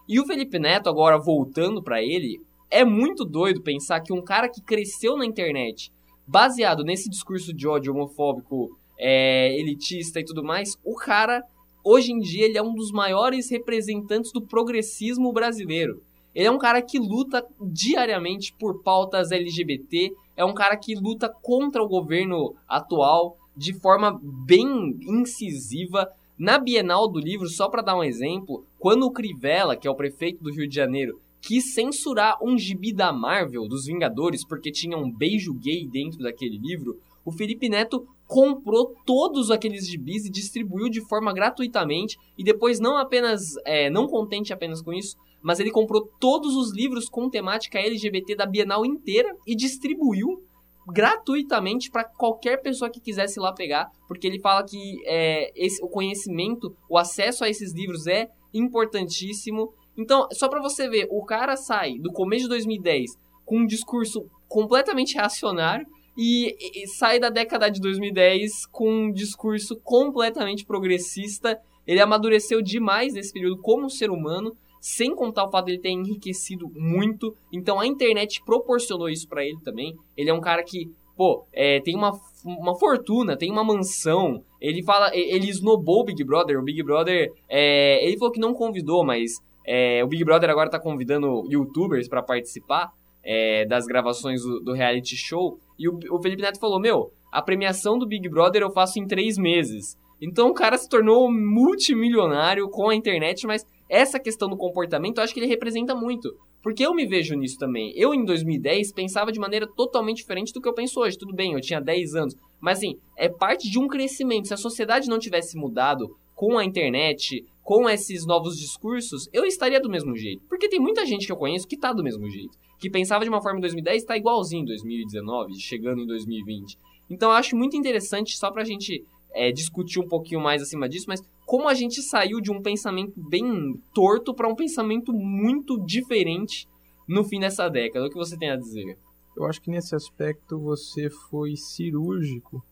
E 0.09 0.19
o 0.19 0.27
Felipe 0.27 0.59
Neto, 0.59 0.89
agora 0.89 1.21
voltando 1.21 1.81
para 1.81 2.03
ele, 2.03 2.41
é 2.69 2.85
muito 2.85 3.25
doido 3.25 3.63
pensar 3.63 4.01
que 4.01 4.13
um 4.13 4.21
cara 4.21 4.49
que 4.49 4.61
cresceu 4.61 5.17
na 5.17 5.25
internet, 5.25 5.93
baseado 6.27 6.83
nesse 6.83 7.09
discurso 7.09 7.55
de 7.55 7.69
ódio 7.69 7.95
homofóbico 7.95 8.77
é, 8.99 9.57
elitista 9.57 10.19
e 10.19 10.25
tudo 10.25 10.43
mais, 10.43 10.77
o 10.85 10.97
cara, 10.97 11.45
hoje 11.85 12.13
em 12.13 12.19
dia, 12.19 12.45
ele 12.45 12.59
é 12.59 12.63
um 12.63 12.75
dos 12.75 12.91
maiores 12.91 13.51
representantes 13.51 14.33
do 14.33 14.41
progressismo 14.41 15.33
brasileiro. 15.33 16.03
Ele 16.35 16.47
é 16.47 16.51
um 16.51 16.59
cara 16.59 16.81
que 16.83 16.99
luta 16.99 17.45
diariamente 17.61 18.55
por 18.59 18.83
pautas 18.83 19.33
LGBT, 19.33 20.13
é 20.37 20.45
um 20.45 20.55
cara 20.55 20.77
que 20.77 20.95
luta 20.95 21.29
contra 21.43 21.83
o 21.83 21.89
governo 21.89 22.55
atual. 22.69 23.37
de 23.57 23.73
forma 23.75 24.21
bem 24.23 24.97
incisiva. 25.03 26.09
Na 26.39 26.59
Bienal 26.59 27.09
do 27.09 27.19
Livro, 27.19 27.49
só 27.49 27.69
para 27.69 27.83
dar 27.83 27.97
um 27.97 28.05
exemplo, 28.05 28.65
quando 28.79 29.03
o 29.03 29.11
Crivella, 29.11 29.75
que 29.75 29.89
é 29.89 29.91
o 29.91 29.97
prefeito 29.97 30.45
do 30.45 30.53
Rio 30.53 30.69
de 30.69 30.77
Janeiro, 30.77 31.19
quis 31.41 31.75
censurar 31.75 32.39
um 32.41 32.57
gibi 32.57 32.93
da 32.93 33.13
Marvel, 33.13 33.67
dos 33.67 33.87
Vingadores, 33.87 34.47
porque 34.47 34.71
tinha 34.71 34.97
um 34.97 35.11
beijo 35.11 35.53
gay 35.55 35.85
dentro 35.89 36.21
daquele 36.21 36.57
livro, 36.57 36.97
o 37.25 37.33
Felipe 37.33 37.69
Neto 37.69 38.07
comprou 38.29 38.95
todos 39.07 39.51
aqueles 39.51 39.89
gibis 39.89 40.27
e 40.27 40.31
distribuiu 40.31 40.91
de 40.91 41.01
forma 41.09 41.33
gratuitamente. 41.33 42.19
E 42.37 42.45
depois, 42.45 42.79
não 42.79 42.99
apenas, 42.99 43.55
é, 43.65 43.89
não 43.89 44.07
contente 44.07 44.53
apenas 44.53 44.83
com 44.83 44.93
isso, 44.93 45.17
mas 45.43 45.59
ele 45.59 45.71
comprou 45.71 46.07
todos 46.21 46.55
os 46.55 46.71
livros 46.73 47.09
com 47.09 47.31
temática 47.31 47.79
LGBT 47.79 48.37
da 48.37 48.45
Bienal 48.45 48.85
inteira 48.85 49.35
e 49.47 49.57
distribuiu 49.57 50.45
gratuitamente 50.87 51.91
para 51.91 52.05
qualquer 52.05 52.61
pessoa 52.61 52.91
que 52.91 53.01
quisesse 53.01 53.41
lá 53.41 53.53
pegar, 53.53 53.91
porque 54.07 54.27
ele 54.27 54.41
fala 54.41 54.63
que 54.63 54.99
é, 55.07 55.51
esse, 55.57 55.83
o 55.83 55.89
conhecimento, 55.89 56.77
o 56.89 56.99
acesso 56.99 57.45
a 57.45 57.49
esses 57.49 57.73
livros 57.73 58.07
é 58.07 58.29
importantíssimo. 58.53 59.73
Então, 59.97 60.29
só 60.33 60.49
para 60.49 60.61
você 60.61 60.87
ver, 60.89 61.09
o 61.11 61.25
cara 61.25 61.57
sai 61.57 61.99
do 61.99 62.13
começo 62.13 62.43
de 62.43 62.51
2010 62.51 63.11
com 63.47 63.61
um 63.61 63.67
discurso 63.67 64.27
completamente 64.47 65.15
reacionário 65.15 65.87
e, 66.19 66.83
e, 66.83 66.89
sai 66.89 67.21
da 67.21 67.31
década 67.31 67.71
de 67.71 67.81
2010 67.81 68.67
com 68.67 68.91
um 68.91 69.13
discurso 69.13 69.77
completamente 69.85 70.67
progressista. 70.67 71.57
Ele 71.87 72.01
amadureceu 72.01 72.61
demais 72.61 73.15
nesse 73.15 73.33
período 73.33 73.59
como 73.63 73.89
ser 73.89 74.11
humano 74.11 74.53
sem 74.81 75.15
contar 75.15 75.47
o 75.47 75.51
fato 75.51 75.67
de 75.67 75.73
ele 75.73 75.81
ter 75.81 75.91
enriquecido 75.91 76.69
muito. 76.75 77.37
Então 77.53 77.79
a 77.79 77.87
internet 77.87 78.43
proporcionou 78.45 79.09
isso 79.09 79.29
para 79.29 79.45
ele 79.45 79.59
também. 79.63 79.95
Ele 80.17 80.29
é 80.29 80.35
um 80.35 80.41
cara 80.41 80.65
que, 80.65 80.91
pô, 81.17 81.47
é, 81.53 81.81
tem 81.81 81.95
uma, 81.95 82.11
uma 82.45 82.77
fortuna, 82.77 83.37
tem 83.37 83.53
uma 83.53 83.63
mansão. 83.63 84.43
Ele 84.61 84.83
fala, 84.83 85.11
ele 85.15 85.49
esnobou 85.49 86.01
o 86.01 86.05
Big 86.05 86.25
Brother. 86.25 86.59
O 86.59 86.65
Big 86.65 86.83
Brother, 86.83 87.33
é, 87.49 88.05
ele 88.05 88.19
falou 88.19 88.33
que 88.33 88.41
não 88.41 88.53
convidou, 88.53 89.05
mas 89.05 89.35
é, 89.65 90.03
o 90.03 90.09
Big 90.09 90.25
Brother 90.25 90.51
agora 90.51 90.69
tá 90.69 90.81
convidando 90.81 91.45
youtubers 91.49 92.09
para 92.09 92.23
participar 92.23 92.91
é, 93.31 93.67
das 93.67 93.85
gravações 93.85 94.41
do, 94.41 94.59
do, 94.61 94.73
reality 94.73 95.15
show. 95.15 95.59
E 95.79 95.87
o, 95.87 95.99
o 96.11 96.23
Felipe 96.23 96.41
Neto 96.41 96.59
falou: 96.59 96.81
Meu, 96.81 97.13
a 97.31 97.43
premiação 97.43 97.99
do 97.99 98.07
Big 98.07 98.27
Brother 98.27 98.63
eu 98.63 98.71
faço 98.71 98.99
em 98.99 99.07
três 99.07 99.37
meses. 99.37 99.99
Então 100.21 100.49
o 100.49 100.55
cara 100.55 100.79
se 100.79 100.89
tornou 100.89 101.31
multimilionário 101.31 102.71
com 102.71 102.89
a 102.89 102.95
internet, 102.95 103.47
mas 103.47 103.67
essa 103.89 104.19
questão 104.19 104.49
do 104.49 104.57
comportamento 104.57 105.19
eu 105.19 105.25
acho 105.25 105.35
que 105.35 105.41
ele 105.41 105.47
representa 105.47 105.95
muito. 105.95 106.35
Porque 106.63 106.85
eu 106.85 106.95
me 106.95 107.07
vejo 107.07 107.37
nisso 107.37 107.57
também. 107.59 107.93
Eu, 107.95 108.13
em 108.13 108.25
2010, 108.25 108.93
pensava 108.93 109.31
de 109.31 109.39
maneira 109.39 109.67
totalmente 109.67 110.17
diferente 110.17 110.53
do 110.53 110.61
que 110.61 110.69
eu 110.69 110.75
penso 110.75 110.99
hoje. 110.99 111.17
Tudo 111.17 111.33
bem, 111.33 111.53
eu 111.53 111.61
tinha 111.61 111.81
10 111.81 112.15
anos. 112.17 112.35
Mas, 112.61 112.79
assim, 112.79 112.99
é 113.17 113.29
parte 113.29 113.71
de 113.71 113.79
um 113.79 113.87
crescimento. 113.87 114.49
Se 114.49 114.55
a 114.55 114.57
sociedade 114.57 115.09
não 115.09 115.21
tivesse 115.21 115.57
mudado 115.57 116.17
com 116.35 116.59
a 116.59 116.65
internet, 116.65 117.45
com 117.69 117.87
esses 117.87 118.25
novos 118.25 118.57
discursos, 118.57 119.29
eu 119.31 119.45
estaria 119.45 119.79
do 119.79 119.91
mesmo 119.91 120.17
jeito. 120.17 120.43
Porque 120.49 120.71
tem 120.71 120.81
muita 120.81 121.05
gente 121.05 121.27
que 121.27 121.33
eu 121.33 121.37
conheço 121.37 121.69
que 121.69 121.77
tá 121.77 121.93
do 121.93 122.03
mesmo 122.03 122.27
jeito. 122.31 122.57
Que 122.79 122.89
pensava 122.89 123.25
de 123.25 123.29
uma 123.29 123.43
forma 123.43 123.59
em 123.59 123.61
2010 123.61 124.03
e 124.03 124.07
tá 124.07 124.17
igualzinho 124.17 124.63
em 124.63 124.65
2019, 124.65 125.55
chegando 125.61 126.01
em 126.01 126.07
2020. 126.07 126.79
Então, 127.11 127.29
eu 127.29 127.37
acho 127.37 127.55
muito 127.55 127.77
interessante, 127.77 128.39
só 128.39 128.51
pra 128.51 128.65
gente 128.65 129.05
é, 129.35 129.53
discutir 129.53 130.01
um 130.01 130.09
pouquinho 130.09 130.41
mais 130.41 130.63
acima 130.63 130.89
disso, 130.89 131.05
mas 131.09 131.21
como 131.45 131.69
a 131.69 131.75
gente 131.75 132.01
saiu 132.01 132.41
de 132.41 132.51
um 132.51 132.63
pensamento 132.63 133.13
bem 133.29 133.75
torto 133.93 134.33
para 134.33 134.49
um 134.49 134.57
pensamento 134.57 135.13
muito 135.13 135.79
diferente 135.85 136.67
no 137.07 137.23
fim 137.23 137.39
dessa 137.39 137.69
década. 137.69 138.07
O 138.07 138.09
que 138.09 138.17
você 138.17 138.39
tem 138.39 138.49
a 138.49 138.57
dizer? 138.57 138.97
Eu 139.37 139.45
acho 139.45 139.61
que 139.61 139.71
nesse 139.71 139.95
aspecto 139.95 140.59
você 140.59 141.11
foi 141.29 141.55
cirúrgico, 141.55 142.65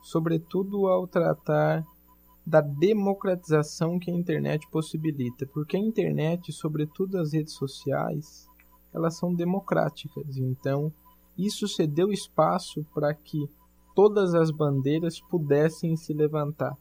sobretudo 0.00 0.86
ao 0.86 1.08
tratar 1.08 1.84
da 2.48 2.62
democratização 2.62 3.98
que 3.98 4.10
a 4.10 4.14
internet 4.14 4.66
possibilita, 4.70 5.46
porque 5.52 5.76
a 5.76 5.80
internet, 5.80 6.50
sobretudo 6.50 7.18
as 7.18 7.34
redes 7.34 7.52
sociais, 7.52 8.48
elas 8.90 9.18
são 9.18 9.34
democráticas. 9.34 10.38
Então, 10.38 10.90
isso 11.36 11.68
cedeu 11.68 12.10
espaço 12.10 12.86
para 12.94 13.12
que 13.12 13.46
todas 13.94 14.34
as 14.34 14.50
bandeiras 14.50 15.20
pudessem 15.20 15.94
se 15.94 16.14
levantar. 16.14 16.74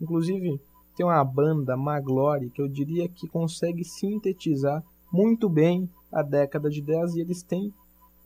Inclusive, 0.00 0.58
tem 0.96 1.04
uma 1.04 1.22
banda, 1.22 1.76
Maglory, 1.76 2.48
que 2.48 2.62
eu 2.62 2.66
diria 2.66 3.06
que 3.06 3.28
consegue 3.28 3.84
sintetizar 3.84 4.82
muito 5.12 5.50
bem 5.50 5.86
a 6.10 6.22
década 6.22 6.70
de 6.70 6.80
10 6.80 7.16
e 7.16 7.20
eles 7.20 7.42
têm 7.42 7.70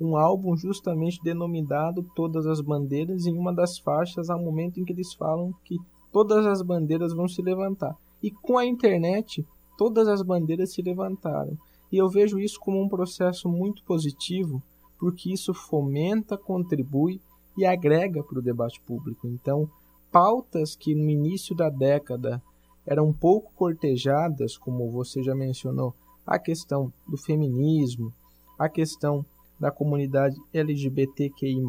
um 0.00 0.16
álbum 0.16 0.56
justamente 0.56 1.20
denominado 1.24 2.04
Todas 2.14 2.46
as 2.46 2.60
Bandeiras, 2.60 3.26
em 3.26 3.36
uma 3.36 3.52
das 3.52 3.78
faixas 3.78 4.30
um 4.30 4.38
momento 4.38 4.78
em 4.78 4.84
que 4.84 4.92
eles 4.92 5.12
falam 5.12 5.52
que 5.64 5.76
todas 6.14 6.46
as 6.46 6.62
bandeiras 6.62 7.12
vão 7.12 7.26
se 7.26 7.42
levantar. 7.42 7.96
E 8.22 8.30
com 8.30 8.56
a 8.56 8.64
internet, 8.64 9.44
todas 9.76 10.06
as 10.06 10.22
bandeiras 10.22 10.72
se 10.72 10.80
levantaram. 10.80 11.58
E 11.90 11.96
eu 11.96 12.08
vejo 12.08 12.38
isso 12.38 12.60
como 12.60 12.80
um 12.80 12.88
processo 12.88 13.48
muito 13.48 13.82
positivo, 13.82 14.62
porque 14.96 15.32
isso 15.32 15.52
fomenta, 15.52 16.38
contribui 16.38 17.20
e 17.58 17.66
agrega 17.66 18.22
para 18.22 18.38
o 18.38 18.42
debate 18.42 18.80
público. 18.82 19.26
Então, 19.26 19.68
pautas 20.12 20.76
que 20.76 20.94
no 20.94 21.10
início 21.10 21.52
da 21.52 21.68
década 21.68 22.40
eram 22.86 23.12
pouco 23.12 23.50
cortejadas, 23.56 24.56
como 24.56 24.88
você 24.92 25.20
já 25.20 25.34
mencionou, 25.34 25.92
a 26.24 26.38
questão 26.38 26.92
do 27.08 27.16
feminismo, 27.16 28.12
a 28.56 28.68
questão 28.68 29.26
da 29.58 29.72
comunidade 29.72 30.36
LGBTQI+, 30.52 31.60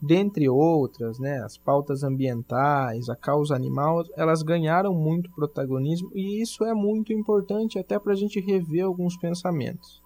dentre 0.00 0.48
outras, 0.48 1.18
né, 1.18 1.42
as 1.42 1.56
pautas 1.56 2.02
ambientais, 2.02 3.08
a 3.08 3.16
causa 3.16 3.54
animal, 3.54 4.04
elas 4.16 4.42
ganharam 4.42 4.94
muito 4.94 5.30
protagonismo 5.32 6.10
e 6.14 6.40
isso 6.40 6.64
é 6.64 6.74
muito 6.74 7.12
importante 7.12 7.78
até 7.78 7.98
para 7.98 8.12
a 8.12 8.16
gente 8.16 8.40
rever 8.40 8.84
alguns 8.84 9.16
pensamentos. 9.16 10.00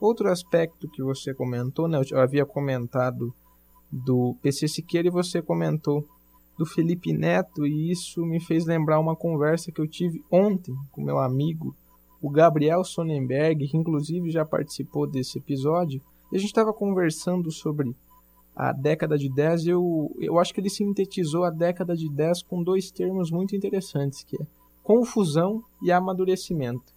Outro 0.00 0.28
aspecto 0.28 0.88
que 0.88 1.02
você 1.02 1.34
comentou, 1.34 1.88
né, 1.88 2.00
eu 2.10 2.20
havia 2.20 2.46
comentado 2.46 3.32
do 3.90 4.34
PC 4.42 4.68
Siqueira 4.68 5.08
e 5.08 5.12
você 5.12 5.42
comentou 5.42 6.06
do 6.56 6.64
Felipe 6.64 7.12
Neto 7.12 7.66
e 7.66 7.90
isso 7.90 8.24
me 8.24 8.40
fez 8.40 8.64
lembrar 8.64 9.00
uma 9.00 9.16
conversa 9.16 9.72
que 9.72 9.80
eu 9.80 9.88
tive 9.88 10.24
ontem 10.30 10.74
com 10.90 11.02
meu 11.02 11.18
amigo, 11.18 11.74
o 12.20 12.30
Gabriel 12.30 12.84
Sonnenberg, 12.84 13.66
que 13.66 13.76
inclusive 13.76 14.30
já 14.30 14.44
participou 14.44 15.06
desse 15.06 15.38
episódio, 15.38 16.00
e 16.30 16.36
a 16.36 16.38
gente 16.38 16.48
estava 16.48 16.72
conversando 16.72 17.50
sobre 17.50 17.94
a 18.54 18.72
década 18.72 19.16
de 19.16 19.28
10 19.28 19.66
eu, 19.66 20.14
eu 20.20 20.38
acho 20.38 20.52
que 20.52 20.60
ele 20.60 20.70
sintetizou 20.70 21.44
a 21.44 21.50
década 21.50 21.96
de 21.96 22.08
10 22.08 22.42
com 22.42 22.62
dois 22.62 22.90
termos 22.90 23.30
muito 23.30 23.56
interessantes, 23.56 24.22
que 24.22 24.36
é 24.40 24.46
confusão 24.82 25.62
e 25.82 25.90
amadurecimento. 25.90 26.92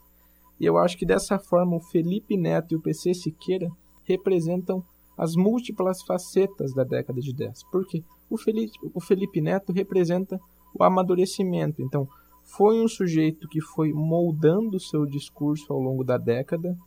E 0.60 0.66
eu 0.66 0.78
acho 0.78 0.98
que 0.98 1.06
dessa 1.06 1.38
forma 1.38 1.78
o 1.78 1.82
Felipe 1.82 2.38
Neto 2.38 2.74
e 2.74 2.78
o 2.78 2.82
PC 2.82 3.14
Siqueira 3.14 3.70
representam 4.04 4.84
as 5.18 5.36
múltiplas 5.36 6.02
facetas 6.04 6.74
da 6.74 6.84
década 6.84 7.22
de 7.22 7.34
10. 7.34 7.64
Porque 7.72 8.04
o 8.30 8.38
Felipe, 8.38 8.78
o 8.94 9.00
Felipe 9.00 9.42
Neto 9.42 9.72
representa 9.72 10.40
o 10.78 10.84
amadurecimento. 10.84 11.82
Então, 11.82 12.08
foi 12.44 12.80
um 12.82 12.88
sujeito 12.88 13.48
que 13.48 13.62
foi 13.62 13.94
moldando 13.94 14.80
seu 14.80 15.06
discurso 15.06 15.72
ao 15.72 15.80
longo 15.80 16.04
da 16.04 16.18
década, 16.18 16.78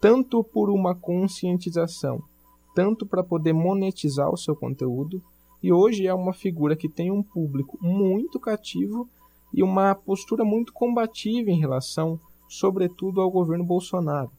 tanto 0.00 0.42
por 0.42 0.70
uma 0.70 0.94
conscientização, 0.94 2.22
tanto 2.80 3.04
para 3.04 3.22
poder 3.22 3.52
monetizar 3.52 4.32
o 4.32 4.38
seu 4.38 4.56
conteúdo, 4.56 5.22
e 5.62 5.70
hoje 5.70 6.06
é 6.06 6.14
uma 6.14 6.32
figura 6.32 6.74
que 6.74 6.88
tem 6.88 7.10
um 7.10 7.22
público 7.22 7.78
muito 7.78 8.40
cativo 8.40 9.06
e 9.52 9.62
uma 9.62 9.94
postura 9.94 10.46
muito 10.46 10.72
combativa 10.72 11.50
em 11.50 11.60
relação, 11.60 12.18
sobretudo, 12.48 13.20
ao 13.20 13.30
governo 13.30 13.66
Bolsonaro. 13.66 14.30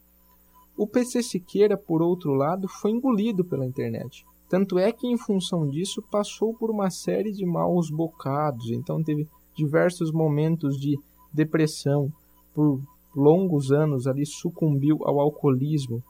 O 0.75 0.87
PC 0.87 1.21
Siqueira, 1.21 1.77
por 1.77 2.01
outro 2.01 2.33
lado, 2.33 2.67
foi 2.67 2.89
engolido 2.89 3.45
pela 3.45 3.63
internet. 3.63 4.25
Tanto 4.49 4.79
é 4.79 4.91
que, 4.91 5.05
em 5.05 5.19
função 5.19 5.69
disso, 5.69 6.01
passou 6.09 6.51
por 6.55 6.71
uma 6.71 6.89
série 6.89 7.31
de 7.31 7.45
maus 7.45 7.91
bocados. 7.91 8.71
Então, 8.71 9.03
teve 9.03 9.27
diversos 9.55 10.11
momentos 10.11 10.79
de 10.79 10.97
depressão. 11.31 12.11
Por 12.55 12.81
longos 13.15 13.71
anos, 13.71 14.07
ali 14.07 14.25
sucumbiu 14.25 14.97
ao 15.03 15.19
alcoolismo. 15.19 16.01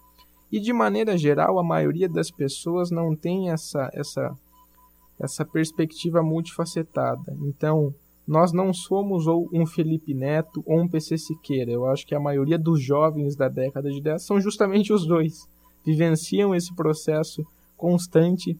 E, 0.51 0.59
de 0.59 0.73
maneira 0.73 1.17
geral, 1.17 1.57
a 1.57 1.63
maioria 1.63 2.09
das 2.09 2.29
pessoas 2.29 2.91
não 2.91 3.15
tem 3.15 3.49
essa, 3.49 3.89
essa, 3.93 4.37
essa 5.19 5.45
perspectiva 5.45 6.21
multifacetada. 6.21 7.35
Então, 7.43 7.93
nós 8.27 8.51
não 8.51 8.73
somos 8.73 9.27
ou 9.27 9.49
um 9.53 9.65
Felipe 9.65 10.13
Neto 10.13 10.63
ou 10.65 10.81
um 10.81 10.87
PC 10.87 11.17
Siqueira. 11.17 11.71
Eu 11.71 11.85
acho 11.85 12.05
que 12.05 12.13
a 12.13 12.19
maioria 12.19 12.57
dos 12.57 12.81
jovens 12.81 13.35
da 13.35 13.47
década 13.47 13.89
de 13.89 14.01
10 14.01 14.21
são 14.21 14.39
justamente 14.39 14.93
os 14.93 15.05
dois. 15.05 15.47
Vivenciam 15.85 16.53
esse 16.53 16.73
processo 16.75 17.43
constante 17.77 18.57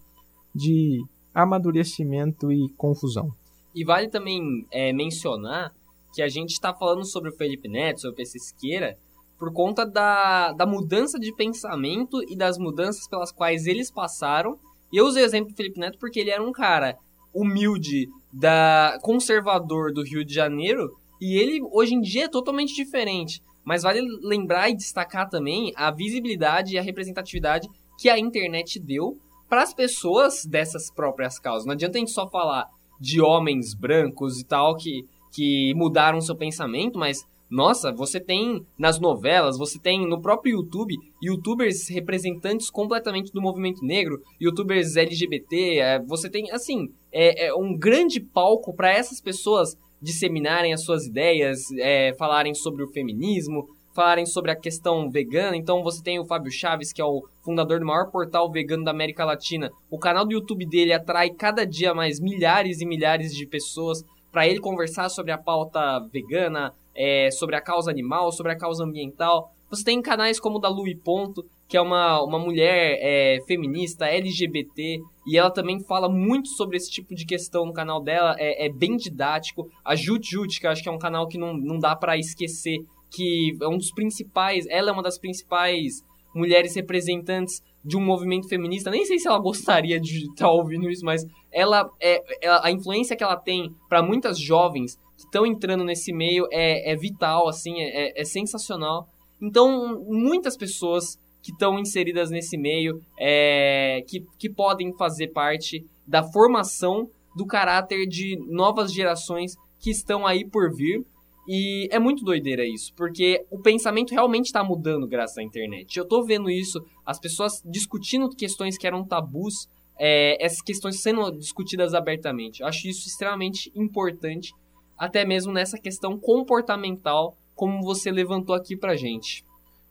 de 0.56 1.04
amadurecimento 1.34 2.52
e 2.52 2.70
confusão. 2.78 3.32
E 3.74 3.86
vale 3.86 4.10
também 4.10 4.66
é, 4.72 4.92
mencionar 4.92 5.74
que 6.14 6.22
a 6.22 6.28
gente 6.28 6.52
está 6.52 6.74
falando 6.74 7.06
sobre 7.06 7.30
o 7.30 7.38
Felipe 7.38 7.70
Neto, 7.70 8.02
sobre 8.02 8.14
o 8.14 8.18
PC 8.18 8.40
Siqueira, 8.40 8.98
por 9.42 9.52
conta 9.52 9.84
da, 9.84 10.52
da 10.52 10.68
mudança 10.68 11.18
de 11.20 11.36
pensamento 11.36 12.22
e 12.30 12.38
das 12.38 12.60
mudanças 12.60 13.08
pelas 13.08 13.32
quais 13.32 13.66
eles 13.66 13.90
passaram. 13.90 14.56
E 14.94 14.98
eu 14.98 15.08
usei 15.08 15.24
o 15.24 15.26
exemplo 15.26 15.50
do 15.50 15.56
Felipe 15.56 15.80
Neto 15.80 15.98
porque 15.98 16.20
ele 16.20 16.30
era 16.30 16.44
um 16.44 16.52
cara 16.52 16.96
humilde, 17.34 18.08
da 18.32 19.00
conservador 19.02 19.92
do 19.92 20.04
Rio 20.04 20.24
de 20.24 20.32
Janeiro, 20.32 20.96
e 21.20 21.40
ele 21.40 21.60
hoje 21.72 21.96
em 21.96 22.02
dia 22.02 22.26
é 22.26 22.30
totalmente 22.30 22.76
diferente. 22.76 23.42
Mas 23.66 23.82
vale 23.82 24.02
lembrar 24.22 24.70
e 24.70 24.76
destacar 24.76 25.28
também 25.28 25.74
a 25.76 25.90
visibilidade 25.90 26.76
e 26.76 26.78
a 26.78 26.84
representatividade 26.84 27.68
que 27.98 28.10
a 28.10 28.20
internet 28.20 28.80
deu 28.80 29.18
para 29.50 29.64
as 29.64 29.74
pessoas 29.74 30.46
dessas 30.46 30.92
próprias 30.94 31.40
causas. 31.40 31.66
Não 31.66 31.74
adianta 31.74 31.98
a 31.98 32.00
gente 32.00 32.12
só 32.12 32.30
falar 32.30 32.68
de 33.00 33.20
homens 33.20 33.74
brancos 33.74 34.40
e 34.40 34.46
tal 34.46 34.78
que, 34.78 35.04
que 35.34 35.74
mudaram 35.74 36.22
seu 36.22 36.36
pensamento, 36.36 37.00
mas 37.00 37.26
nossa, 37.52 37.92
você 37.92 38.18
tem 38.18 38.66
nas 38.80 38.98
novelas, 38.98 39.58
você 39.58 39.78
tem 39.78 40.08
no 40.08 40.22
próprio 40.22 40.54
YouTube, 40.54 40.96
youtubers 41.22 41.90
representantes 41.90 42.70
completamente 42.70 43.34
do 43.34 43.42
movimento 43.42 43.84
negro, 43.86 44.22
youtubers 44.40 44.96
LGBT, 44.96 45.80
é, 45.80 46.00
você 46.00 46.30
tem, 46.30 46.50
assim, 46.50 46.88
é, 47.12 47.48
é 47.48 47.54
um 47.54 47.78
grande 47.78 48.22
palco 48.22 48.74
para 48.74 48.94
essas 48.94 49.20
pessoas 49.20 49.76
disseminarem 50.02 50.74
as 50.74 50.86
suas 50.86 51.06
ideias, 51.06 51.60
é, 51.78 52.14
falarem 52.18 52.54
sobre 52.56 52.84
o 52.84 52.88
feminismo, 52.88 53.68
falarem 53.94 54.26
sobre 54.26 54.52
a 54.52 54.56
questão 54.56 55.10
vegana. 55.10 55.58
Então 55.58 55.84
você 55.84 56.02
tem 56.02 56.20
o 56.20 56.26
Fábio 56.26 56.52
Chaves, 56.52 56.94
que 56.94 57.02
é 57.02 57.06
o 57.06 57.22
fundador 57.44 57.80
do 57.80 57.86
maior 57.86 58.10
portal 58.10 58.50
vegano 58.50 58.86
da 58.86 58.92
América 58.92 59.26
Latina. 59.26 59.70
O 59.90 60.00
canal 60.00 60.26
do 60.26 60.32
YouTube 60.32 60.66
dele 60.66 60.94
atrai 60.94 61.30
cada 61.30 61.66
dia 61.66 61.94
mais 61.94 62.20
milhares 62.20 62.80
e 62.80 62.86
milhares 62.86 63.34
de 63.34 63.46
pessoas 63.46 64.04
para 64.32 64.48
ele 64.48 64.62
conversar 64.62 65.10
sobre 65.10 65.32
a 65.32 65.38
pauta 65.38 66.00
vegana, 66.12 66.74
é, 66.96 67.30
sobre 67.32 67.56
a 67.56 67.62
causa 67.62 67.92
animal, 67.92 68.32
sobre 68.32 68.52
a 68.52 68.58
causa 68.58 68.84
ambiental. 68.84 69.52
Você 69.70 69.84
tem 69.84 70.02
canais 70.02 70.40
como 70.40 70.58
o 70.58 70.60
da 70.60 70.68
Lui 70.68 70.96
Ponto, 70.96 71.46
que 71.68 71.78
é 71.78 71.82
uma, 71.82 72.22
uma 72.22 72.38
mulher 72.38 72.98
é, 73.02 73.40
feminista, 73.48 74.06
LGBT, 74.06 75.00
e 75.26 75.38
ela 75.38 75.50
também 75.50 75.80
fala 75.80 76.10
muito 76.10 76.50
sobre 76.50 76.76
esse 76.76 76.92
tipo 76.92 77.16
de 77.16 77.26
questão 77.26 77.66
no 77.66 77.72
canal 77.72 78.04
dela, 78.04 78.36
é, 78.38 78.66
é 78.66 78.70
bem 78.70 78.98
didático. 78.98 79.70
A 79.86 79.96
Jut 79.96 80.30
Jut, 80.30 80.60
que 80.60 80.68
eu 80.68 80.72
acho 80.72 80.84
que 80.84 80.90
é 80.90 80.92
um 80.92 80.98
canal 80.98 81.28
que 81.28 81.38
não, 81.38 81.54
não 81.54 81.80
dá 81.80 81.96
para 81.96 82.18
esquecer, 82.18 82.78
que 83.10 83.56
é 83.62 83.68
um 83.68 83.78
dos 83.78 83.92
principais, 83.92 84.66
ela 84.68 84.90
é 84.90 84.94
uma 84.94 85.04
das 85.04 85.18
principais 85.18 86.04
mulheres 86.36 86.76
representantes 86.76 87.62
de 87.84 87.98
um 87.98 88.02
movimento 88.02 88.48
feminista. 88.48 88.92
Nem 88.92 89.06
sei 89.06 89.20
se 89.20 89.28
ela 89.28 89.40
gostaria 89.40 90.00
de 90.00 90.26
estar 90.26 90.46
tá 90.46 90.52
ouvindo 90.52 90.90
isso, 90.90 91.04
mas 91.04 91.26
ela, 91.52 91.90
é, 92.00 92.22
ela 92.42 92.62
a 92.64 92.72
influência 92.72 93.16
que 93.16 93.24
ela 93.24 93.36
tem 93.36 93.70
para 93.90 94.04
muitas 94.04 94.40
jovens 94.40 94.96
que 95.18 95.24
estão 95.24 95.46
entrando 95.46 95.84
nesse 95.84 96.14
meio 96.14 96.48
é, 96.52 96.92
é 96.92 96.96
vital, 96.96 97.48
assim, 97.48 97.80
é, 97.80 98.10
é, 98.10 98.22
é 98.22 98.24
sensacional. 98.24 99.08
Então, 99.42 100.04
muitas 100.08 100.56
pessoas 100.56 101.18
que 101.42 101.52
estão 101.52 101.80
inseridas 101.80 102.30
nesse 102.30 102.56
meio, 102.58 103.02
é, 103.20 104.04
que, 104.08 104.24
que 104.38 104.50
podem 104.50 104.96
fazer 104.96 105.30
parte 105.30 105.84
da 106.08 106.24
formação 106.24 107.10
do 107.36 107.46
caráter 107.46 108.06
de 108.06 108.38
novas 108.48 108.94
gerações 108.94 109.56
que 109.80 109.90
estão 109.90 110.28
aí 110.28 110.48
por 110.48 110.72
vir 110.72 111.04
e 111.48 111.88
é 111.92 111.98
muito 111.98 112.24
doideira 112.24 112.66
isso, 112.66 112.94
porque 112.96 113.46
o 113.50 113.60
pensamento 113.60 114.12
realmente 114.12 114.46
está 114.46 114.64
mudando 114.64 115.08
graças 115.08 115.38
à 115.38 115.44
internet. 115.44 115.98
Eu 115.98 116.06
tô 116.06 116.24
vendo 116.24 116.50
isso, 116.50 116.84
as 117.06 117.20
pessoas 117.20 117.62
discutindo 117.66 118.30
questões 118.30 118.78
que 118.78 118.86
eram 118.86 119.04
tabus, 119.04 119.68
é, 119.98 120.44
essas 120.44 120.62
questões 120.62 121.02
sendo 121.02 121.32
discutidas 121.32 121.94
abertamente. 121.94 122.62
Eu 122.62 122.68
acho 122.68 122.88
isso 122.88 123.08
extremamente 123.08 123.72
importante, 123.76 124.54
até 124.98 125.26
mesmo 125.26 125.52
nessa 125.52 125.78
questão 125.78 126.18
comportamental, 126.18 127.36
como 127.56 127.84
você 127.84 128.12
levantou 128.12 128.56
aqui 128.56 128.76
pra 128.76 128.96
gente. 128.96 129.44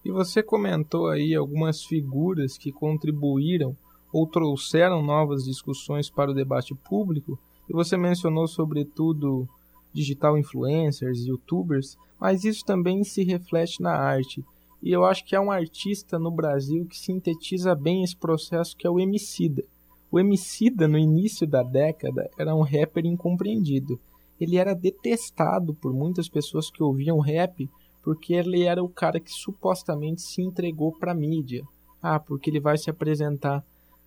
E 0.04 0.10
você 0.10 0.42
comentou 0.42 1.08
aí 1.08 1.34
algumas 1.34 1.84
figuras 1.84 2.56
que 2.56 2.72
contribuíram 2.72 3.76
ou 4.12 4.26
trouxeram 4.26 5.02
novas 5.02 5.44
discussões 5.44 6.08
para 6.08 6.30
o 6.30 6.34
debate 6.34 6.74
público, 6.74 7.38
e 7.68 7.72
você 7.72 7.96
mencionou 7.96 8.48
sobretudo 8.48 9.48
digital 9.92 10.38
influencers, 10.38 11.26
youtubers, 11.26 11.96
mas 12.18 12.44
isso 12.44 12.64
também 12.64 13.02
se 13.02 13.24
reflete 13.24 13.82
na 13.82 13.92
arte. 13.92 14.44
E 14.82 14.92
eu 14.92 15.04
acho 15.04 15.24
que 15.24 15.36
há 15.36 15.40
um 15.40 15.50
artista 15.50 16.18
no 16.18 16.30
Brasil 16.30 16.86
que 16.86 16.98
sintetiza 16.98 17.74
bem 17.74 18.02
esse 18.02 18.16
processo, 18.16 18.76
que 18.76 18.86
é 18.86 18.90
o 18.90 18.98
Emicida. 18.98 19.62
O 20.10 20.18
Emicida, 20.18 20.88
no 20.88 20.98
início 20.98 21.46
da 21.46 21.62
década, 21.62 22.28
era 22.38 22.54
um 22.54 22.62
rapper 22.62 23.06
incompreendido. 23.06 23.98
Ele 24.40 24.56
era 24.56 24.74
detestado 24.74 25.74
por 25.74 25.92
muitas 25.92 26.28
pessoas 26.28 26.70
que 26.70 26.82
ouviam 26.82 27.20
rap, 27.20 27.68
porque 28.02 28.32
ele 28.32 28.62
era 28.62 28.82
o 28.82 28.88
cara 28.88 29.20
que 29.20 29.30
supostamente 29.30 30.22
se 30.22 30.40
entregou 30.40 30.92
para 30.92 31.12
a 31.12 31.14
mídia. 31.14 31.62
Ah, 32.02 32.18
porque 32.18 32.48
ele 32.48 32.58
vai 32.58 32.78
se 32.78 32.88
apresentar 32.88 33.62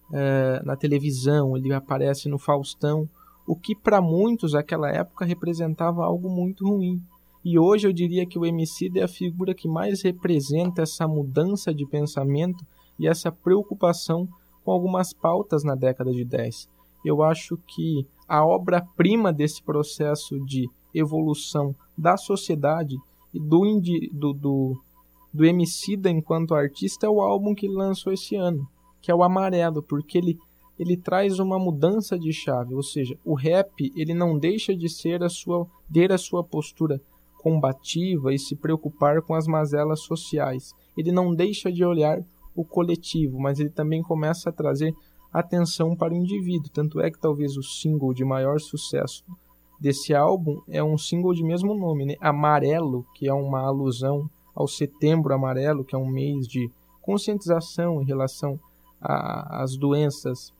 uh, 0.10 0.66
na 0.66 0.76
televisão, 0.76 1.56
ele 1.56 1.72
aparece 1.72 2.28
no 2.28 2.40
Faustão 2.40 3.08
o 3.46 3.56
que 3.56 3.76
para 3.76 4.02
muitos 4.02 4.54
naquela 4.54 4.90
época 4.90 5.26
representava 5.26 6.04
algo 6.04 6.30
muito 6.30 6.66
ruim. 6.66 7.02
E 7.44 7.60
hoje 7.60 7.88
eu 7.88 7.94
diria 7.94 8.26
que 8.26 8.40
o 8.40 8.46
Emicida 8.46 9.02
é 9.02 9.04
a 9.04 9.08
figura 9.08 9.54
que 9.54 9.68
mais 9.68 10.02
representa 10.02 10.82
essa 10.82 11.08
mudança 11.08 11.74
de 11.74 11.86
pensamento 11.86 12.66
e 12.98 13.08
essa 13.08 13.32
preocupação 13.32 14.28
com 14.64 14.72
algumas 14.72 15.14
pautas 15.14 15.64
na 15.64 15.76
década 15.76 16.12
de 16.12 16.24
10. 16.24 16.70
Eu 17.04 17.22
acho 17.22 17.58
que 17.68 18.08
a 18.28 18.46
obra-prima 18.46 19.34
desse 19.34 19.62
processo 19.62 20.40
de 20.46 20.70
evolução 20.94 21.76
da 21.98 22.16
sociedade 22.16 22.96
e 23.34 23.40
do, 23.40 23.82
do, 24.12 24.34
do, 24.34 24.82
do 25.34 25.46
enquanto 25.46 26.56
artista 26.56 27.08
é 27.08 27.10
o 27.10 27.20
álbum 27.20 27.54
que 27.54 27.66
ele 27.66 27.76
lançou 27.76 28.14
esse 28.14 28.36
ano, 28.36 28.66
que 29.02 29.12
é 29.12 29.16
o 29.16 29.24
Amarelo, 29.24 29.84
porque 29.84 30.18
ele 30.18 30.40
ele 30.78 30.98
traz 30.98 31.40
uma 31.40 31.60
mudança 31.60 32.18
de 32.18 32.34
chave, 32.34 32.74
ou 32.74 32.84
seja, 32.84 33.18
o 33.24 33.34
rap 33.34 33.92
ele 33.96 34.14
não 34.14 34.38
deixa 34.38 34.76
de 34.76 34.90
ser 34.90 35.24
a 35.24 35.30
sua 35.30 35.68
ter 35.92 36.12
a 36.12 36.18
sua 36.18 36.44
postura 36.44 37.00
combativa 37.38 38.34
e 38.34 38.40
se 38.40 38.56
preocupar 38.56 39.22
com 39.22 39.36
as 39.36 39.46
mazelas 39.46 40.02
sociais. 40.02 40.72
Ele 40.98 41.12
não 41.12 41.36
deixa 41.36 41.72
de 41.72 41.84
olhar 41.84 42.20
o 42.56 42.64
coletivo, 42.64 43.40
mas 43.40 43.60
ele 43.60 43.70
também 43.70 44.02
começa 44.02 44.50
a 44.50 44.54
trazer 44.54 44.94
atenção 45.32 45.96
para 45.96 46.14
o 46.14 46.18
indivíduo. 46.18 46.72
Tanto 46.72 47.02
é 47.02 47.12
que 47.12 47.20
talvez 47.20 47.58
o 47.58 47.64
single 47.64 48.14
de 48.14 48.24
maior 48.24 48.60
sucesso 48.60 49.24
desse 49.80 50.14
álbum 50.16 50.62
é 50.70 50.82
um 50.82 50.98
single 50.98 51.34
de 51.34 51.44
mesmo 51.44 51.74
nome, 51.74 52.06
né? 52.06 52.16
Amarelo, 52.22 53.06
que 53.16 53.28
é 53.28 53.34
uma 53.34 53.60
alusão 53.60 54.30
ao 54.56 54.68
Setembro 54.68 55.34
Amarelo, 55.34 55.84
que 55.84 55.96
é 55.96 55.98
um 55.98 56.08
mês 56.08 56.48
de 56.48 56.70
conscientização 57.02 58.02
em 58.02 58.06
relação 58.06 58.58
às 59.02 59.76
doenças 59.76 60.54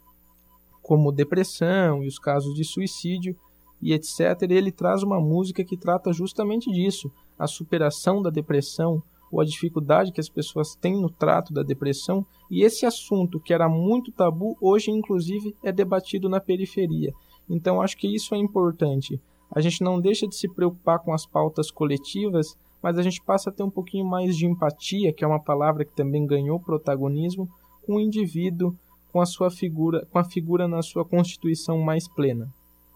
como 0.84 1.14
depressão 1.14 2.04
e 2.04 2.08
os 2.08 2.20
casos 2.20 2.54
de 2.54 2.64
suicídio 2.66 3.36
e 3.82 3.94
etc. 3.94 4.20
Ele 4.50 4.72
traz 4.72 5.02
uma 5.02 5.20
música 5.20 5.64
que 5.64 5.78
trata 5.78 6.12
justamente 6.14 6.70
disso, 6.70 7.10
a 7.40 7.48
superação 7.48 8.22
da 8.22 8.30
depressão 8.30 9.02
ou 9.32 9.42
a 9.42 9.46
dificuldade 9.46 10.12
que 10.12 10.22
as 10.22 10.30
pessoas 10.30 10.76
têm 10.76 11.02
no 11.02 11.10
trato 11.10 11.54
da 11.54 11.64
depressão. 11.64 12.26
E 12.52 12.64
esse 12.64 12.86
assunto 12.86 13.40
que 13.40 13.54
era 13.54 13.68
muito 13.68 14.12
tabu, 14.12 14.56
hoje 14.62 14.92
inclusive 14.92 15.56
é 15.64 15.72
debatido 15.72 16.30
na 16.30 16.40
periferia. 16.40 17.12
Então 17.50 17.82
acho 17.82 17.98
que 17.98 18.14
isso 18.14 18.36
é 18.36 18.38
importante. 18.38 19.20
A 19.56 19.62
gente 19.62 19.82
não 19.84 20.00
deixa 20.00 20.28
de 20.28 20.36
se 20.36 20.48
preocupar 20.48 21.00
com 21.00 21.14
as 21.14 21.26
pautas 21.26 21.72
coletivas, 21.72 22.58
mas 22.82 22.98
a 22.98 23.02
gente 23.02 23.24
passa 23.24 23.50
a 23.50 23.54
ter 23.54 23.64
um 23.64 23.70
pouquinho 23.70 24.06
mais 24.06 24.36
de 24.36 24.46
empatia, 24.46 25.14
que 25.14 25.24
é 25.24 25.28
uma 25.28 25.42
palavra 25.42 25.86
que 25.86 25.96
também 25.96 26.26
ganhou 26.26 26.60
protagonismo, 26.60 27.48
com 27.86 27.96
o 27.96 28.00
indivíduo 28.00 28.76
com 29.14 29.22
a 29.22 29.26
sua 29.28 29.52
figura, 29.52 30.08
com 30.12 30.18
a 30.18 30.24
figura 30.24 30.68
na 30.68 30.82
sua 30.82 31.06
constituição 31.06 31.78
mais 31.78 32.08
plena. 32.08 32.52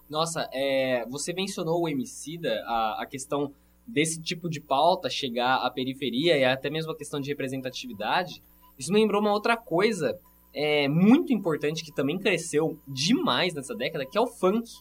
Nossa, 0.09 0.49
é, 0.51 1.05
você 1.07 1.32
mencionou 1.32 1.84
o 1.84 1.88
Emicida, 1.88 2.63
a, 2.65 3.03
a 3.03 3.05
questão 3.05 3.53
desse 3.86 4.20
tipo 4.20 4.49
de 4.49 4.59
pauta 4.59 5.11
chegar 5.11 5.57
à 5.57 5.70
periferia 5.70 6.36
e 6.36 6.43
até 6.43 6.72
mesmo 6.72 6.91
a 6.91 6.97
questão 6.97 7.22
de 7.22 7.30
representatividade. 7.30 8.41
Isso 8.80 8.91
me 8.91 8.99
lembrou 8.99 9.22
uma 9.22 9.32
outra 9.32 9.55
coisa 9.55 10.20
é, 10.53 10.88
muito 10.88 11.32
importante 11.32 11.84
que 11.84 11.93
também 11.93 12.18
cresceu 12.18 12.80
demais 12.88 13.53
nessa 13.53 13.76
década, 13.76 14.05
que 14.05 14.18
é 14.18 14.22
o 14.22 14.28
funk. 14.28 14.72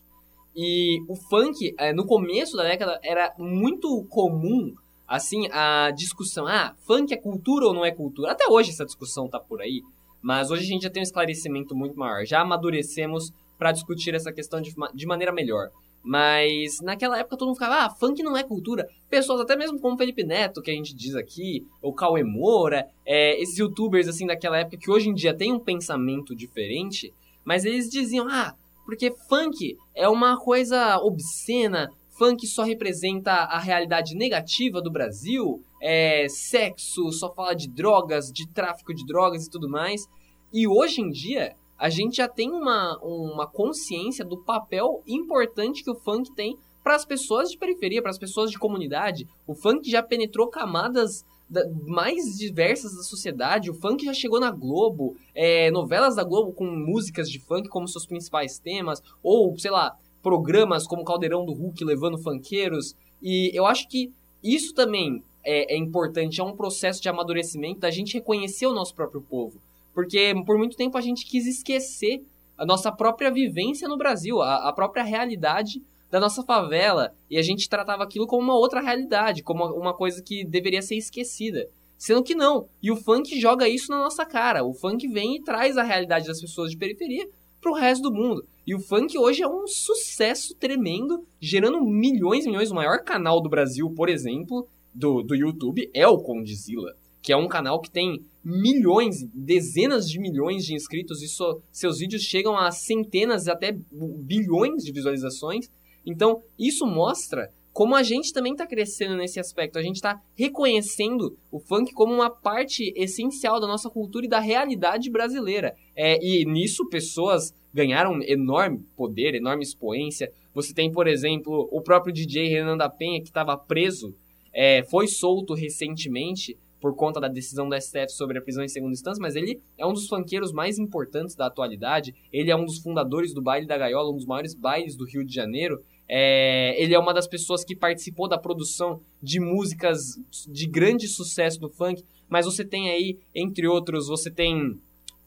E 0.55 1.03
o 1.07 1.15
funk, 1.15 1.75
é, 1.77 1.93
no 1.93 2.07
começo 2.07 2.57
da 2.57 2.63
década, 2.63 2.99
era 3.03 3.35
muito 3.37 4.05
comum, 4.09 4.75
assim, 5.07 5.49
a 5.53 5.91
discussão, 5.91 6.47
ah, 6.47 6.75
funk 6.87 7.13
é 7.13 7.17
cultura 7.17 7.67
ou 7.67 7.75
não 7.75 7.85
é 7.85 7.91
cultura? 7.91 8.33
Até 8.33 8.49
hoje 8.49 8.71
essa 8.71 8.87
discussão 8.87 9.29
tá 9.29 9.39
por 9.39 9.61
aí. 9.61 9.83
Mas 10.23 10.51
hoje 10.51 10.63
a 10.63 10.67
gente 10.67 10.83
já 10.83 10.91
tem 10.91 11.01
um 11.01 11.05
esclarecimento 11.05 11.75
muito 11.75 11.99
maior. 11.99 12.25
Já 12.25 12.41
amadurecemos 12.41 13.33
para 13.59 13.73
discutir 13.73 14.15
essa 14.15 14.33
questão 14.33 14.61
de, 14.61 14.75
de 14.95 15.07
maneira 15.07 15.33
melhor. 15.33 15.71
Mas 16.03 16.81
naquela 16.81 17.19
época 17.19 17.37
todo 17.37 17.49
mundo 17.49 17.57
ficava, 17.57 17.85
ah, 17.85 17.91
funk 17.91 18.23
não 18.23 18.37
é 18.37 18.45
cultura. 18.45 18.89
Pessoas 19.11 19.41
até 19.41 19.57
mesmo 19.57 19.81
como 19.81 19.97
Felipe 19.99 20.23
Neto, 20.23 20.63
que 20.63 20.71
a 20.71 20.75
gente 20.75 20.95
diz 20.95 21.17
aqui, 21.17 21.67
ou 21.83 21.93
Cauê 21.93 22.23
Moura, 22.23 22.87
é, 23.05 23.41
esses 23.43 23.59
youtubers 23.59 24.07
assim 24.07 24.25
daquela 24.25 24.59
época 24.59 24.77
que 24.77 24.89
hoje 24.89 25.09
em 25.09 25.15
dia 25.15 25.35
tem 25.35 25.53
um 25.53 25.59
pensamento 25.59 26.33
diferente, 26.33 27.13
mas 27.45 27.65
eles 27.65 27.91
diziam, 27.91 28.29
ah, 28.29 28.55
porque 28.85 29.13
funk 29.29 29.77
é 29.97 30.09
uma 30.09 30.39
coisa 30.39 30.97
obscena, 30.99 31.91
funk 32.17 32.47
só 32.47 32.63
representa 32.63 33.33
a 33.33 33.59
realidade 33.59 34.15
negativa 34.15 34.81
do 34.81 34.93
Brasil, 34.93 35.61
é, 35.81 36.27
sexo, 36.29 37.11
só 37.13 37.33
fala 37.33 37.55
de 37.55 37.69
drogas, 37.69 38.33
de 38.33 38.49
tráfico 38.49 38.95
de 38.95 39.05
drogas 39.05 39.47
e 39.47 39.51
tudo 39.51 39.69
mais. 39.69 40.09
E 40.53 40.67
hoje 40.67 41.01
em 41.01 41.11
dia, 41.11 41.57
a 41.79 41.89
gente 41.91 42.17
já 42.17 42.29
tem 42.29 42.51
uma, 42.51 42.99
uma 43.03 43.47
consciência 43.47 44.25
do 44.25 44.39
papel 44.39 45.03
importante 45.07 45.85
que 45.85 45.91
o 45.91 45.95
funk 45.95 46.33
tem 46.35 46.59
para 46.83 46.95
as 46.95 47.05
pessoas 47.05 47.51
de 47.51 47.59
periferia, 47.59 48.01
para 48.01 48.11
as 48.11 48.19
pessoas 48.19 48.51
de 48.51 48.59
comunidade. 48.59 49.27
O 49.47 49.55
funk 49.55 49.91
já 49.91 50.03
penetrou 50.03 50.49
camadas 50.49 51.25
da, 51.51 51.69
mais 51.85 52.39
diversas 52.39 52.95
da 52.97 53.03
sociedade. 53.03 53.71
O 53.71 53.75
funk 53.75 54.05
já 54.05 54.15
chegou 54.15 54.41
na 54.41 54.51
Globo, 54.51 55.17
é, 55.35 55.71
novelas 55.71 56.17
da 56.17 56.25
Globo 56.25 56.53
com 56.53 56.65
músicas 56.65 57.29
de 57.29 57.41
funk 57.41 57.69
como 57.69 57.89
seus 57.89 58.07
principais 58.07 58.59
temas, 58.59 59.03
ou, 59.23 59.59
sei 59.59 59.71
lá, 59.71 59.97
programas 60.23 60.87
como 60.87 61.05
Caldeirão 61.05 61.45
do 61.45 61.53
Hulk 61.53 61.85
levando 61.85 62.19
funkeiros. 62.19 62.95
E 63.23 63.51
eu 63.53 63.67
acho 63.67 63.89
que 63.89 64.13
isso 64.43 64.73
também 64.75 65.23
é, 65.47 65.75
é 65.75 65.79
importante, 65.79 66.41
é 66.41 66.45
um 66.45 66.57
processo 66.57 67.01
de 67.01 67.09
amadurecimento 67.09 67.81
da 67.81 67.91
gente 67.91 68.15
reconhecer 68.15 68.67
o 68.67 68.75
nosso 68.75 68.95
próprio 68.95 69.23
povo. 69.23 69.61
Porque 69.95 70.35
por 70.45 70.59
muito 70.59 70.77
tempo 70.77 70.99
a 70.99 71.01
gente 71.01 71.25
quis 71.25 71.47
esquecer 71.47 72.23
a 72.59 72.67
nossa 72.67 72.91
própria 72.91 73.31
vivência 73.31 73.89
no 73.89 73.97
Brasil, 73.97 74.43
a, 74.43 74.69
a 74.69 74.73
própria 74.73 75.05
realidade 75.05 75.81
da 76.11 76.19
nossa 76.19 76.43
favela. 76.43 77.15
E 77.31 77.39
a 77.39 77.43
gente 77.43 77.69
tratava 77.69 78.03
aquilo 78.03 78.27
como 78.27 78.43
uma 78.43 78.59
outra 78.59 78.81
realidade, 78.81 79.43
como 79.43 79.65
uma 79.67 79.95
coisa 79.95 80.23
que 80.23 80.45
deveria 80.45 80.83
ser 80.83 80.97
esquecida. 80.97 81.69
Sendo 81.97 82.23
que 82.23 82.35
não. 82.35 82.69
E 82.83 82.91
o 82.91 82.97
funk 82.97 83.41
joga 83.41 83.69
isso 83.69 83.91
na 83.91 83.99
nossa 83.99 84.27
cara. 84.27 84.65
O 84.65 84.75
funk 84.75 85.07
vem 85.09 85.37
e 85.37 85.43
traz 85.43 85.79
a 85.79 85.83
realidade 85.83 86.27
das 86.27 86.41
pessoas 86.41 86.71
de 86.71 86.77
periferia 86.77 87.27
pro 87.61 87.73
resto 87.73 88.03
do 88.03 88.15
mundo. 88.15 88.45
E 88.67 88.75
o 88.75 88.81
funk 88.81 89.17
hoje 89.17 89.43
é 89.43 89.49
um 89.49 89.67
sucesso 89.67 90.55
tremendo, 90.57 91.25
gerando 91.41 91.83
milhões 91.83 92.45
e 92.45 92.49
milhões. 92.49 92.71
O 92.71 92.75
maior 92.75 93.03
canal 93.03 93.41
do 93.41 93.49
Brasil, 93.49 93.91
por 93.91 94.09
exemplo, 94.09 94.69
do, 94.97 95.23
do 95.23 95.35
YouTube 95.35 95.91
é 95.95 96.07
o 96.07 96.19
Condizila, 96.19 96.95
que 97.23 97.33
é 97.33 97.37
um 97.37 97.49
canal 97.49 97.81
que 97.81 97.91
tem 97.91 98.25
milhões, 98.43 99.25
dezenas 99.35 100.09
de 100.09 100.19
milhões 100.19 100.65
de 100.65 100.75
inscritos 100.75 101.23
e 101.23 101.29
so, 101.29 101.61
seus 101.71 101.99
vídeos 101.99 102.23
chegam 102.23 102.57
a 102.57 102.71
centenas, 102.71 103.49
até 103.49 103.77
bilhões 103.93 104.83
de 104.83 104.93
visualizações. 104.93 105.69
Então, 106.05 106.41
isso 106.59 106.87
mostra 106.87 107.51
como 107.73 107.95
a 107.95 108.03
gente 108.03 108.33
também 108.33 108.53
está 108.53 108.67
crescendo 108.67 109.17
nesse 109.17 109.39
aspecto. 109.39 109.79
A 109.79 109.83
gente 109.83 109.97
está 109.97 110.19
reconhecendo 110.35 111.37
o 111.53 111.61
funk 111.61 111.93
como 111.93 112.15
uma 112.15 112.31
parte 112.31 112.91
essencial 112.97 113.61
da 113.61 113.67
nossa 113.67 113.91
cultura 113.91 114.25
e 114.25 114.31
da 114.31 114.41
realidade 114.41 115.11
brasileira. 115.11 115.75
É, 115.95 116.17
e 116.25 116.47
nisso, 116.47 116.89
pessoas 116.89 117.53
ganharam 117.75 118.23
enorme 118.23 118.83
poder, 118.97 119.35
enorme 119.35 119.63
expoência. 119.63 120.33
Você 120.55 120.73
tem, 120.73 120.91
por 120.91 121.07
exemplo, 121.07 121.69
o 121.71 121.83
próprio 121.83 122.15
DJ 122.15 122.49
Renan 122.49 122.79
da 122.79 122.89
Penha, 122.89 123.21
que 123.21 123.29
estava 123.29 123.59
preso, 123.59 124.15
é, 124.57 124.83
foi 124.85 125.07
solto 125.07 125.53
recentemente 125.53 126.57
por 126.81 126.97
conta 126.97 127.21
da 127.21 127.29
decisão 127.29 127.69
do 127.69 127.79
STF 127.79 128.09
sobre 128.11 128.39
a 128.39 128.43
prisão 128.43 128.65
em 128.65 128.69
segunda 128.69 128.95
instância, 128.95 129.21
mas 129.21 129.37
ele 129.37 129.61
é 129.77 129.85
um 129.85 129.93
dos 129.93 130.09
funkeiros 130.09 130.51
mais 130.51 130.79
importantes 130.79 131.37
da 131.37 131.47
atualidade. 131.47 132.15
Ele 132.33 132.51
é 132.51 132.57
um 132.57 132.65
dos 132.65 132.79
fundadores 132.79 133.35
do 133.35 133.43
Baile 133.43 133.67
da 133.67 133.77
Gaiola, 133.77 134.11
um 134.11 134.17
dos 134.17 134.25
maiores 134.25 134.55
bailes 134.55 134.97
do 134.97 135.05
Rio 135.05 135.25
de 135.25 135.35
Janeiro. 135.35 135.83
É, 136.09 136.81
ele 136.83 136.95
é 136.95 136.99
uma 136.99 137.13
das 137.13 137.27
pessoas 137.27 137.65
que 137.65 137.77
participou 137.77 138.29
da 138.29 138.39
produção 138.39 139.01
de 139.23 139.41
músicas 139.41 140.15
de 140.49 140.67
grande 140.67 141.07
sucesso 141.07 141.61
do 141.61 141.69
funk, 141.69 142.03
mas 142.29 142.47
você 142.47 142.65
tem 142.65 142.89
aí, 142.89 143.19
entre 143.35 143.67
outros, 143.67 144.09
você 144.09 144.31
tem 144.31 144.79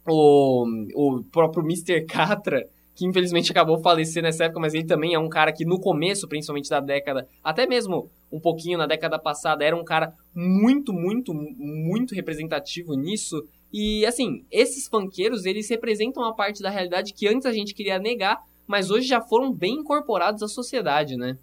o, 0.07 0.65
o 0.95 1.23
próprio 1.25 1.63
Mr. 1.63 2.05
Catra, 2.05 2.67
que 2.99 3.05
infelizmente 3.05 3.49
acabou 3.49 3.79
falecendo 3.79 4.25
nessa 4.25 4.43
época, 4.43 4.59
mas 4.59 4.73
ele 4.73 4.83
também 4.83 5.13
é 5.13 5.19
um 5.19 5.29
cara 5.29 5.53
que 5.53 5.63
no 5.63 5.79
começo, 5.79 6.27
principalmente 6.27 6.69
da 6.69 6.81
década, 6.81 7.25
até 7.41 7.65
mesmo 7.65 8.11
um 8.29 8.41
pouquinho 8.41 8.77
na 8.77 8.85
década 8.85 9.17
passada, 9.17 9.63
era 9.63 9.73
um 9.73 9.85
cara 9.85 10.13
muito, 10.35 10.91
muito, 10.91 11.33
muito 11.33 12.13
representativo 12.13 12.95
nisso. 12.95 13.41
E 13.71 14.05
assim, 14.05 14.43
esses 14.51 14.89
funkeiros, 14.89 15.45
eles 15.45 15.69
representam 15.69 16.21
uma 16.21 16.35
parte 16.35 16.61
da 16.61 16.69
realidade 16.69 17.13
que 17.13 17.25
antes 17.25 17.45
a 17.45 17.53
gente 17.53 17.73
queria 17.73 17.97
negar, 17.97 18.37
mas 18.67 18.91
hoje 18.91 19.07
já 19.07 19.21
foram 19.21 19.53
bem 19.53 19.75
incorporados 19.75 20.43
à 20.43 20.49
sociedade, 20.49 21.15
né? 21.15 21.37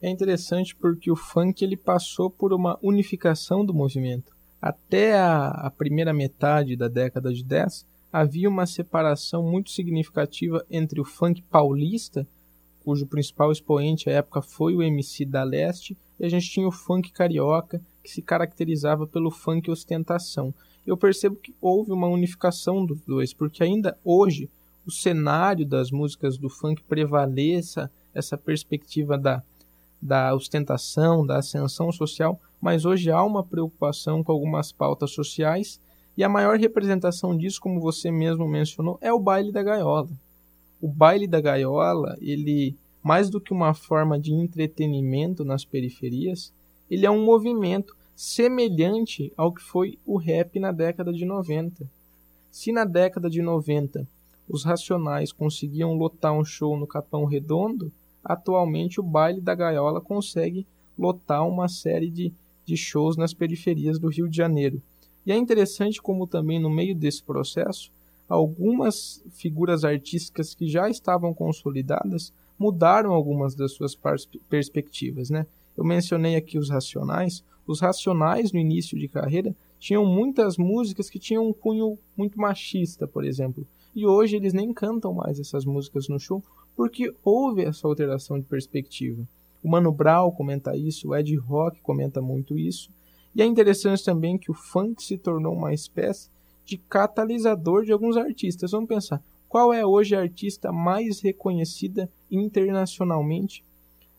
É 0.00 0.08
interessante 0.08 0.74
porque 0.74 1.10
o 1.10 1.16
funk 1.16 1.62
ele 1.62 1.76
passou 1.76 2.30
por 2.30 2.54
uma 2.54 2.78
unificação 2.82 3.66
do 3.66 3.74
movimento. 3.74 4.32
Até 4.62 5.12
a, 5.12 5.48
a 5.48 5.70
primeira 5.70 6.14
metade 6.14 6.74
da 6.74 6.88
década 6.88 7.34
de 7.34 7.44
10, 7.44 7.84
havia 8.12 8.48
uma 8.48 8.66
separação 8.66 9.42
muito 9.42 9.70
significativa 9.70 10.64
entre 10.70 11.00
o 11.00 11.04
funk 11.04 11.42
paulista, 11.42 12.26
cujo 12.84 13.06
principal 13.06 13.52
expoente 13.52 14.08
à 14.08 14.14
época 14.14 14.42
foi 14.42 14.74
o 14.74 14.82
MC 14.82 15.24
da 15.24 15.44
Leste, 15.44 15.96
e 16.18 16.24
a 16.24 16.28
gente 16.28 16.50
tinha 16.50 16.66
o 16.66 16.72
funk 16.72 17.12
carioca, 17.12 17.80
que 18.02 18.10
se 18.10 18.22
caracterizava 18.22 19.06
pelo 19.06 19.30
funk 19.30 19.70
ostentação. 19.70 20.54
Eu 20.86 20.96
percebo 20.96 21.36
que 21.36 21.54
houve 21.60 21.92
uma 21.92 22.08
unificação 22.08 22.84
dos 22.84 23.00
dois, 23.02 23.32
porque 23.32 23.62
ainda 23.62 23.96
hoje 24.04 24.50
o 24.86 24.90
cenário 24.90 25.66
das 25.66 25.90
músicas 25.90 26.38
do 26.38 26.48
funk 26.48 26.82
prevaleça 26.82 27.90
essa 28.14 28.36
perspectiva 28.36 29.16
da, 29.16 29.42
da 30.00 30.34
ostentação, 30.34 31.24
da 31.24 31.38
ascensão 31.38 31.92
social, 31.92 32.40
mas 32.60 32.84
hoje 32.84 33.10
há 33.10 33.22
uma 33.22 33.44
preocupação 33.44 34.24
com 34.24 34.32
algumas 34.32 34.72
pautas 34.72 35.12
sociais 35.12 35.80
e 36.20 36.22
a 36.22 36.28
maior 36.28 36.58
representação 36.58 37.34
disso, 37.34 37.58
como 37.58 37.80
você 37.80 38.10
mesmo 38.10 38.46
mencionou, 38.46 38.98
é 39.00 39.10
o 39.10 39.18
baile 39.18 39.50
da 39.50 39.62
gaiola. 39.62 40.10
O 40.78 40.86
baile 40.86 41.26
da 41.26 41.40
gaiola, 41.40 42.14
ele 42.20 42.76
mais 43.02 43.30
do 43.30 43.40
que 43.40 43.54
uma 43.54 43.72
forma 43.72 44.20
de 44.20 44.30
entretenimento 44.30 45.46
nas 45.46 45.64
periferias, 45.64 46.52
ele 46.90 47.06
é 47.06 47.10
um 47.10 47.24
movimento 47.24 47.96
semelhante 48.14 49.32
ao 49.34 49.50
que 49.50 49.62
foi 49.62 49.98
o 50.04 50.18
rap 50.18 50.60
na 50.60 50.72
década 50.72 51.10
de 51.10 51.24
90. 51.24 51.90
Se 52.50 52.70
na 52.70 52.84
década 52.84 53.30
de 53.30 53.40
90 53.40 54.06
os 54.46 54.62
Racionais 54.62 55.32
conseguiam 55.32 55.94
lotar 55.94 56.34
um 56.34 56.44
show 56.44 56.76
no 56.76 56.86
Capão 56.86 57.24
Redondo, 57.24 57.90
atualmente 58.22 59.00
o 59.00 59.02
baile 59.02 59.40
da 59.40 59.54
gaiola 59.54 60.02
consegue 60.02 60.66
lotar 60.98 61.48
uma 61.48 61.66
série 61.66 62.10
de, 62.10 62.30
de 62.66 62.76
shows 62.76 63.16
nas 63.16 63.32
periferias 63.32 63.98
do 63.98 64.08
Rio 64.10 64.28
de 64.28 64.36
Janeiro. 64.36 64.82
E 65.24 65.32
é 65.32 65.36
interessante 65.36 66.00
como 66.00 66.26
também 66.26 66.58
no 66.58 66.70
meio 66.70 66.94
desse 66.94 67.22
processo, 67.22 67.90
algumas 68.28 69.22
figuras 69.30 69.84
artísticas 69.84 70.54
que 70.54 70.68
já 70.68 70.88
estavam 70.88 71.34
consolidadas 71.34 72.32
mudaram 72.58 73.12
algumas 73.12 73.54
das 73.54 73.72
suas 73.72 73.98
perspectivas, 74.48 75.30
né? 75.30 75.46
Eu 75.76 75.84
mencionei 75.84 76.36
aqui 76.36 76.58
os 76.58 76.68
Racionais. 76.68 77.42
Os 77.66 77.80
Racionais 77.80 78.52
no 78.52 78.58
início 78.58 78.98
de 78.98 79.08
carreira 79.08 79.54
tinham 79.78 80.04
muitas 80.04 80.58
músicas 80.58 81.08
que 81.08 81.18
tinham 81.18 81.48
um 81.48 81.52
cunho 81.52 81.98
muito 82.16 82.38
machista, 82.38 83.06
por 83.06 83.24
exemplo. 83.24 83.66
E 83.96 84.06
hoje 84.06 84.36
eles 84.36 84.52
nem 84.52 84.72
cantam 84.72 85.14
mais 85.14 85.40
essas 85.40 85.64
músicas 85.64 86.06
no 86.08 86.20
show 86.20 86.42
porque 86.76 87.12
houve 87.24 87.62
essa 87.62 87.86
alteração 87.86 88.38
de 88.38 88.46
perspectiva. 88.46 89.26
O 89.62 89.68
Mano 89.68 89.92
Brown 89.92 90.30
comenta 90.30 90.76
isso, 90.76 91.08
o 91.08 91.16
Ed 91.16 91.34
Rock 91.36 91.80
comenta 91.80 92.20
muito 92.20 92.58
isso. 92.58 92.90
E 93.34 93.42
é 93.42 93.46
interessante 93.46 94.04
também 94.04 94.36
que 94.36 94.50
o 94.50 94.54
funk 94.54 95.02
se 95.02 95.16
tornou 95.16 95.54
uma 95.54 95.72
espécie 95.72 96.28
de 96.64 96.76
catalisador 96.76 97.84
de 97.84 97.92
alguns 97.92 98.16
artistas. 98.16 98.72
Vamos 98.72 98.88
pensar, 98.88 99.22
qual 99.48 99.72
é 99.72 99.84
hoje 99.84 100.14
a 100.14 100.20
artista 100.20 100.70
mais 100.72 101.20
reconhecida 101.20 102.08
internacionalmente 102.30 103.64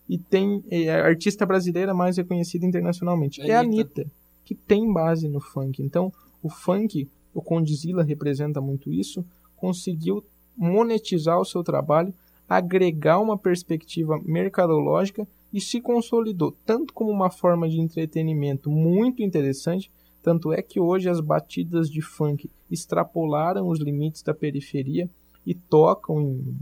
e 0.09 0.17
tem 0.17 0.63
é, 0.69 0.89
a 0.89 1.05
artista 1.05 1.45
brasileira 1.45 1.93
mais 1.93 2.17
reconhecida 2.17 2.65
internacionalmente? 2.65 3.41
É 3.41 3.55
a 3.55 3.61
Anitta, 3.61 4.05
que 4.43 4.53
tem 4.53 4.91
base 4.91 5.29
no 5.29 5.39
funk. 5.39 5.81
Então, 5.81 6.11
o 6.43 6.49
funk, 6.49 7.07
o 7.33 7.41
Condizila 7.41 8.03
representa 8.03 8.59
muito 8.59 8.91
isso, 8.91 9.23
conseguiu 9.55 10.23
monetizar 10.57 11.39
o 11.39 11.45
seu 11.45 11.63
trabalho, 11.63 12.13
agregar 12.49 13.19
uma 13.19 13.37
perspectiva 13.37 14.19
mercadológica 14.25 15.25
e 15.53 15.59
se 15.59 15.81
consolidou 15.81 16.55
tanto 16.65 16.93
como 16.93 17.11
uma 17.11 17.29
forma 17.29 17.67
de 17.67 17.79
entretenimento 17.79 18.69
muito 18.69 19.21
interessante, 19.21 19.91
tanto 20.23 20.53
é 20.53 20.61
que 20.61 20.79
hoje 20.79 21.09
as 21.09 21.19
batidas 21.19 21.89
de 21.89 22.01
funk 22.01 22.49
extrapolaram 22.69 23.67
os 23.67 23.79
limites 23.79 24.21
da 24.21 24.33
periferia 24.33 25.09
e 25.45 25.53
tocam 25.53 26.21
em, 26.21 26.55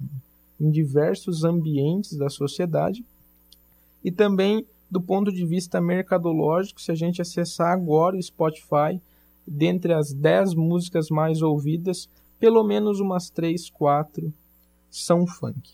em 0.60 0.72
diversos 0.72 1.44
ambientes 1.44 2.18
da 2.18 2.30
sociedade. 2.30 3.06
E 4.04 4.12
também 4.12 4.66
do 4.90 5.00
ponto 5.00 5.32
de 5.32 5.46
vista 5.46 5.80
mercadológico, 5.80 6.82
se 6.82 6.92
a 6.92 6.96
gente 6.96 7.22
acessar 7.22 7.72
agora 7.72 8.18
o 8.18 8.24
Spotify, 8.24 9.00
dentre 9.46 9.94
as 9.94 10.14
10 10.14 10.56
músicas 10.56 11.10
mais 11.10 11.42
ouvidas, 11.42 12.10
pelo 12.40 12.64
menos 12.64 13.00
umas 13.00 13.30
3, 13.30 13.70
4 13.70 14.34
são 14.90 15.28
funk. 15.28 15.74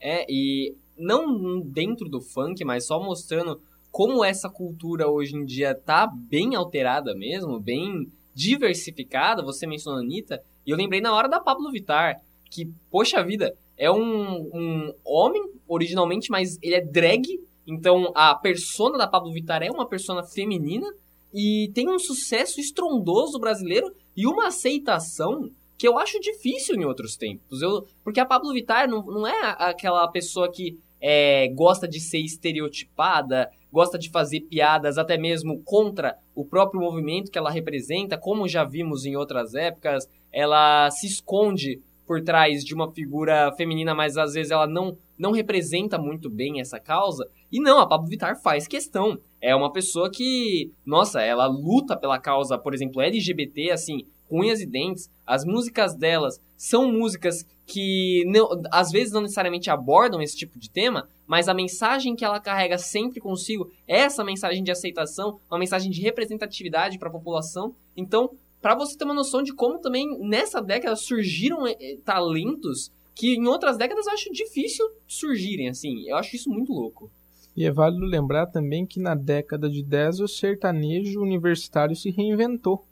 É, 0.00 0.24
e 0.30 0.74
não 0.98 1.60
dentro 1.60 2.08
do 2.08 2.20
funk, 2.20 2.64
mas 2.64 2.86
só 2.86 3.02
mostrando 3.02 3.60
como 3.90 4.24
essa 4.24 4.50
cultura 4.50 5.08
hoje 5.08 5.36
em 5.36 5.44
dia 5.44 5.74
tá 5.74 6.06
bem 6.06 6.54
alterada 6.54 7.14
mesmo, 7.14 7.58
bem 7.58 8.10
diversificada. 8.34 9.42
Você 9.42 9.66
mencionou 9.66 10.00
a 10.00 10.02
Anitta, 10.02 10.42
e 10.66 10.70
eu 10.70 10.76
lembrei 10.76 11.00
na 11.00 11.14
hora 11.14 11.28
da 11.28 11.40
Pablo 11.40 11.70
Vittar, 11.70 12.20
que, 12.50 12.70
poxa 12.90 13.24
vida, 13.24 13.54
é 13.78 13.90
um, 13.90 14.50
um 14.52 14.94
homem 15.04 15.42
originalmente, 15.66 16.30
mas 16.30 16.58
ele 16.62 16.74
é 16.74 16.84
drag, 16.84 17.24
então 17.66 18.12
a 18.14 18.34
persona 18.34 18.98
da 18.98 19.06
Pablo 19.06 19.32
Vittar 19.32 19.62
é 19.62 19.70
uma 19.70 19.86
persona 19.86 20.22
feminina 20.22 20.86
e 21.32 21.70
tem 21.74 21.88
um 21.88 21.98
sucesso 21.98 22.60
estrondoso 22.60 23.38
brasileiro 23.38 23.92
e 24.16 24.26
uma 24.26 24.48
aceitação 24.48 25.50
que 25.78 25.86
eu 25.86 25.98
acho 25.98 26.18
difícil 26.20 26.74
em 26.76 26.84
outros 26.84 27.16
tempos. 27.16 27.60
Eu, 27.60 27.86
porque 28.02 28.20
a 28.20 28.24
Pablo 28.24 28.52
Vittar 28.52 28.88
não, 28.88 29.04
não 29.04 29.26
é 29.26 29.56
aquela 29.58 30.06
pessoa 30.08 30.50
que 30.50 30.78
é, 31.00 31.48
gosta 31.48 31.86
de 31.86 32.00
ser 32.00 32.18
estereotipada, 32.18 33.50
gosta 33.72 33.98
de 33.98 34.10
fazer 34.10 34.40
piadas 34.42 34.98
até 34.98 35.18
mesmo 35.18 35.62
contra 35.64 36.16
o 36.34 36.44
próprio 36.44 36.80
movimento 36.80 37.30
que 37.30 37.38
ela 37.38 37.50
representa, 37.50 38.16
como 38.18 38.48
já 38.48 38.64
vimos 38.64 39.04
em 39.04 39.16
outras 39.16 39.54
épocas. 39.54 40.08
Ela 40.32 40.90
se 40.90 41.06
esconde 41.06 41.80
por 42.06 42.22
trás 42.22 42.64
de 42.64 42.72
uma 42.72 42.90
figura 42.92 43.52
feminina, 43.56 43.94
mas 43.94 44.16
às 44.16 44.34
vezes 44.34 44.52
ela 44.52 44.66
não, 44.66 44.96
não 45.18 45.32
representa 45.32 45.98
muito 45.98 46.30
bem 46.30 46.60
essa 46.60 46.78
causa. 46.78 47.28
E 47.50 47.60
não, 47.60 47.80
a 47.80 47.86
Pablo 47.86 48.08
Vittar 48.08 48.40
faz 48.40 48.68
questão. 48.68 49.18
É 49.40 49.54
uma 49.54 49.72
pessoa 49.72 50.10
que, 50.10 50.70
nossa, 50.84 51.20
ela 51.20 51.46
luta 51.46 51.96
pela 51.96 52.18
causa, 52.18 52.56
por 52.56 52.72
exemplo, 52.72 53.02
LGBT, 53.02 53.72
assim, 53.72 54.06
com 54.28 54.40
unhas 54.40 54.60
e 54.60 54.66
dentes. 54.66 55.10
As 55.26 55.44
músicas 55.44 55.94
delas 55.96 56.40
são 56.56 56.90
músicas 56.90 57.44
que 57.66 58.24
não, 58.26 58.48
às 58.70 58.90
vezes 58.90 59.12
não 59.12 59.22
necessariamente 59.22 59.70
abordam 59.70 60.22
esse 60.22 60.36
tipo 60.36 60.58
de 60.58 60.70
tema, 60.70 61.08
mas 61.26 61.48
a 61.48 61.54
mensagem 61.54 62.14
que 62.14 62.24
ela 62.24 62.40
carrega 62.40 62.78
sempre 62.78 63.20
consigo 63.20 63.70
é 63.88 63.98
essa 63.98 64.24
mensagem 64.24 64.62
de 64.62 64.70
aceitação, 64.70 65.40
uma 65.50 65.58
mensagem 65.58 65.90
de 65.90 66.00
representatividade 66.00 66.98
para 66.98 67.08
a 67.08 67.12
população. 67.12 67.74
Então, 67.96 68.30
para 68.62 68.74
você 68.74 68.96
ter 68.96 69.04
uma 69.04 69.14
noção 69.14 69.42
de 69.42 69.52
como 69.52 69.80
também 69.80 70.06
nessa 70.20 70.60
década 70.60 70.96
surgiram 70.96 71.66
eh, 71.66 71.98
talentos 72.04 72.90
que 73.14 73.34
em 73.34 73.46
outras 73.46 73.76
décadas 73.78 74.06
eu 74.06 74.12
acho 74.12 74.32
difícil 74.32 74.86
surgirem, 75.08 75.68
assim. 75.68 76.08
Eu 76.08 76.16
acho 76.16 76.36
isso 76.36 76.50
muito 76.50 76.72
louco. 76.72 77.10
E 77.56 77.64
é 77.64 77.70
válido 77.70 78.04
lembrar 78.04 78.46
também 78.46 78.84
que 78.84 79.00
na 79.00 79.14
década 79.14 79.70
de 79.70 79.82
10 79.82 80.20
o 80.20 80.28
sertanejo 80.28 81.22
universitário 81.22 81.96
se 81.96 82.10
reinventou. 82.10 82.84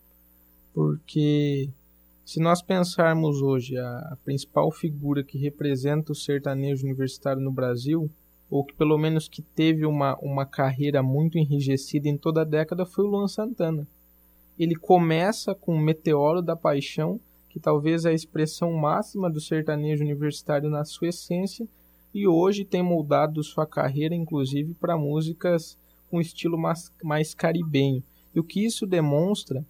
Porque 0.72 1.68
se 2.24 2.40
nós 2.40 2.62
pensarmos 2.62 3.42
hoje 3.42 3.76
a, 3.76 4.16
principal 4.24 4.70
figura 4.72 5.22
que 5.22 5.36
representa 5.36 6.12
o 6.12 6.14
sertanejo 6.14 6.86
universitário 6.86 7.42
no 7.42 7.52
Brasil, 7.52 8.10
ou 8.50 8.64
que 8.64 8.74
pelo 8.74 8.96
menos 8.96 9.28
que 9.28 9.42
teve 9.42 9.84
uma, 9.84 10.16
uma 10.20 10.46
carreira 10.46 11.02
muito 11.02 11.38
enrijecida 11.38 12.08
em 12.08 12.16
toda 12.16 12.40
a 12.40 12.44
década, 12.44 12.86
foi 12.86 13.04
o 13.04 13.08
Luan 13.08 13.28
Santana. 13.28 13.86
Ele 14.58 14.74
começa 14.74 15.54
com 15.54 15.74
o 15.74 15.80
Meteoro 15.80 16.40
da 16.40 16.56
Paixão, 16.56 17.20
que 17.50 17.60
talvez 17.60 18.04
é 18.04 18.10
a 18.10 18.14
expressão 18.14 18.72
máxima 18.72 19.30
do 19.30 19.40
sertanejo 19.40 20.02
universitário 20.02 20.70
na 20.70 20.84
sua 20.84 21.08
essência, 21.08 21.68
e 22.14 22.26
hoje 22.26 22.64
tem 22.64 22.82
moldado 22.82 23.42
sua 23.42 23.66
carreira, 23.66 24.14
inclusive, 24.14 24.72
para 24.74 24.96
músicas 24.96 25.76
com 26.08 26.20
estilo 26.20 26.56
mais, 26.56 26.92
mais 27.02 27.34
caribenho. 27.34 28.02
E 28.34 28.40
o 28.40 28.44
que 28.44 28.64
isso 28.64 28.86
demonstra 28.86 29.64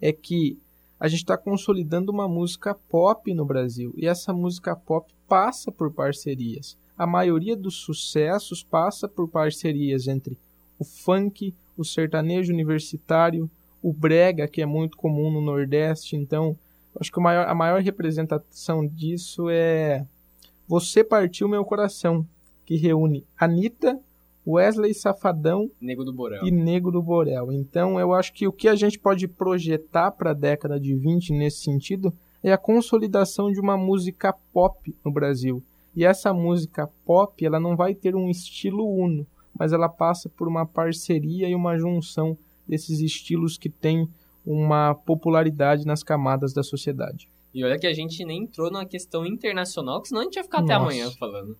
é 0.00 0.12
que 0.12 0.56
a 1.00 1.08
gente 1.08 1.20
está 1.20 1.38
consolidando 1.38 2.12
uma 2.12 2.28
música 2.28 2.74
pop 2.74 3.32
no 3.32 3.46
Brasil 3.46 3.94
e 3.96 4.06
essa 4.06 4.34
música 4.34 4.76
pop 4.76 5.10
passa 5.26 5.72
por 5.72 5.90
parcerias. 5.90 6.76
A 6.96 7.06
maioria 7.06 7.56
dos 7.56 7.76
sucessos 7.76 8.62
passa 8.62 9.08
por 9.08 9.26
parcerias 9.26 10.06
entre 10.06 10.38
o 10.78 10.84
funk, 10.84 11.54
o 11.74 11.84
sertanejo 11.84 12.52
universitário, 12.52 13.50
o 13.82 13.94
brega, 13.94 14.46
que 14.46 14.60
é 14.60 14.66
muito 14.66 14.98
comum 14.98 15.30
no 15.30 15.40
Nordeste. 15.40 16.16
Então, 16.16 16.54
acho 17.00 17.10
que 17.10 17.18
maior, 17.18 17.48
a 17.48 17.54
maior 17.54 17.80
representação 17.80 18.86
disso 18.86 19.48
é 19.48 20.04
Você 20.68 21.02
Partiu 21.02 21.48
Meu 21.48 21.64
Coração, 21.64 22.26
que 22.66 22.76
reúne 22.76 23.24
Anitta, 23.38 23.98
Wesley 24.46 24.94
Safadão 24.94 25.70
Nego 25.80 26.04
do 26.04 26.12
Borel. 26.12 26.46
e 26.46 26.50
Nego 26.50 26.90
do 26.90 27.02
Borel. 27.02 27.52
Então, 27.52 28.00
eu 28.00 28.12
acho 28.12 28.32
que 28.32 28.46
o 28.46 28.52
que 28.52 28.68
a 28.68 28.74
gente 28.74 28.98
pode 28.98 29.28
projetar 29.28 30.10
para 30.10 30.30
a 30.30 30.34
década 30.34 30.78
de 30.80 30.94
20 30.94 31.32
nesse 31.32 31.62
sentido 31.62 32.12
é 32.42 32.52
a 32.52 32.58
consolidação 32.58 33.52
de 33.52 33.60
uma 33.60 33.76
música 33.76 34.32
pop 34.52 34.94
no 35.04 35.12
Brasil. 35.12 35.62
E 35.94 36.04
essa 36.04 36.32
música 36.32 36.88
pop, 37.04 37.44
ela 37.44 37.60
não 37.60 37.76
vai 37.76 37.94
ter 37.94 38.14
um 38.14 38.28
estilo 38.28 38.88
uno, 38.88 39.26
mas 39.58 39.72
ela 39.72 39.88
passa 39.88 40.28
por 40.28 40.48
uma 40.48 40.64
parceria 40.64 41.48
e 41.48 41.54
uma 41.54 41.76
junção 41.76 42.36
desses 42.66 43.00
estilos 43.00 43.58
que 43.58 43.68
têm 43.68 44.08
uma 44.46 44.94
popularidade 44.94 45.84
nas 45.84 46.02
camadas 46.02 46.52
da 46.54 46.62
sociedade. 46.62 47.28
E 47.52 47.64
olha 47.64 47.78
que 47.78 47.86
a 47.86 47.92
gente 47.92 48.24
nem 48.24 48.44
entrou 48.44 48.70
na 48.70 48.86
questão 48.86 49.26
internacional, 49.26 50.00
que 50.00 50.08
senão 50.08 50.20
a 50.22 50.24
gente 50.24 50.36
ia 50.36 50.44
ficar 50.44 50.60
Nossa. 50.60 50.72
até 50.72 50.82
amanhã 50.82 51.10
falando. 51.18 51.56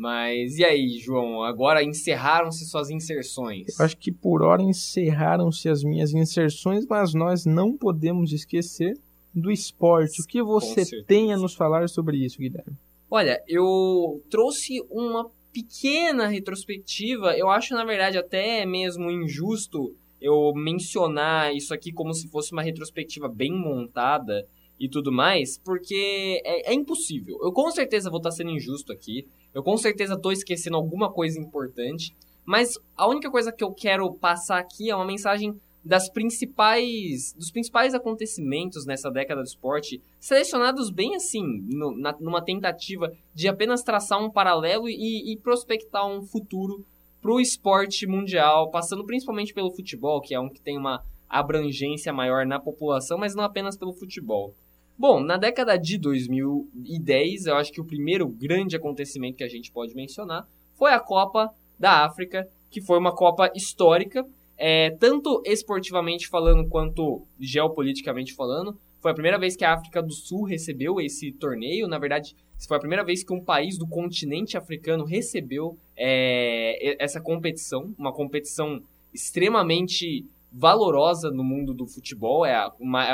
Mas 0.00 0.56
e 0.56 0.64
aí, 0.64 0.98
João? 0.98 1.42
Agora 1.42 1.84
encerraram-se 1.84 2.64
suas 2.64 2.88
inserções? 2.88 3.78
Eu 3.78 3.84
acho 3.84 3.98
que 3.98 4.10
por 4.10 4.40
hora 4.42 4.62
encerraram-se 4.62 5.68
as 5.68 5.84
minhas 5.84 6.14
inserções, 6.14 6.86
mas 6.86 7.12
nós 7.12 7.44
não 7.44 7.76
podemos 7.76 8.32
esquecer 8.32 8.98
do 9.34 9.50
esporte. 9.50 10.22
O 10.22 10.26
que 10.26 10.42
você 10.42 11.02
tem 11.02 11.34
a 11.34 11.36
nos 11.36 11.54
falar 11.54 11.86
sobre 11.86 12.16
isso, 12.16 12.38
Guilherme? 12.38 12.78
Olha, 13.10 13.44
eu 13.46 14.24
trouxe 14.30 14.82
uma 14.88 15.30
pequena 15.52 16.28
retrospectiva. 16.28 17.36
Eu 17.36 17.50
acho, 17.50 17.74
na 17.74 17.84
verdade, 17.84 18.16
até 18.16 18.64
mesmo 18.64 19.10
injusto 19.10 19.94
eu 20.18 20.54
mencionar 20.54 21.54
isso 21.54 21.74
aqui 21.74 21.92
como 21.92 22.14
se 22.14 22.26
fosse 22.28 22.52
uma 22.52 22.62
retrospectiva 22.62 23.28
bem 23.28 23.52
montada 23.52 24.48
e 24.78 24.88
tudo 24.88 25.12
mais, 25.12 25.58
porque 25.62 26.40
é, 26.42 26.72
é 26.72 26.74
impossível. 26.74 27.38
Eu 27.42 27.52
com 27.52 27.70
certeza 27.70 28.08
vou 28.08 28.16
estar 28.16 28.30
sendo 28.30 28.50
injusto 28.50 28.94
aqui. 28.94 29.26
Eu 29.54 29.62
com 29.62 29.76
certeza 29.76 30.14
estou 30.14 30.32
esquecendo 30.32 30.76
alguma 30.76 31.12
coisa 31.12 31.38
importante, 31.38 32.14
mas 32.44 32.74
a 32.96 33.06
única 33.08 33.30
coisa 33.30 33.52
que 33.52 33.64
eu 33.64 33.72
quero 33.72 34.12
passar 34.14 34.58
aqui 34.58 34.90
é 34.90 34.96
uma 34.96 35.04
mensagem 35.04 35.54
das 35.84 36.10
principais 36.10 37.32
dos 37.32 37.50
principais 37.50 37.94
acontecimentos 37.94 38.84
nessa 38.84 39.10
década 39.10 39.40
do 39.40 39.46
esporte, 39.46 40.02
selecionados 40.18 40.90
bem 40.90 41.14
assim, 41.14 41.42
no, 41.68 41.96
na, 41.96 42.14
numa 42.20 42.44
tentativa 42.44 43.10
de 43.34 43.48
apenas 43.48 43.82
traçar 43.82 44.22
um 44.22 44.30
paralelo 44.30 44.88
e, 44.88 45.32
e 45.32 45.38
prospectar 45.38 46.06
um 46.06 46.22
futuro 46.22 46.84
para 47.20 47.32
o 47.32 47.40
esporte 47.40 48.06
mundial, 48.06 48.70
passando 48.70 49.04
principalmente 49.04 49.54
pelo 49.54 49.72
futebol, 49.72 50.20
que 50.20 50.34
é 50.34 50.40
um 50.40 50.48
que 50.48 50.60
tem 50.60 50.78
uma 50.78 51.02
abrangência 51.28 52.12
maior 52.12 52.44
na 52.44 52.58
população, 52.58 53.16
mas 53.16 53.34
não 53.34 53.44
apenas 53.44 53.76
pelo 53.76 53.92
futebol. 53.92 54.54
Bom, 55.00 55.18
na 55.18 55.38
década 55.38 55.78
de 55.78 55.96
2010, 55.96 57.46
eu 57.46 57.56
acho 57.56 57.72
que 57.72 57.80
o 57.80 57.84
primeiro 57.86 58.28
grande 58.28 58.76
acontecimento 58.76 59.38
que 59.38 59.42
a 59.42 59.48
gente 59.48 59.72
pode 59.72 59.94
mencionar 59.94 60.46
foi 60.74 60.92
a 60.92 61.00
Copa 61.00 61.50
da 61.78 62.04
África, 62.04 62.46
que 62.70 62.82
foi 62.82 62.98
uma 62.98 63.10
Copa 63.10 63.50
histórica, 63.56 64.26
é, 64.58 64.90
tanto 65.00 65.42
esportivamente 65.46 66.28
falando 66.28 66.68
quanto 66.68 67.22
geopoliticamente 67.40 68.34
falando. 68.34 68.78
Foi 69.00 69.12
a 69.12 69.14
primeira 69.14 69.38
vez 69.38 69.56
que 69.56 69.64
a 69.64 69.72
África 69.72 70.02
do 70.02 70.12
Sul 70.12 70.42
recebeu 70.42 71.00
esse 71.00 71.32
torneio. 71.32 71.88
Na 71.88 71.98
verdade, 71.98 72.36
foi 72.68 72.76
a 72.76 72.80
primeira 72.80 73.02
vez 73.02 73.24
que 73.24 73.32
um 73.32 73.42
país 73.42 73.78
do 73.78 73.88
continente 73.88 74.58
africano 74.58 75.06
recebeu 75.06 75.78
é, 75.96 77.02
essa 77.02 77.22
competição, 77.22 77.94
uma 77.98 78.12
competição 78.12 78.82
extremamente 79.14 80.26
valorosa 80.52 81.30
no 81.30 81.44
mundo 81.44 81.72
do 81.72 81.86
futebol, 81.86 82.44
é 82.44 82.54
a 82.54 82.70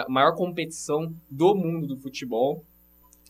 maior 0.08 0.34
competição 0.34 1.12
do 1.30 1.54
mundo 1.54 1.86
do 1.86 1.96
futebol. 1.96 2.64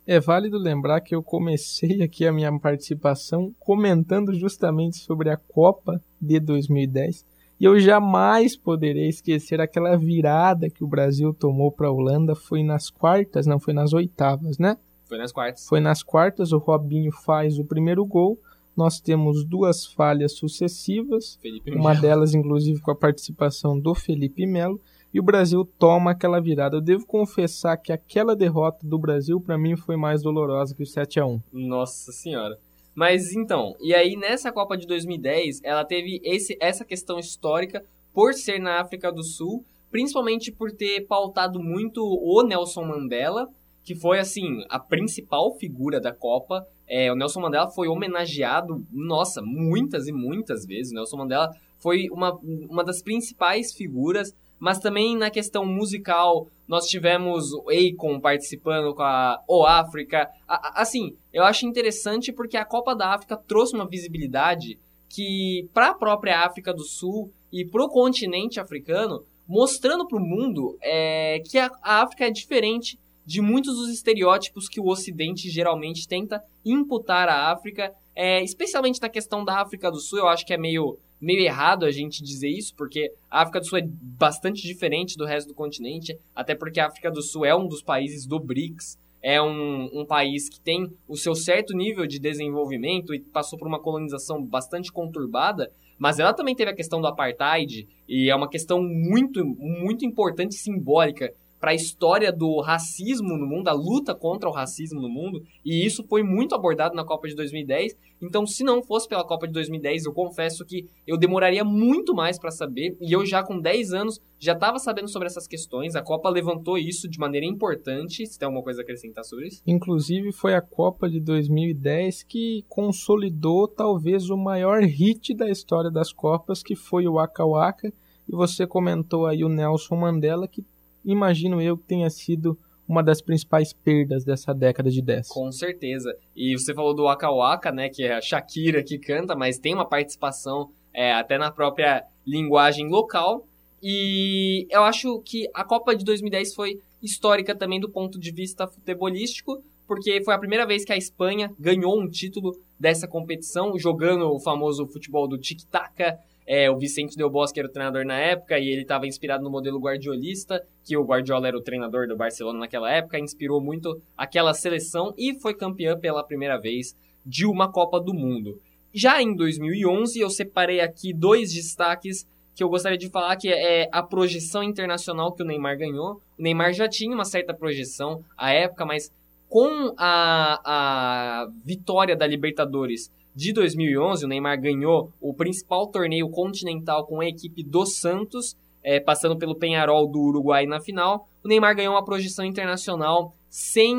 É 0.06 0.20
válido 0.20 0.56
lembrar 0.56 1.00
que 1.00 1.14
eu 1.14 1.22
comecei 1.22 2.02
aqui 2.02 2.26
a 2.26 2.32
minha 2.32 2.56
participação 2.58 3.52
comentando 3.58 4.32
justamente 4.32 4.98
sobre 4.98 5.30
a 5.30 5.36
Copa 5.36 6.00
de 6.20 6.38
2010 6.38 7.24
e 7.58 7.64
eu 7.64 7.78
jamais 7.80 8.54
poderei 8.54 9.08
esquecer 9.08 9.60
aquela 9.60 9.96
virada 9.96 10.68
que 10.68 10.84
o 10.84 10.86
Brasil 10.86 11.32
tomou 11.32 11.72
para 11.72 11.88
a 11.88 11.90
Holanda. 11.90 12.34
Foi 12.34 12.62
nas 12.62 12.90
quartas, 12.90 13.46
não, 13.46 13.58
foi 13.58 13.72
nas 13.72 13.94
oitavas, 13.94 14.58
né? 14.58 14.76
Foi 15.08 15.16
nas 15.16 15.32
quartas. 15.32 15.66
Foi 15.66 15.80
nas 15.80 16.02
quartas, 16.02 16.52
o 16.52 16.58
Robinho 16.58 17.10
faz 17.10 17.58
o 17.58 17.64
primeiro 17.64 18.04
gol 18.04 18.38
nós 18.76 19.00
temos 19.00 19.44
duas 19.44 19.86
falhas 19.86 20.32
sucessivas, 20.32 21.38
Felipe 21.40 21.72
uma 21.72 21.90
Melo. 21.90 22.02
delas 22.02 22.34
inclusive 22.34 22.80
com 22.80 22.90
a 22.90 22.96
participação 22.96 23.78
do 23.78 23.94
Felipe 23.94 24.46
Melo, 24.46 24.80
e 25.12 25.18
o 25.18 25.22
Brasil 25.22 25.64
toma 25.78 26.10
aquela 26.10 26.40
virada. 26.40 26.76
Eu 26.76 26.80
devo 26.82 27.06
confessar 27.06 27.76
que 27.78 27.90
aquela 27.90 28.36
derrota 28.36 28.86
do 28.86 28.98
Brasil 28.98 29.40
para 29.40 29.56
mim 29.56 29.74
foi 29.74 29.96
mais 29.96 30.22
dolorosa 30.22 30.74
que 30.74 30.82
o 30.82 30.86
7 30.86 31.20
a 31.20 31.26
1. 31.26 31.40
Nossa 31.52 32.12
senhora. 32.12 32.58
Mas 32.94 33.32
então, 33.32 33.74
e 33.80 33.94
aí 33.94 34.16
nessa 34.16 34.52
Copa 34.52 34.76
de 34.76 34.86
2010, 34.86 35.60
ela 35.62 35.84
teve 35.84 36.20
esse, 36.22 36.56
essa 36.60 36.84
questão 36.84 37.18
histórica 37.18 37.82
por 38.12 38.34
ser 38.34 38.58
na 38.58 38.80
África 38.80 39.12
do 39.12 39.22
Sul, 39.22 39.64
principalmente 39.90 40.52
por 40.52 40.72
ter 40.72 41.06
pautado 41.06 41.60
muito 41.60 42.02
o 42.02 42.42
Nelson 42.42 42.84
Mandela, 42.84 43.48
que 43.84 43.94
foi 43.94 44.18
assim 44.18 44.64
a 44.68 44.78
principal 44.78 45.54
figura 45.58 46.00
da 46.00 46.12
Copa 46.12 46.66
é, 46.88 47.10
o 47.12 47.16
Nelson 47.16 47.40
Mandela 47.40 47.68
foi 47.68 47.88
homenageado, 47.88 48.84
nossa, 48.92 49.42
muitas 49.42 50.06
e 50.06 50.12
muitas 50.12 50.64
vezes. 50.64 50.92
O 50.92 50.94
Nelson 50.94 51.16
Mandela 51.16 51.50
foi 51.78 52.08
uma, 52.10 52.32
uma 52.68 52.84
das 52.84 53.02
principais 53.02 53.72
figuras, 53.72 54.34
mas 54.58 54.78
também 54.78 55.16
na 55.16 55.30
questão 55.30 55.64
musical, 55.64 56.46
nós 56.66 56.86
tivemos 56.86 57.52
o 57.52 57.66
Akon 57.68 58.20
participando 58.20 58.94
com 58.94 59.02
a 59.02 59.42
O 59.48 59.64
África. 59.66 60.28
Assim, 60.46 61.14
eu 61.32 61.44
acho 61.44 61.66
interessante 61.66 62.32
porque 62.32 62.56
a 62.56 62.64
Copa 62.64 62.94
da 62.94 63.12
África 63.14 63.36
trouxe 63.36 63.74
uma 63.74 63.86
visibilidade 63.86 64.78
que, 65.08 65.68
para 65.74 65.88
a 65.88 65.94
própria 65.94 66.44
África 66.44 66.72
do 66.72 66.84
Sul 66.84 67.30
e 67.52 67.64
para 67.64 67.84
o 67.84 67.88
continente 67.88 68.58
africano, 68.58 69.22
mostrando 69.46 70.06
para 70.06 70.18
o 70.18 70.24
mundo 70.24 70.76
é, 70.82 71.40
que 71.44 71.58
a, 71.58 71.70
a 71.82 72.02
África 72.02 72.26
é 72.26 72.30
diferente 72.30 72.98
de 73.26 73.40
muitos 73.40 73.74
dos 73.76 73.90
estereótipos 73.90 74.68
que 74.68 74.80
o 74.80 74.86
Ocidente 74.86 75.50
geralmente 75.50 76.06
tenta 76.06 76.40
imputar 76.64 77.28
à 77.28 77.50
África, 77.50 77.92
é, 78.14 78.42
especialmente 78.42 79.02
na 79.02 79.08
questão 79.08 79.44
da 79.44 79.60
África 79.60 79.90
do 79.90 79.98
Sul. 79.98 80.20
Eu 80.20 80.28
acho 80.28 80.46
que 80.46 80.54
é 80.54 80.56
meio, 80.56 80.96
meio 81.20 81.40
errado 81.40 81.84
a 81.84 81.90
gente 81.90 82.22
dizer 82.22 82.48
isso, 82.48 82.72
porque 82.76 83.12
a 83.28 83.42
África 83.42 83.58
do 83.58 83.66
Sul 83.66 83.78
é 83.78 83.86
bastante 83.86 84.62
diferente 84.62 85.16
do 85.16 85.26
resto 85.26 85.48
do 85.48 85.54
continente, 85.54 86.16
até 86.34 86.54
porque 86.54 86.78
a 86.78 86.86
África 86.86 87.10
do 87.10 87.20
Sul 87.20 87.44
é 87.44 87.54
um 87.54 87.66
dos 87.66 87.82
países 87.82 88.26
do 88.26 88.38
BRICS, 88.38 88.96
é 89.20 89.42
um, 89.42 89.90
um 89.92 90.06
país 90.06 90.48
que 90.48 90.60
tem 90.60 90.88
o 91.08 91.16
seu 91.16 91.34
certo 91.34 91.76
nível 91.76 92.06
de 92.06 92.20
desenvolvimento 92.20 93.12
e 93.12 93.18
passou 93.18 93.58
por 93.58 93.66
uma 93.66 93.80
colonização 93.80 94.40
bastante 94.40 94.92
conturbada, 94.92 95.68
mas 95.98 96.20
ela 96.20 96.32
também 96.32 96.54
teve 96.54 96.70
a 96.70 96.74
questão 96.74 97.00
do 97.00 97.08
apartheid 97.08 97.88
e 98.08 98.30
é 98.30 98.36
uma 98.36 98.48
questão 98.48 98.80
muito, 98.80 99.44
muito 99.44 100.04
importante 100.04 100.52
e 100.52 100.58
simbólica 100.58 101.32
para 101.60 101.70
a 101.70 101.74
história 101.74 102.32
do 102.32 102.60
racismo 102.60 103.36
no 103.36 103.46
mundo, 103.46 103.68
a 103.68 103.72
luta 103.72 104.14
contra 104.14 104.48
o 104.48 104.52
racismo 104.52 105.00
no 105.00 105.08
mundo, 105.08 105.42
e 105.64 105.84
isso 105.84 106.04
foi 106.08 106.22
muito 106.22 106.54
abordado 106.54 106.94
na 106.94 107.04
Copa 107.04 107.28
de 107.28 107.34
2010. 107.34 107.96
Então, 108.22 108.46
se 108.46 108.64
não 108.64 108.82
fosse 108.82 109.08
pela 109.08 109.24
Copa 109.24 109.46
de 109.46 109.52
2010, 109.52 110.06
eu 110.06 110.12
confesso 110.12 110.64
que 110.64 110.86
eu 111.06 111.16
demoraria 111.16 111.64
muito 111.64 112.14
mais 112.14 112.38
para 112.38 112.50
saber, 112.50 112.96
e 113.00 113.12
eu 113.12 113.24
já 113.24 113.42
com 113.42 113.60
10 113.60 113.92
anos 113.92 114.20
já 114.38 114.52
estava 114.52 114.78
sabendo 114.78 115.08
sobre 115.08 115.26
essas 115.26 115.46
questões. 115.46 115.96
A 115.96 116.02
Copa 116.02 116.28
levantou 116.28 116.76
isso 116.76 117.08
de 117.08 117.18
maneira 117.18 117.46
importante. 117.46 118.26
Se 118.26 118.38
tem 118.38 118.46
alguma 118.46 118.62
coisa 118.62 118.80
a 118.80 118.84
acrescentar 118.84 119.24
sobre 119.24 119.48
isso? 119.48 119.62
Inclusive, 119.66 120.32
foi 120.32 120.54
a 120.54 120.60
Copa 120.60 121.08
de 121.08 121.20
2010 121.20 122.22
que 122.22 122.64
consolidou 122.68 123.66
talvez 123.66 124.28
o 124.28 124.36
maior 124.36 124.82
hit 124.82 125.34
da 125.34 125.48
história 125.48 125.90
das 125.90 126.12
Copas, 126.12 126.62
que 126.62 126.76
foi 126.76 127.06
o 127.06 127.14
Waka 127.14 127.44
Waka. 127.44 127.92
E 128.28 128.34
você 128.34 128.66
comentou 128.66 129.26
aí 129.26 129.44
o 129.44 129.48
Nelson 129.48 129.96
Mandela, 129.96 130.48
que 130.48 130.64
imagino 131.06 131.62
eu 131.62 131.78
que 131.78 131.84
tenha 131.84 132.10
sido 132.10 132.58
uma 132.88 133.02
das 133.02 133.20
principais 133.20 133.72
perdas 133.72 134.24
dessa 134.24 134.52
década 134.52 134.90
de 134.90 135.02
10. 135.02 135.28
Com 135.28 135.50
certeza. 135.50 136.14
E 136.34 136.56
você 136.56 136.72
falou 136.74 136.94
do 136.94 137.04
Waka 137.04 137.30
Waka, 137.30 137.72
né, 137.72 137.88
que 137.88 138.04
é 138.04 138.14
a 138.14 138.20
Shakira 138.20 138.82
que 138.82 138.98
canta, 138.98 139.34
mas 139.34 139.58
tem 139.58 139.74
uma 139.74 139.88
participação 139.88 140.70
é, 140.94 141.12
até 141.12 141.36
na 141.36 141.50
própria 141.50 142.04
linguagem 142.26 142.88
local. 142.88 143.44
E 143.82 144.66
eu 144.70 144.82
acho 144.82 145.20
que 145.20 145.48
a 145.52 145.64
Copa 145.64 145.94
de 145.94 146.04
2010 146.04 146.54
foi 146.54 146.80
histórica 147.02 147.54
também 147.54 147.80
do 147.80 147.88
ponto 147.88 148.18
de 148.18 148.30
vista 148.30 148.66
futebolístico, 148.66 149.62
porque 149.86 150.22
foi 150.24 150.34
a 150.34 150.38
primeira 150.38 150.66
vez 150.66 150.84
que 150.84 150.92
a 150.92 150.96
Espanha 150.96 151.52
ganhou 151.58 152.00
um 152.00 152.08
título 152.08 152.56
dessa 152.78 153.06
competição, 153.06 153.78
jogando 153.78 154.30
o 154.32 154.40
famoso 154.40 154.86
futebol 154.86 155.28
do 155.28 155.38
tic-tac, 155.38 156.18
é, 156.46 156.70
o 156.70 156.78
Vicente 156.78 157.16
Del 157.16 157.28
Bosque 157.28 157.58
era 157.58 157.68
o 157.68 157.72
treinador 157.72 158.04
na 158.04 158.18
época 158.18 158.58
e 158.58 158.68
ele 158.68 158.82
estava 158.82 159.06
inspirado 159.06 159.42
no 159.42 159.50
modelo 159.50 159.80
guardiolista, 159.80 160.64
que 160.84 160.96
o 160.96 161.04
Guardiola 161.04 161.48
era 161.48 161.58
o 161.58 161.62
treinador 161.62 162.06
do 162.06 162.16
Barcelona 162.16 162.60
naquela 162.60 162.90
época, 162.90 163.18
inspirou 163.18 163.60
muito 163.60 164.00
aquela 164.16 164.54
seleção 164.54 165.12
e 165.18 165.34
foi 165.40 165.54
campeã 165.54 165.98
pela 165.98 166.22
primeira 166.22 166.56
vez 166.56 166.96
de 167.24 167.44
uma 167.44 167.70
Copa 167.70 168.00
do 168.00 168.14
Mundo. 168.14 168.60
Já 168.94 169.20
em 169.20 169.34
2011, 169.34 170.20
eu 170.20 170.30
separei 170.30 170.80
aqui 170.80 171.12
dois 171.12 171.52
destaques 171.52 172.26
que 172.54 172.64
eu 172.64 172.68
gostaria 172.70 172.96
de 172.96 173.10
falar, 173.10 173.36
que 173.36 173.48
é 173.50 173.88
a 173.92 174.02
projeção 174.02 174.62
internacional 174.62 175.32
que 175.32 175.42
o 175.42 175.46
Neymar 175.46 175.76
ganhou. 175.76 176.22
O 176.38 176.42
Neymar 176.42 176.72
já 176.72 176.88
tinha 176.88 177.14
uma 177.14 177.26
certa 177.26 177.52
projeção 177.52 178.24
à 178.34 178.50
época, 178.52 178.86
mas 178.86 179.12
com 179.48 179.92
a, 179.98 180.60
a 180.64 181.48
vitória 181.62 182.16
da 182.16 182.26
Libertadores 182.26 183.12
de 183.36 183.52
2011, 183.52 184.24
o 184.24 184.28
Neymar 184.28 184.58
ganhou 184.58 185.12
o 185.20 185.34
principal 185.34 185.86
torneio 185.88 186.26
continental 186.30 187.06
com 187.06 187.20
a 187.20 187.26
equipe 187.26 187.62
do 187.62 187.84
Santos, 187.84 188.56
é, 188.82 188.98
passando 188.98 189.36
pelo 189.36 189.54
Penharol 189.54 190.06
do 190.10 190.18
Uruguai 190.18 190.64
na 190.64 190.80
final. 190.80 191.28
O 191.44 191.48
Neymar 191.48 191.76
ganhou 191.76 191.92
uma 191.94 192.02
projeção 192.02 192.46
internacional 192.46 193.34
sem, 193.50 193.94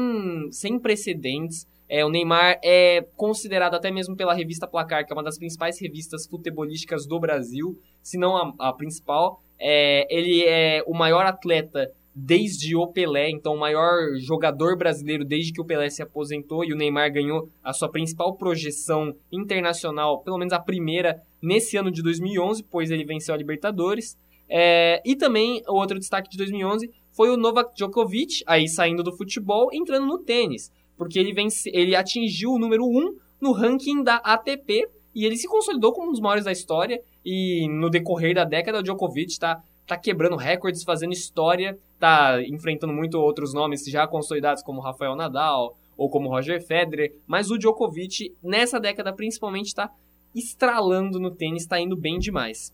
sem 0.50 0.80
precedentes. 0.80 1.68
É, 1.88 2.04
o 2.04 2.10
Neymar 2.10 2.60
é 2.64 3.06
considerado 3.16 3.76
até 3.76 3.92
mesmo 3.92 4.16
pela 4.16 4.34
revista 4.34 4.66
Placar, 4.66 5.06
que 5.06 5.14
é 5.14 5.16
uma 5.16 5.22
das 5.22 5.38
principais 5.38 5.80
revistas 5.80 6.26
futebolísticas 6.26 7.06
do 7.06 7.20
Brasil, 7.20 7.78
se 8.02 8.18
não 8.18 8.36
a, 8.36 8.70
a 8.70 8.74
principal. 8.74 9.40
É, 9.60 10.08
ele 10.10 10.46
é 10.46 10.84
o 10.88 10.96
maior 10.96 11.28
atleta 11.28 11.92
desde 12.20 12.76
o 12.76 12.88
Pelé, 12.88 13.30
então 13.30 13.54
o 13.54 13.60
maior 13.60 14.16
jogador 14.18 14.76
brasileiro 14.76 15.24
desde 15.24 15.54
que 15.54 15.62
o 15.62 15.66
Pelé 15.66 15.88
se 15.88 16.02
aposentou 16.02 16.66
e 16.66 16.74
o 16.74 16.76
Neymar 16.76 17.14
ganhou 17.14 17.48
a 17.64 17.72
sua 17.72 17.90
principal 17.90 18.36
projeção 18.36 19.16
internacional, 19.32 20.24
pelo 20.24 20.40
menos 20.40 20.52
a 20.52 20.60
primeira, 20.60 21.22
nesse 21.40 21.78
ano 21.78 21.92
de 21.92 22.02
2011, 22.02 22.64
pois 22.72 22.90
ele 22.90 23.06
venceu 23.06 23.36
a 23.36 23.38
Libertadores. 23.38 24.18
É, 24.50 25.00
e 25.06 25.16
também 25.16 25.62
o 25.68 25.76
outro 25.76 26.00
destaque 26.00 26.28
de 26.28 26.38
2011 26.38 26.90
foi 27.12 27.30
o 27.30 27.38
Novak 27.38 27.76
Djokovic, 27.76 28.44
aí 28.48 28.68
saindo 28.68 29.04
do 29.04 29.16
futebol, 29.16 29.70
entrando 29.72 30.08
no 30.08 30.18
tênis, 30.18 30.72
porque 30.98 31.20
ele, 31.20 31.34
vence, 31.34 31.70
ele 31.72 31.96
atingiu 31.96 32.50
o 32.50 32.60
número 32.60 32.84
1 32.84 33.16
no 33.40 33.52
ranking 33.52 34.02
da 34.02 34.16
ATP 34.16 34.88
e 35.14 35.24
ele 35.24 35.38
se 35.38 35.48
consolidou 35.48 35.94
como 35.94 36.10
um 36.10 36.12
dos 36.12 36.20
maiores 36.20 36.46
da 36.46 36.52
história. 36.52 37.00
E 37.24 37.68
no 37.70 37.92
decorrer 37.92 38.34
da 38.34 38.44
década, 38.44 38.80
o 38.80 38.84
Djokovic 38.84 39.32
está 39.32 39.62
tá 39.88 39.98
quebrando 39.98 40.36
recordes, 40.36 40.84
fazendo 40.84 41.14
história, 41.14 41.80
tá 41.98 42.44
enfrentando 42.44 42.94
muito 42.94 43.18
outros 43.18 43.54
nomes 43.54 43.86
já 43.86 44.06
consolidados 44.06 44.62
como 44.62 44.82
Rafael 44.82 45.16
Nadal 45.16 45.78
ou 45.96 46.10
como 46.10 46.30
Roger 46.30 46.62
Federer, 46.62 47.16
mas 47.26 47.50
o 47.50 47.58
Djokovic 47.58 48.36
nessa 48.44 48.80
década 48.80 49.14
principalmente 49.14 49.68
está 49.68 49.90
estralando 50.36 51.20
no 51.20 51.32
tênis, 51.32 51.64
está 51.64 51.80
indo 51.80 51.96
bem 51.96 52.20
demais. 52.20 52.72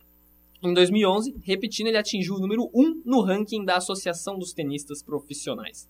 Em 0.62 0.74
2011, 0.74 1.36
repetindo, 1.44 1.88
ele 1.88 1.98
atingiu 1.98 2.36
o 2.36 2.40
número 2.40 2.70
1 2.74 3.04
no 3.06 3.22
ranking 3.22 3.64
da 3.64 3.78
Associação 3.78 4.40
dos 4.40 4.52
Tenistas 4.52 5.04
Profissionais. 5.04 5.88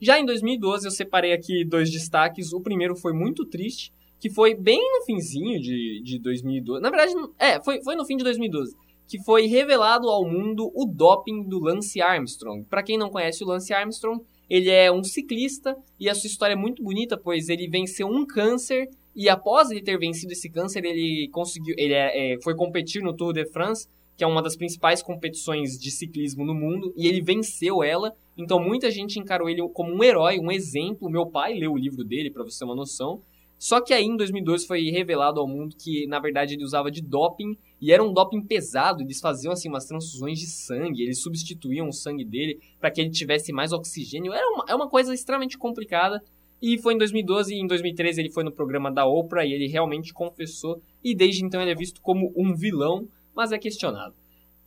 Já 0.00 0.18
em 0.18 0.24
2012, 0.24 0.86
eu 0.86 0.90
separei 0.90 1.32
aqui 1.32 1.64
dois 1.64 1.90
destaques. 1.90 2.52
O 2.52 2.60
primeiro 2.60 2.96
foi 2.96 3.12
muito 3.12 3.44
triste, 3.44 3.92
que 4.20 4.30
foi 4.30 4.54
bem 4.54 4.80
no 4.80 5.04
finzinho 5.04 5.60
de, 5.60 6.00
de 6.02 6.18
2012. 6.18 6.80
Na 6.80 6.90
verdade, 6.90 7.12
é, 7.38 7.60
foi, 7.62 7.82
foi 7.82 7.96
no 7.96 8.04
fim 8.04 8.16
de 8.16 8.24
2012 8.24 8.76
que 9.06 9.22
foi 9.22 9.46
revelado 9.46 10.08
ao 10.08 10.24
mundo 10.24 10.70
o 10.74 10.86
doping 10.86 11.42
do 11.44 11.60
Lance 11.60 12.00
Armstrong. 12.00 12.64
Para 12.64 12.82
quem 12.82 12.98
não 12.98 13.10
conhece 13.10 13.44
o 13.44 13.46
Lance 13.46 13.72
Armstrong, 13.72 14.22
ele 14.48 14.70
é 14.70 14.90
um 14.90 15.02
ciclista 15.02 15.76
e 15.98 16.08
a 16.08 16.14
sua 16.14 16.28
história 16.28 16.54
é 16.54 16.56
muito 16.56 16.82
bonita, 16.82 17.16
pois 17.16 17.48
ele 17.48 17.68
venceu 17.68 18.06
um 18.06 18.26
câncer 18.26 18.88
e 19.14 19.28
após 19.28 19.70
ele 19.70 19.82
ter 19.82 19.98
vencido 19.98 20.32
esse 20.32 20.50
câncer, 20.50 20.84
ele 20.84 21.28
conseguiu, 21.30 21.74
ele 21.78 21.94
é, 21.94 22.34
é, 22.34 22.42
foi 22.42 22.54
competir 22.54 23.02
no 23.02 23.14
Tour 23.14 23.32
de 23.32 23.46
France, 23.46 23.88
que 24.16 24.24
é 24.24 24.26
uma 24.26 24.42
das 24.42 24.56
principais 24.56 25.02
competições 25.02 25.78
de 25.78 25.90
ciclismo 25.90 26.44
no 26.44 26.54
mundo, 26.54 26.92
e 26.96 27.06
ele 27.06 27.20
venceu 27.20 27.82
ela. 27.82 28.14
Então 28.36 28.60
muita 28.60 28.90
gente 28.90 29.18
encarou 29.18 29.48
ele 29.48 29.66
como 29.68 29.94
um 29.94 30.02
herói, 30.02 30.38
um 30.38 30.50
exemplo. 30.50 31.08
Meu 31.08 31.26
pai 31.26 31.54
leu 31.54 31.72
o 31.72 31.78
livro 31.78 32.04
dele 32.04 32.30
para 32.30 32.42
você 32.42 32.58
ter 32.58 32.64
uma 32.64 32.74
noção. 32.74 33.22
Só 33.64 33.80
que 33.80 33.94
aí 33.94 34.04
em 34.04 34.14
2012 34.14 34.66
foi 34.66 34.90
revelado 34.90 35.40
ao 35.40 35.48
mundo 35.48 35.74
que 35.74 36.06
na 36.06 36.20
verdade 36.20 36.52
ele 36.52 36.62
usava 36.62 36.90
de 36.90 37.00
doping 37.00 37.56
e 37.80 37.92
era 37.92 38.04
um 38.04 38.12
doping 38.12 38.42
pesado, 38.42 39.02
eles 39.02 39.22
faziam 39.22 39.54
assim 39.54 39.70
umas 39.70 39.86
transfusões 39.86 40.38
de 40.38 40.48
sangue, 40.48 41.02
eles 41.02 41.22
substituíam 41.22 41.88
o 41.88 41.92
sangue 41.92 42.26
dele 42.26 42.60
para 42.78 42.90
que 42.90 43.00
ele 43.00 43.08
tivesse 43.08 43.54
mais 43.54 43.72
oxigênio. 43.72 44.34
Era 44.34 44.46
uma, 44.50 44.64
é 44.68 44.74
uma 44.74 44.86
coisa 44.86 45.14
extremamente 45.14 45.56
complicada. 45.56 46.22
E 46.60 46.76
foi 46.76 46.92
em 46.92 46.98
2012 46.98 47.54
e 47.54 47.58
em 47.58 47.66
2013 47.66 48.20
ele 48.20 48.30
foi 48.30 48.44
no 48.44 48.52
programa 48.52 48.92
da 48.92 49.06
Oprah 49.06 49.46
e 49.46 49.54
ele 49.54 49.66
realmente 49.66 50.12
confessou. 50.12 50.82
E 51.02 51.14
desde 51.14 51.42
então 51.42 51.62
ele 51.62 51.70
é 51.70 51.74
visto 51.74 52.02
como 52.02 52.34
um 52.36 52.54
vilão, 52.54 53.08
mas 53.34 53.50
é 53.50 53.56
questionado. 53.56 54.14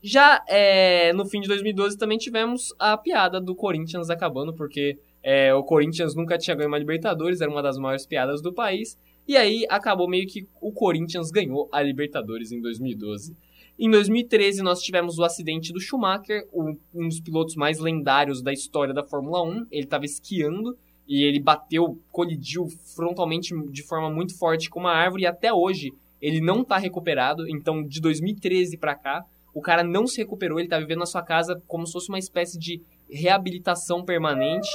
Já 0.02 0.44
é, 0.48 1.14
no 1.14 1.24
fim 1.28 1.40
de 1.40 1.48
2012 1.48 2.00
também 2.00 2.18
tivemos 2.18 2.74
a 2.80 2.98
piada 2.98 3.40
do 3.40 3.54
Corinthians 3.54 4.10
acabando, 4.10 4.56
porque 4.56 4.98
é, 5.30 5.54
o 5.54 5.62
Corinthians 5.62 6.16
nunca 6.16 6.38
tinha 6.38 6.56
ganho 6.56 6.70
uma 6.70 6.78
Libertadores, 6.78 7.42
era 7.42 7.52
uma 7.52 7.62
das 7.62 7.78
maiores 7.78 8.06
piadas 8.06 8.42
do 8.42 8.54
país. 8.54 8.98
E 9.28 9.36
aí 9.36 9.66
acabou 9.70 10.08
meio 10.08 10.26
que 10.26 10.48
o 10.62 10.72
Corinthians 10.72 11.32
ganhou 11.32 11.68
a 11.70 11.82
Libertadores 11.82 12.54
em 12.54 12.62
2012. 12.62 13.36
Em 13.78 13.92
2013 13.92 14.64
nós 14.64 14.80
tivemos 14.82 15.20
o 15.20 15.26
acidente 15.26 15.74
do 15.74 15.82
Schumacher, 15.82 16.48
um 16.54 17.10
dos 17.10 17.20
pilotos 17.20 17.58
mais 17.58 17.78
lendários 17.78 18.42
da 18.42 18.54
história 18.54 18.94
da 18.94 19.04
Fórmula 19.04 19.44
1. 19.44 19.68
Ele 19.70 19.84
estava 19.84 20.06
esquiando 20.06 20.78
e 21.06 21.26
ele 21.26 21.42
bateu, 21.42 22.00
colidiu 22.10 22.70
frontalmente 22.96 23.54
de 23.70 23.84
forma 23.84 24.10
muito 24.10 24.34
forte 24.38 24.70
com 24.70 24.80
uma 24.80 24.94
árvore 24.94 25.24
e 25.24 25.28
até 25.28 25.52
hoje 25.52 25.92
ele 26.22 26.40
não 26.40 26.62
está 26.62 26.78
recuperado. 26.78 27.46
Então 27.50 27.84
de 27.84 28.00
2013 28.00 28.78
para 28.78 28.96
cá 28.96 29.26
o 29.54 29.62
cara 29.62 29.84
não 29.84 30.08
se 30.08 30.20
recuperou, 30.20 30.58
ele 30.58 30.68
está 30.68 30.80
vivendo 30.80 31.00
na 31.00 31.06
sua 31.06 31.24
casa 31.24 31.62
como 31.68 31.86
se 31.86 31.92
fosse 31.92 32.08
uma 32.08 32.20
espécie 32.20 32.58
de 32.58 32.80
reabilitação 33.10 34.06
permanente, 34.06 34.70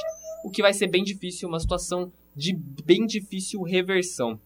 o 0.45 0.51
que 0.51 0.63
vai 0.63 0.73
ser 0.73 0.89
bem 0.89 1.03
difícil, 1.03 1.49
uma 1.49 1.61
situação 1.61 2.13
de 2.35 2.57
bem 2.85 3.07
difícil 3.07 3.63
reversão. 3.63 4.39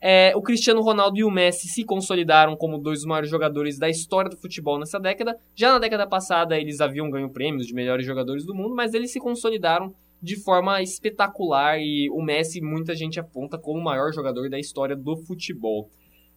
É, 0.00 0.36
o 0.36 0.42
Cristiano 0.42 0.82
Ronaldo 0.82 1.16
e 1.18 1.24
o 1.24 1.30
Messi 1.30 1.66
se 1.66 1.82
consolidaram 1.82 2.56
como 2.56 2.78
dois 2.78 2.98
dos 2.98 3.06
maiores 3.06 3.30
jogadores 3.30 3.78
da 3.78 3.88
história 3.88 4.30
do 4.30 4.36
futebol 4.36 4.78
nessa 4.78 5.00
década. 5.00 5.34
Já 5.54 5.72
na 5.72 5.78
década 5.78 6.06
passada 6.06 6.58
eles 6.58 6.80
haviam 6.80 7.10
ganho 7.10 7.30
prêmios 7.30 7.66
de 7.66 7.72
melhores 7.72 8.04
jogadores 8.04 8.44
do 8.44 8.54
mundo, 8.54 8.74
mas 8.74 8.92
eles 8.92 9.12
se 9.12 9.18
consolidaram 9.18 9.94
de 10.20 10.36
forma 10.36 10.82
espetacular 10.82 11.78
e 11.78 12.10
o 12.10 12.22
Messi 12.22 12.60
muita 12.60 12.94
gente 12.94 13.18
aponta 13.18 13.56
como 13.56 13.80
o 13.80 13.84
maior 13.84 14.12
jogador 14.12 14.50
da 14.50 14.58
história 14.58 14.94
do 14.94 15.16
futebol. 15.16 15.88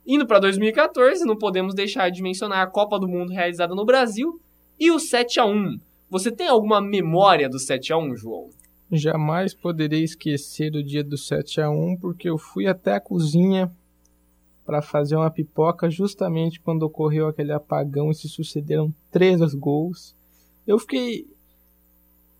Indo 0.05 0.25
para 0.25 0.39
2014, 0.39 1.25
não 1.25 1.37
podemos 1.37 1.75
deixar 1.75 2.09
de 2.09 2.23
mencionar 2.23 2.65
a 2.65 2.71
Copa 2.71 2.97
do 2.97 3.07
Mundo 3.07 3.33
realizada 3.33 3.75
no 3.75 3.85
Brasil 3.85 4.39
e 4.79 4.89
o 4.91 4.97
7 4.99 5.41
a 5.41 5.45
1. 5.45 5.77
Você 6.09 6.31
tem 6.31 6.47
alguma 6.47 6.79
memória 6.79 7.49
do 7.49 7.59
7 7.59 7.91
a 7.91 7.97
1, 7.97 8.15
João? 8.15 8.49
Jamais 8.91 9.53
poderei 9.53 10.03
esquecer 10.03 10.73
o 10.75 10.83
dia 10.83 11.03
do 11.03 11.17
7 11.17 11.61
a 11.61 11.69
1 11.69 11.97
porque 11.97 12.29
eu 12.29 12.37
fui 12.37 12.67
até 12.67 12.93
a 12.93 12.99
cozinha 12.99 13.71
para 14.65 14.81
fazer 14.81 15.15
uma 15.15 15.31
pipoca 15.31 15.89
justamente 15.89 16.59
quando 16.59 16.83
ocorreu 16.83 17.27
aquele 17.27 17.51
apagão 17.51 18.11
e 18.11 18.15
se 18.15 18.27
sucederam 18.27 18.93
três 19.11 19.53
gols. 19.53 20.15
Eu 20.65 20.77
fiquei 20.79 21.25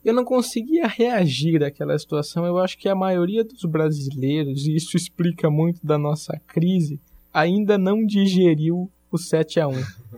eu 0.08 0.14
não 0.14 0.24
conseguia 0.24 0.88
reagir 0.88 1.62
àquela 1.64 1.98
situação. 2.00 2.46
Eu 2.46 2.58
acho 2.60 2.78
que 2.78 2.88
a 2.88 2.96
maioria 2.96 3.44
dos 3.44 3.66
brasileiros, 3.66 4.66
e 4.66 4.74
isso 4.74 4.96
explica 4.96 5.50
muito 5.50 5.86
da 5.86 5.98
nossa 5.98 6.40
crise, 6.48 6.98
ainda 7.34 7.78
não 7.78 8.06
digeriu 8.06 8.90
o 9.18 9.20
7 9.20 9.60
a 9.60 9.68
1 9.68 9.74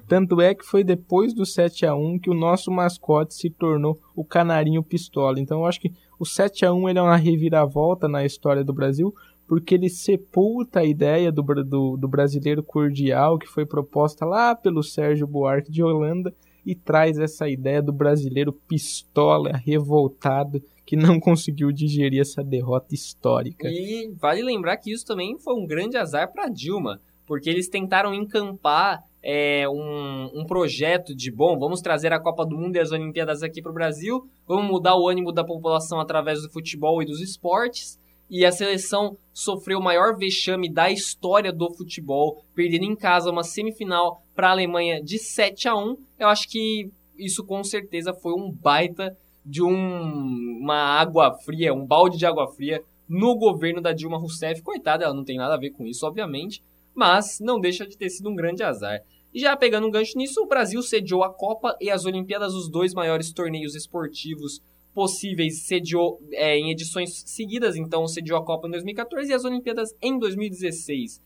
Tanto 0.08 0.42
é 0.42 0.54
que 0.54 0.66
foi 0.66 0.84
depois 0.84 1.34
do 1.34 1.46
7 1.46 1.86
a 1.86 1.96
1 1.96 2.20
que 2.20 2.30
o 2.30 2.34
nosso 2.34 2.70
mascote 2.72 3.34
se 3.34 3.50
tornou 3.50 4.00
o 4.16 4.24
Canarinho 4.24 4.84
Pistola. 4.84 5.40
Então 5.40 5.60
eu 5.60 5.66
acho 5.66 5.80
que 5.80 5.94
o 6.20 6.26
7 6.26 6.66
a 6.66 6.74
1 6.74 6.90
ele 6.90 7.00
é 7.00 7.02
uma 7.02 7.16
reviravolta 7.16 8.08
na 8.08 8.26
história 8.26 8.64
do 8.64 8.74
Brasil, 8.74 9.14
porque 9.48 9.76
ele 9.76 9.90
sepulta 9.90 10.82
a 10.82 10.86
ideia 10.86 11.32
do, 11.32 11.42
do, 11.42 11.98
do 11.98 12.08
brasileiro 12.08 12.62
cordial 12.62 13.40
que 13.40 13.48
foi 13.48 13.66
proposta 13.66 14.26
lá 14.26 14.54
pelo 14.54 14.84
Sérgio 14.84 15.26
Buarque 15.26 15.72
de 15.72 15.82
Holanda 15.82 16.34
e 16.66 16.76
traz 16.76 17.18
essa 17.18 17.48
ideia 17.48 17.82
do 17.82 17.92
brasileiro 17.92 18.52
pistola, 18.52 19.54
revoltado, 19.66 20.62
que 20.86 20.96
não 20.96 21.20
conseguiu 21.22 21.72
digerir 21.72 22.22
essa 22.22 22.44
derrota 22.44 22.94
histórica. 22.94 23.68
E 23.70 24.12
vale 24.20 24.44
lembrar 24.44 24.78
que 24.78 24.92
isso 24.92 25.06
também 25.06 25.38
foi 25.40 25.54
um 25.56 25.66
grande 25.66 25.98
azar 25.98 26.32
para 26.32 26.50
Dilma, 26.50 27.02
porque 27.30 27.48
eles 27.48 27.70
tentaram 27.70 28.12
encampar 28.12 29.04
é, 29.22 29.70
um, 29.70 30.32
um, 30.34 30.46
projeto 30.48 31.16
de, 31.16 31.32
bom, 31.32 31.60
vamos 31.60 31.80
trazer 31.80 32.12
a 32.12 32.20
Copa 32.20 32.44
do 32.44 32.58
Mundo 32.58 32.76
e 32.76 32.80
as 32.80 32.92
Olimpíadas 32.92 33.44
aqui 33.44 33.62
para 33.62 33.70
o 33.70 33.76
Brasil, 33.76 34.28
vamos 34.48 34.68
mudar 34.68 34.98
o 34.98 35.08
ânimo 35.08 35.32
da 35.32 35.44
população 35.44 36.00
através 36.00 36.42
do 36.42 36.50
futebol 36.50 37.04
e 37.04 37.06
dos 37.06 37.22
esportes, 37.22 38.00
e 38.32 38.44
a 38.44 38.52
seleção 38.52 39.16
sofreu 39.32 39.78
o 39.78 39.84
maior 39.84 40.18
vexame 40.18 40.74
da 40.74 40.90
história 40.90 41.54
do 41.54 41.72
futebol, 41.72 42.44
perdendo 42.56 42.86
em 42.86 42.96
casa 42.96 43.30
uma 43.30 43.44
semifinal 43.44 44.24
para 44.34 44.48
a 44.48 44.52
Alemanha 44.52 45.00
de 45.00 45.20
7 45.20 45.68
a 45.68 45.76
1. 45.76 45.98
Eu 46.18 46.30
acho 46.30 46.50
que 46.50 46.90
isso 47.16 47.46
com 47.46 47.64
certeza 47.64 48.12
foi 48.12 48.34
um 48.34 48.52
baita 48.52 49.16
de 49.46 49.62
um, 49.62 50.60
uma 50.62 51.00
água 51.00 51.38
fria, 51.46 51.76
um 51.76 51.86
balde 51.86 52.18
de 52.18 52.26
água 52.26 52.48
fria 52.48 52.84
no 53.08 53.36
governo 53.36 53.82
da 53.82 53.92
Dilma 53.92 54.20
Rousseff. 54.20 54.62
Coitada, 54.62 55.04
ela 55.04 55.14
não 55.14 55.24
tem 55.24 55.38
nada 55.38 55.56
a 55.56 55.60
ver 55.60 55.72
com 55.72 55.86
isso, 55.88 56.06
obviamente, 56.06 56.62
mas 57.00 57.40
não 57.40 57.62
deixa 57.62 57.88
de 57.88 57.98
ter 57.98 58.10
sido 58.10 58.30
um 58.30 58.36
grande 58.36 58.62
azar. 58.62 59.02
E 59.34 59.40
já 59.40 59.56
pegando 59.56 59.88
um 59.88 59.92
gancho 59.92 60.18
nisso, 60.18 60.42
o 60.42 60.48
Brasil 60.48 60.82
sediou 60.84 61.24
a 61.24 61.34
Copa 61.34 61.78
e 61.80 61.90
as 61.90 62.04
Olimpíadas, 62.04 62.54
os 62.54 62.70
dois 62.70 62.94
maiores 62.94 63.32
torneios 63.32 63.74
esportivos 63.74 64.62
possíveis, 64.94 65.62
sediou 65.62 66.20
é, 66.34 66.58
em 66.58 66.72
edições 66.72 67.24
seguidas, 67.26 67.78
então 67.78 68.06
sediou 68.06 68.38
a 68.38 68.44
Copa 68.44 68.68
em 68.68 68.72
2014 68.72 69.32
e 69.32 69.34
as 69.34 69.46
Olimpíadas 69.46 69.96
em 70.02 70.20
2016. 70.20 71.22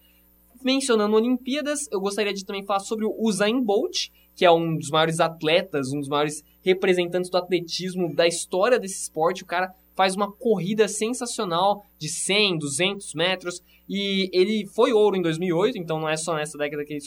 Mencionando 0.64 1.16
Olimpíadas, 1.16 1.88
eu 1.92 2.00
gostaria 2.00 2.34
de 2.34 2.46
também 2.46 2.64
falar 2.64 2.82
sobre 2.82 3.06
o 3.06 3.16
Usain 3.18 3.60
Bolt, 3.60 4.10
que 4.36 4.46
é 4.46 4.52
um 4.52 4.78
dos 4.78 4.92
maiores 4.92 5.20
atletas, 5.20 5.92
um 5.92 6.00
dos 6.00 6.08
maiores 6.08 6.44
representantes 6.62 7.32
do 7.32 7.38
atletismo 7.38 8.14
da 8.14 8.28
história 8.28 8.80
desse 8.80 9.02
esporte. 9.02 9.42
O 9.42 9.48
cara 9.48 9.74
faz 9.96 10.16
uma 10.16 10.32
corrida 10.32 10.88
sensacional 10.88 11.84
de 11.98 12.10
100, 12.10 12.60
200 12.60 13.14
metros 13.16 13.62
e 13.88 14.30
ele 14.32 14.66
foi 14.66 14.94
ouro 14.94 15.16
em 15.16 15.22
2008, 15.22 15.78
então 15.78 16.00
não 16.00 16.10
é 16.10 16.16
só 16.16 16.36
nessa 16.36 16.58
década 16.58 16.86
que 16.86 16.94
ele, 16.94 17.02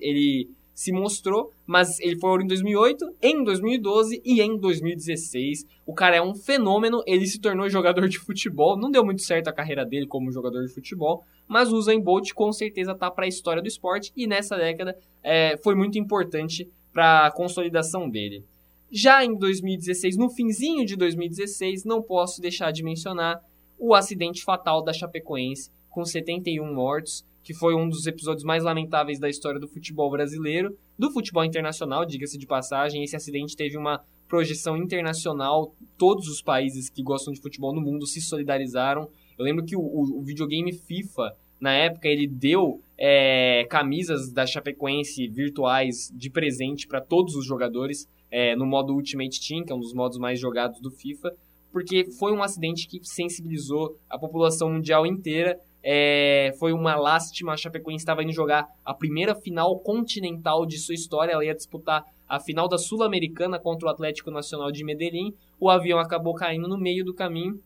ele 0.00 0.50
se 0.74 0.92
mostrou, 0.92 1.50
mas 1.66 1.98
ele 2.00 2.18
foi 2.18 2.30
ouro 2.30 2.42
em 2.42 2.46
2008, 2.46 3.16
em 3.22 3.44
2012 3.44 4.22
e 4.24 4.40
em 4.40 4.56
2016. 4.58 5.66
O 5.86 5.94
cara 5.94 6.16
é 6.16 6.22
um 6.22 6.34
fenômeno, 6.34 7.02
ele 7.06 7.26
se 7.26 7.40
tornou 7.40 7.68
jogador 7.68 8.08
de 8.08 8.18
futebol, 8.18 8.76
não 8.76 8.90
deu 8.90 9.04
muito 9.04 9.22
certo 9.22 9.48
a 9.48 9.52
carreira 9.52 9.84
dele 9.84 10.06
como 10.06 10.32
jogador 10.32 10.64
de 10.64 10.72
futebol, 10.72 11.24
mas 11.46 11.72
o 11.72 11.76
Usain 11.76 12.00
Bolt 12.00 12.32
com 12.32 12.52
certeza 12.52 12.94
tá 12.94 13.10
para 13.10 13.24
a 13.24 13.28
história 13.28 13.62
do 13.62 13.68
esporte 13.68 14.12
e 14.16 14.26
nessa 14.26 14.56
década 14.56 14.96
é, 15.22 15.56
foi 15.62 15.74
muito 15.74 15.98
importante 15.98 16.68
para 16.92 17.26
a 17.26 17.30
consolidação 17.30 18.08
dele. 18.08 18.44
Já 18.90 19.24
em 19.24 19.36
2016, 19.36 20.18
no 20.18 20.28
finzinho 20.28 20.84
de 20.84 20.96
2016, 20.96 21.84
não 21.84 22.02
posso 22.02 22.40
deixar 22.42 22.70
de 22.70 22.82
mencionar 22.82 23.40
o 23.78 23.94
acidente 23.94 24.44
fatal 24.44 24.82
da 24.82 24.92
Chapecoense 24.92 25.70
com 25.92 26.04
71 26.04 26.74
mortos 26.74 27.24
que 27.42 27.52
foi 27.52 27.74
um 27.74 27.88
dos 27.88 28.06
episódios 28.06 28.44
mais 28.44 28.62
lamentáveis 28.62 29.18
da 29.18 29.28
história 29.28 29.58
do 29.58 29.66
futebol 29.66 30.10
brasileiro, 30.10 30.76
do 30.98 31.10
futebol 31.10 31.44
internacional, 31.44 32.04
diga-se 32.04 32.38
de 32.38 32.46
passagem. 32.46 33.02
Esse 33.02 33.16
acidente 33.16 33.56
teve 33.56 33.76
uma 33.76 34.00
projeção 34.28 34.76
internacional, 34.76 35.74
todos 35.98 36.28
os 36.28 36.40
países 36.40 36.88
que 36.88 37.02
gostam 37.02 37.32
de 37.32 37.40
futebol 37.40 37.74
no 37.74 37.80
mundo 37.80 38.06
se 38.06 38.20
solidarizaram. 38.20 39.08
Eu 39.36 39.44
lembro 39.44 39.64
que 39.64 39.76
o, 39.76 39.80
o, 39.80 40.22
videogame 40.22 40.72
FIFA, 40.72 41.34
na 41.60 41.72
época, 41.74 42.08
ele 42.08 42.26
deu 42.26 42.80
é, 42.96 43.66
camisas 43.68 44.32
da 44.32 44.46
Chapecoense 44.46 45.26
virtuais 45.28 46.10
de 46.14 46.30
presente 46.30 46.86
para 46.86 47.00
todos 47.00 47.34
os 47.34 47.44
jogadores 47.44 48.08
é, 48.30 48.56
no 48.56 48.64
modo 48.64 48.94
Ultimate 48.94 49.46
Team, 49.46 49.64
que 49.64 49.72
é 49.72 49.74
um 49.74 49.80
dos 49.80 49.92
modos 49.92 50.16
mais 50.16 50.40
jogados 50.40 50.80
do 50.80 50.90
FIFA, 50.90 51.34
porque 51.70 52.10
foi 52.18 52.32
um 52.32 52.42
acidente 52.42 52.86
que 52.86 53.00
sensibilizou 53.02 53.98
a 54.08 54.18
população 54.18 54.70
mundial 54.70 55.04
inteira 55.06 55.58
é, 55.82 56.54
foi 56.58 56.72
uma 56.72 56.94
lástima, 56.94 57.52
a 57.52 57.56
Chapecoense 57.56 58.02
estava 58.02 58.22
indo 58.22 58.32
jogar 58.32 58.68
a 58.84 58.94
primeira 58.94 59.34
final 59.34 59.78
continental 59.80 60.64
de 60.64 60.78
sua 60.78 60.94
história, 60.94 61.32
ela 61.32 61.44
ia 61.44 61.54
disputar 61.54 62.04
a 62.28 62.40
final 62.40 62.68
da 62.68 62.78
Sul-Americana 62.78 63.58
contra 63.58 63.88
o 63.88 63.90
Atlético 63.90 64.30
Nacional 64.30 64.72
de 64.72 64.84
Medellín. 64.84 65.34
O 65.60 65.68
avião 65.68 65.98
acabou 65.98 66.34
caindo 66.34 66.66
no 66.66 66.78
meio 66.78 67.04
do 67.04 67.12
caminho. 67.12 67.60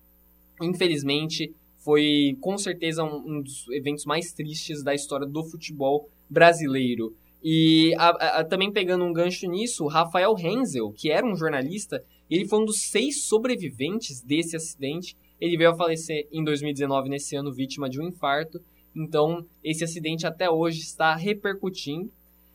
Infelizmente, 0.60 1.54
foi 1.76 2.36
com 2.40 2.58
certeza 2.58 3.04
um, 3.04 3.16
um 3.26 3.42
dos 3.42 3.68
eventos 3.68 4.04
mais 4.04 4.32
tristes 4.32 4.82
da 4.82 4.92
história 4.92 5.26
do 5.26 5.44
futebol 5.44 6.08
brasileiro. 6.28 7.14
E 7.44 7.94
a, 7.96 8.40
a, 8.40 8.44
também 8.44 8.72
pegando 8.72 9.04
um 9.04 9.12
gancho 9.12 9.48
nisso, 9.48 9.86
Rafael 9.86 10.34
Renzel, 10.34 10.90
que 10.90 11.12
era 11.12 11.24
um 11.24 11.36
jornalista, 11.36 12.02
ele 12.28 12.48
foi 12.48 12.60
um 12.60 12.64
dos 12.64 12.88
seis 12.90 13.26
sobreviventes 13.26 14.20
desse 14.20 14.56
acidente 14.56 15.16
ele 15.40 15.56
veio 15.56 15.70
a 15.70 15.76
falecer 15.76 16.26
em 16.32 16.42
2019, 16.42 17.08
nesse 17.08 17.36
ano, 17.36 17.52
vítima 17.52 17.88
de 17.88 18.00
um 18.00 18.08
infarto. 18.08 18.60
Então, 18.94 19.44
esse 19.62 19.84
acidente 19.84 20.26
até 20.26 20.50
hoje 20.50 20.80
está 20.80 21.14
repercutindo. 21.14 22.10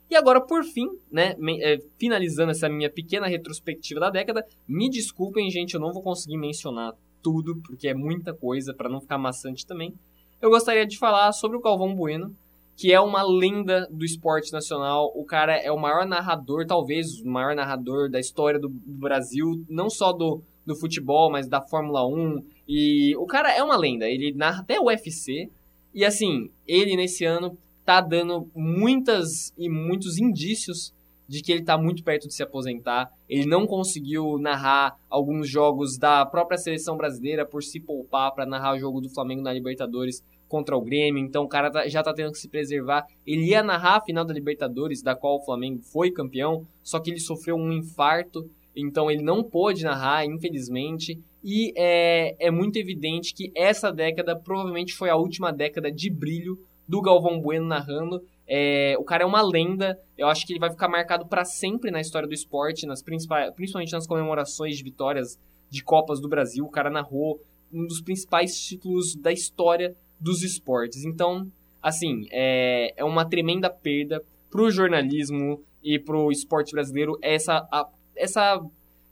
E 0.10 0.16
agora, 0.16 0.42
por 0.42 0.64
fim, 0.64 0.90
né, 1.10 1.36
é, 1.62 1.80
finalizando 1.98 2.52
essa 2.52 2.68
minha 2.68 2.90
pequena 2.90 3.28
retrospectiva 3.28 4.00
da 4.00 4.10
década, 4.10 4.46
me 4.68 4.90
desculpem, 4.90 5.50
gente, 5.50 5.76
eu 5.76 5.80
não 5.80 5.94
vou 5.94 6.02
conseguir 6.02 6.38
mencionar 6.38 6.94
tudo, 7.22 7.62
porque 7.66 7.88
é 7.88 7.94
muita 7.94 8.34
coisa, 8.34 8.74
para 8.74 8.90
não 8.90 9.00
ficar 9.00 9.18
maçante 9.18 9.66
também. 9.66 9.94
Eu 10.42 10.50
gostaria 10.50 10.86
de 10.86 10.98
falar 10.98 11.32
sobre 11.32 11.56
o 11.56 11.62
Galvão 11.62 11.96
Bueno, 11.96 12.36
que 12.76 12.92
é 12.92 13.00
uma 13.00 13.22
lenda 13.22 13.88
do 13.92 14.04
esporte 14.04 14.52
nacional. 14.52 15.12
O 15.16 15.24
cara 15.24 15.56
é 15.56 15.72
o 15.72 15.80
maior 15.80 16.06
narrador, 16.06 16.66
talvez 16.66 17.22
o 17.22 17.28
maior 17.28 17.56
narrador 17.56 18.10
da 18.10 18.20
história 18.20 18.60
do 18.60 18.68
Brasil, 18.70 19.64
não 19.70 19.90
só 19.90 20.12
do, 20.12 20.42
do 20.66 20.76
futebol, 20.76 21.32
mas 21.32 21.48
da 21.48 21.62
Fórmula 21.62 22.06
1. 22.08 22.44
E 22.74 23.13
o 23.17 23.26
cara 23.26 23.53
é 23.53 23.61
uma 23.61 23.76
lenda, 23.76 24.07
ele 24.07 24.32
narra 24.32 24.61
até 24.61 24.80
o 24.80 24.86
UFC. 24.86 25.49
E 25.93 26.05
assim, 26.05 26.49
ele 26.65 26.95
nesse 26.95 27.26
ano 27.26 27.57
tá 27.84 27.99
dando 27.99 28.49
muitas 28.55 29.53
e 29.57 29.67
muitos 29.67 30.17
indícios 30.17 30.93
de 31.28 31.41
que 31.41 31.51
ele 31.51 31.65
tá 31.65 31.78
muito 31.78 32.01
perto 32.01 32.30
de 32.30 32.34
se 32.34 32.41
aposentar. 32.41 33.11
Ele 33.28 33.45
não 33.45 33.67
conseguiu 33.67 34.38
narrar 34.39 34.97
alguns 35.09 35.49
jogos 35.49 35.97
da 35.97 36.26
própria 36.26 36.57
seleção 36.57 36.95
brasileira 36.95 37.45
por 37.45 37.61
se 37.61 37.78
poupar 37.78 38.34
para 38.34 38.45
narrar 38.45 38.76
o 38.76 38.80
jogo 38.80 39.01
do 39.01 39.09
Flamengo 39.09 39.41
na 39.41 39.51
Libertadores 39.51 40.24
contra 40.47 40.78
o 40.78 40.82
Grêmio. 40.82 41.22
Então 41.22 41.43
o 41.43 41.49
cara 41.49 41.69
tá, 41.69 41.89
já 41.89 42.01
tá 42.01 42.13
tendo 42.13 42.32
que 42.32 42.39
se 42.39 42.47
preservar. 42.47 43.05
Ele 43.28 43.49
ia 43.49 43.61
narrar 43.61 43.97
a 43.97 44.01
final 44.01 44.24
da 44.24 44.34
Libertadores, 44.34 45.01
da 45.01 45.13
qual 45.13 45.36
o 45.36 45.43
Flamengo 45.43 45.82
foi 45.82 46.09
campeão, 46.09 46.65
só 46.82 47.01
que 47.01 47.11
ele 47.11 47.19
sofreu 47.19 47.57
um 47.57 47.74
infarto 47.74 48.49
então 48.76 49.09
ele 49.09 49.22
não 49.22 49.43
pôde 49.43 49.84
narrar, 49.84 50.26
infelizmente. 50.26 51.19
E 51.43 51.74
é, 51.76 52.36
é 52.39 52.51
muito 52.51 52.78
evidente 52.78 53.34
que 53.34 53.51
essa 53.55 53.91
década 53.91 54.36
provavelmente 54.36 54.93
foi 54.93 55.09
a 55.09 55.15
última 55.15 55.51
década 55.51 55.91
de 55.91 56.09
brilho 56.09 56.57
do 56.88 57.01
Galvão 57.01 57.39
Bueno 57.39 57.65
narrando. 57.65 58.22
É, 58.47 58.95
o 58.99 59.03
cara 59.03 59.24
é 59.24 59.26
uma 59.26 59.41
lenda, 59.41 59.97
eu 60.17 60.28
acho 60.28 60.45
que 60.45 60.53
ele 60.53 60.59
vai 60.59 60.69
ficar 60.69 60.89
marcado 60.89 61.26
para 61.26 61.45
sempre 61.45 61.89
na 61.89 62.01
história 62.01 62.28
do 62.28 62.34
esporte, 62.34 62.86
nas 62.86 63.01
principalmente 63.01 63.93
nas 63.93 64.05
comemorações 64.05 64.78
de 64.78 64.84
vitórias 64.84 65.39
de 65.69 65.84
Copas 65.84 66.19
do 66.19 66.28
Brasil. 66.28 66.65
O 66.65 66.69
cara 66.69 66.89
narrou 66.89 67.39
um 67.72 67.86
dos 67.86 68.01
principais 68.01 68.59
títulos 68.59 69.15
da 69.15 69.32
história 69.32 69.95
dos 70.19 70.43
esportes. 70.43 71.05
Então, 71.05 71.49
assim, 71.82 72.28
é, 72.30 72.93
é 72.97 73.03
uma 73.03 73.26
tremenda 73.26 73.69
perda 73.69 74.22
para 74.49 74.61
o 74.61 74.69
jornalismo 74.69 75.63
e 75.82 75.97
para 75.97 76.17
o 76.17 76.32
esporte 76.32 76.74
brasileiro 76.74 77.17
essa 77.22 77.65
a, 77.72 77.88
essa 78.22 78.61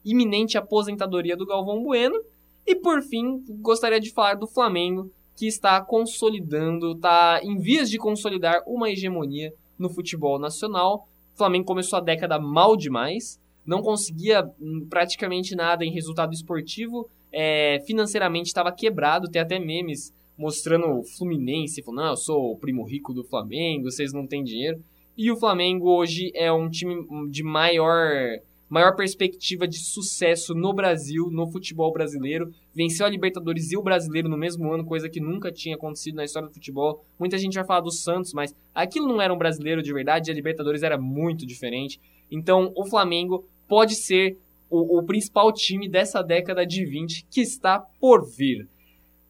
iminente 0.05 0.57
aposentadoria 0.57 1.35
do 1.35 1.45
Galvão 1.45 1.83
Bueno. 1.83 2.19
E 2.65 2.75
por 2.75 3.01
fim, 3.01 3.43
gostaria 3.61 3.99
de 3.99 4.11
falar 4.11 4.35
do 4.35 4.47
Flamengo, 4.47 5.11
que 5.35 5.47
está 5.47 5.81
consolidando, 5.81 6.91
está 6.91 7.39
em 7.43 7.57
vias 7.57 7.89
de 7.89 7.97
consolidar 7.97 8.61
uma 8.67 8.89
hegemonia 8.89 9.51
no 9.77 9.89
futebol 9.89 10.37
nacional. 10.37 11.07
O 11.33 11.37
Flamengo 11.37 11.65
começou 11.65 11.97
a 11.97 12.01
década 12.01 12.37
mal 12.37 12.75
demais, 12.75 13.39
não 13.65 13.81
conseguia 13.81 14.43
hum, 14.59 14.85
praticamente 14.89 15.55
nada 15.55 15.85
em 15.85 15.91
resultado 15.91 16.33
esportivo, 16.33 17.09
é, 17.31 17.79
financeiramente 17.85 18.47
estava 18.47 18.71
quebrado, 18.71 19.29
tem 19.29 19.41
até 19.41 19.59
memes 19.59 20.13
mostrando 20.37 20.87
o 20.87 21.03
Fluminense, 21.03 21.83
falando, 21.83 22.01
não, 22.01 22.09
eu 22.11 22.17
sou 22.17 22.51
o 22.51 22.57
primo 22.57 22.83
rico 22.83 23.13
do 23.13 23.23
Flamengo, 23.23 23.91
vocês 23.91 24.13
não 24.13 24.25
têm 24.25 24.43
dinheiro. 24.43 24.81
E 25.17 25.29
o 25.29 25.37
Flamengo 25.37 25.89
hoje 25.89 26.31
é 26.33 26.51
um 26.51 26.69
time 26.69 27.05
de 27.29 27.43
maior 27.43 28.39
maior 28.69 28.95
perspectiva 28.95 29.67
de 29.67 29.79
sucesso 29.79 30.53
no 30.53 30.73
Brasil, 30.73 31.29
no 31.31 31.47
futebol 31.51 31.91
brasileiro. 31.91 32.53
Venceu 32.73 33.05
a 33.05 33.09
Libertadores 33.09 33.71
e 33.71 33.77
o 33.77 33.81
Brasileiro 33.81 34.29
no 34.29 34.37
mesmo 34.37 34.71
ano, 34.71 34.85
coisa 34.85 35.09
que 35.09 35.19
nunca 35.19 35.51
tinha 35.51 35.75
acontecido 35.75 36.15
na 36.15 36.23
história 36.23 36.47
do 36.47 36.53
futebol. 36.53 37.03
Muita 37.17 37.37
gente 37.37 37.55
vai 37.55 37.65
falar 37.65 37.81
do 37.81 37.91
Santos, 37.91 38.31
mas 38.33 38.55
aquilo 38.73 39.07
não 39.07 39.21
era 39.21 39.33
um 39.33 39.37
brasileiro 39.37 39.81
de 39.81 39.91
verdade, 39.91 40.29
a 40.29 40.33
Libertadores 40.33 40.83
era 40.83 40.97
muito 40.97 41.45
diferente. 41.45 41.99
Então, 42.31 42.71
o 42.75 42.85
Flamengo 42.85 43.43
pode 43.67 43.95
ser 43.95 44.37
o, 44.69 44.99
o 44.99 45.03
principal 45.03 45.51
time 45.51 45.89
dessa 45.89 46.21
década 46.21 46.65
de 46.65 46.85
20 46.85 47.25
que 47.29 47.41
está 47.41 47.79
por 47.99 48.25
vir. 48.29 48.67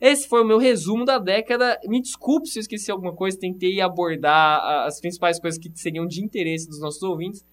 Esse 0.01 0.27
foi 0.29 0.41
o 0.41 0.45
meu 0.45 0.57
resumo 0.57 1.03
da 1.03 1.17
década. 1.17 1.77
Me 1.85 2.01
desculpe 2.01 2.47
se 2.47 2.57
eu 2.57 2.61
esqueci 2.61 2.89
alguma 2.89 3.13
coisa, 3.13 3.37
tentei 3.37 3.81
abordar 3.81 4.85
as 4.85 4.99
principais 4.99 5.39
coisas 5.39 5.59
que 5.59 5.69
seriam 5.75 6.05
de 6.05 6.23
interesse 6.23 6.67
dos 6.67 6.79
nossos 6.79 7.03
ouvintes. 7.03 7.45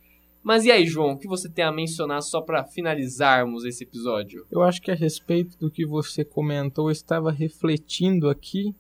Mas 0.47 0.65
e 0.65 0.71
aí, 0.71 0.87
João, 0.87 1.15
o 1.15 1.19
que 1.19 1.27
você 1.27 1.49
tem 1.49 1.65
a 1.65 1.73
mencionar 1.73 2.23
só 2.23 2.41
para 2.41 2.63
finalizarmos 2.63 3.65
esse 3.65 3.83
episódio? 3.83 4.47
Eu 4.49 4.63
acho 4.63 4.81
que 4.81 4.93
a 4.93 4.95
respeito 4.95 5.59
do 5.59 5.69
que 5.69 5.85
você 5.85 6.25
comentou, 6.25 6.87
eu 6.87 6.93
estava 6.93 7.33
refletindo 7.33 8.31
aqui 8.31 8.73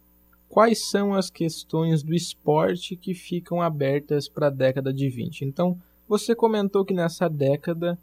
quais 0.49 0.89
são 0.89 1.13
as 1.13 1.29
questões 1.29 2.05
do 2.05 2.15
esporte 2.15 2.95
que 2.95 3.15
ficam 3.15 3.61
abertas 3.61 4.29
para 4.29 4.47
a 4.47 4.51
década 4.51 4.93
de 4.93 5.09
20. 5.09 5.45
Então, 5.45 5.77
você 6.09 6.37
comentou 6.37 6.85
que 6.85 6.95
nessa 6.95 7.29
década 7.29 7.99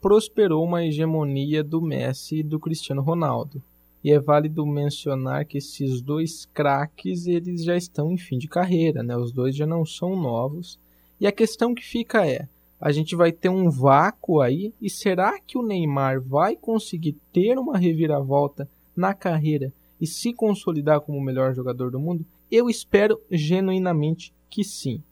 prosperou 0.00 0.64
uma 0.64 0.84
hegemonia 0.84 1.62
do 1.62 1.80
Messi 1.80 2.38
e 2.38 2.42
do 2.42 2.58
Cristiano 2.58 3.00
Ronaldo. 3.00 3.62
E 4.02 4.10
é 4.10 4.18
válido 4.18 4.66
mencionar 4.66 5.44
que 5.44 5.58
esses 5.58 6.02
dois 6.02 6.46
craques 6.46 7.28
eles 7.28 7.62
já 7.62 7.76
estão 7.76 8.10
em 8.10 8.18
fim 8.18 8.38
de 8.38 8.48
carreira, 8.48 9.04
né? 9.04 9.16
Os 9.16 9.30
dois 9.30 9.54
já 9.54 9.66
não 9.68 9.86
são 9.86 10.20
novos. 10.20 10.80
E 11.20 11.28
a 11.28 11.32
questão 11.32 11.76
que 11.76 11.84
fica 11.84 12.26
é: 12.26 12.48
a 12.80 12.92
gente 12.92 13.16
vai 13.16 13.32
ter 13.32 13.48
um 13.48 13.68
vácuo 13.68 14.40
aí. 14.40 14.72
E 14.80 14.88
será 14.88 15.38
que 15.40 15.58
o 15.58 15.62
Neymar 15.62 16.20
vai 16.20 16.56
conseguir 16.56 17.16
ter 17.32 17.58
uma 17.58 17.76
reviravolta 17.76 18.68
na 18.96 19.14
carreira 19.14 19.72
e 20.00 20.06
se 20.06 20.32
consolidar 20.32 21.00
como 21.00 21.18
o 21.18 21.22
melhor 21.22 21.54
jogador 21.54 21.90
do 21.90 21.98
mundo? 21.98 22.24
Eu 22.50 22.70
espero 22.70 23.20
genuinamente 23.30 24.32
que 24.48 24.64
sim. 24.64 25.02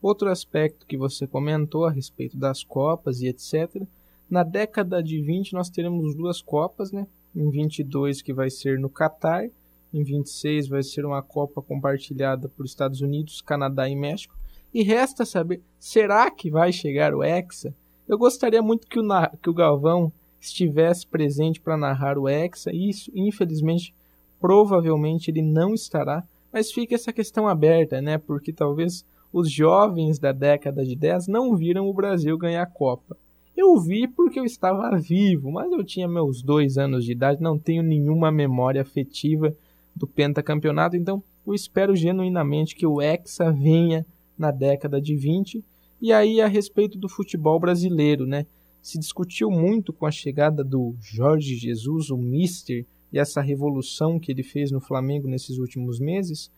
Outro 0.00 0.30
aspecto 0.30 0.86
que 0.86 0.98
você 0.98 1.26
comentou 1.26 1.86
a 1.86 1.90
respeito 1.90 2.36
das 2.36 2.62
Copas 2.62 3.20
e 3.20 3.28
etc. 3.28 3.82
Na 4.28 4.42
década 4.42 5.02
de 5.02 5.20
20 5.20 5.54
nós 5.54 5.70
teremos 5.70 6.14
duas 6.14 6.42
Copas, 6.42 6.92
né? 6.92 7.06
Em 7.34 7.50
22 7.50 8.20
que 8.20 8.32
vai 8.32 8.50
ser 8.50 8.78
no 8.78 8.88
Catar, 8.88 9.48
em 9.92 10.04
26 10.04 10.68
vai 10.68 10.82
ser 10.82 11.06
uma 11.06 11.22
Copa 11.22 11.62
compartilhada 11.62 12.48
por 12.48 12.66
Estados 12.66 13.00
Unidos, 13.00 13.40
Canadá 13.40 13.88
e 13.88 13.96
México. 13.96 14.36
E 14.74 14.82
resta 14.82 15.24
saber, 15.24 15.62
será 15.78 16.28
que 16.28 16.50
vai 16.50 16.72
chegar 16.72 17.14
o 17.14 17.22
Hexa? 17.22 17.72
Eu 18.08 18.18
gostaria 18.18 18.60
muito 18.60 18.88
que 18.88 18.98
o, 18.98 19.04
que 19.40 19.48
o 19.48 19.54
Galvão 19.54 20.12
estivesse 20.40 21.06
presente 21.06 21.60
para 21.60 21.76
narrar 21.76 22.18
o 22.18 22.28
Hexa. 22.28 22.74
Isso, 22.74 23.08
infelizmente, 23.14 23.94
provavelmente 24.40 25.30
ele 25.30 25.42
não 25.42 25.72
estará. 25.72 26.24
Mas 26.52 26.72
fica 26.72 26.94
essa 26.94 27.12
questão 27.12 27.46
aberta, 27.46 28.02
né? 28.02 28.18
Porque 28.18 28.52
talvez 28.52 29.06
os 29.32 29.50
jovens 29.50 30.18
da 30.18 30.32
década 30.32 30.84
de 30.84 30.94
10 30.94 31.28
não 31.28 31.56
viram 31.56 31.88
o 31.88 31.94
Brasil 31.94 32.36
ganhar 32.36 32.62
a 32.62 32.66
Copa. 32.66 33.16
Eu 33.56 33.78
vi 33.78 34.08
porque 34.08 34.40
eu 34.40 34.44
estava 34.44 34.96
vivo, 34.98 35.52
mas 35.52 35.70
eu 35.70 35.84
tinha 35.84 36.08
meus 36.08 36.42
dois 36.42 36.76
anos 36.76 37.04
de 37.04 37.12
idade, 37.12 37.40
não 37.40 37.56
tenho 37.56 37.82
nenhuma 37.82 38.32
memória 38.32 38.82
afetiva 38.82 39.54
do 39.94 40.06
pentacampeonato, 40.06 40.96
então 40.96 41.22
eu 41.46 41.54
espero 41.54 41.94
genuinamente 41.94 42.74
que 42.74 42.86
o 42.86 43.00
Hexa 43.00 43.52
venha 43.52 44.04
na 44.38 44.50
década 44.50 45.00
de 45.00 45.16
20. 45.16 45.64
E 46.00 46.12
aí 46.12 46.40
a 46.40 46.46
respeito 46.46 46.98
do 46.98 47.08
futebol 47.08 47.58
brasileiro, 47.58 48.26
né? 48.26 48.46
Se 48.82 48.98
discutiu 48.98 49.50
muito 49.50 49.92
com 49.92 50.04
a 50.04 50.10
chegada 50.10 50.62
do 50.62 50.94
Jorge 51.00 51.56
Jesus, 51.56 52.10
o 52.10 52.16
Mister, 52.16 52.84
e 53.12 53.18
essa 53.18 53.40
revolução 53.40 54.18
que 54.18 54.30
ele 54.32 54.42
fez 54.42 54.70
no 54.70 54.80
Flamengo 54.80 55.28
nesses 55.28 55.56
últimos 55.58 56.00
meses, 56.00 56.50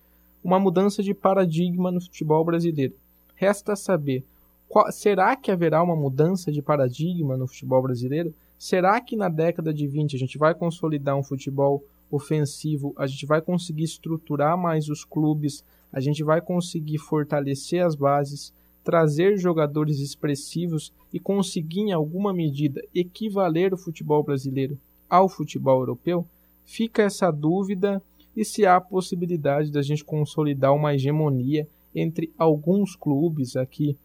uma 0.42 0.58
mudança 0.58 1.02
de 1.02 1.12
paradigma 1.12 1.92
no 1.92 2.00
futebol 2.00 2.44
brasileiro. 2.44 2.94
Resta 3.34 3.76
saber, 3.76 4.24
qual, 4.68 4.90
será 4.90 5.36
que 5.36 5.50
haverá 5.50 5.82
uma 5.82 5.94
mudança 5.94 6.50
de 6.50 6.62
paradigma 6.62 7.36
no 7.36 7.46
futebol 7.46 7.82
brasileiro? 7.82 8.34
Será 8.58 9.00
que 9.00 9.16
na 9.16 9.28
década 9.28 9.72
de 9.72 9.86
20 9.86 10.16
a 10.16 10.18
gente 10.18 10.38
vai 10.38 10.54
consolidar 10.54 11.16
um 11.16 11.22
futebol 11.22 11.84
ofensivo, 12.10 12.94
a 12.96 13.06
gente 13.06 13.26
vai 13.26 13.42
conseguir 13.42 13.84
estruturar 13.84 14.56
mais 14.56 14.88
os 14.88 15.04
clubes, 15.04 15.64
a 15.92 16.00
gente 16.00 16.22
vai 16.22 16.40
conseguir 16.40 16.98
fortalecer 16.98 17.84
as 17.84 17.94
bases, 17.94 18.52
trazer 18.84 19.36
jogadores 19.36 19.98
expressivos 19.98 20.92
e 21.12 21.18
conseguir, 21.18 21.80
em 21.80 21.92
alguma 21.92 22.32
medida, 22.32 22.82
equivaler 22.94 23.74
o 23.74 23.78
futebol 23.78 24.22
brasileiro 24.22 24.78
ao 25.08 25.28
futebol 25.28 25.80
europeu? 25.80 26.26
Fica 26.64 27.02
essa 27.02 27.30
dúvida 27.30 28.02
e 28.36 28.44
se 28.44 28.66
há 28.66 28.76
a 28.76 28.80
possibilidade 28.80 29.72
da 29.72 29.82
gente 29.82 30.04
consolidar 30.04 30.74
uma 30.74 30.94
hegemonia 30.94 31.66
entre 31.94 32.30
alguns 32.36 32.94
clubes 32.94 33.56
aqui 33.56 33.96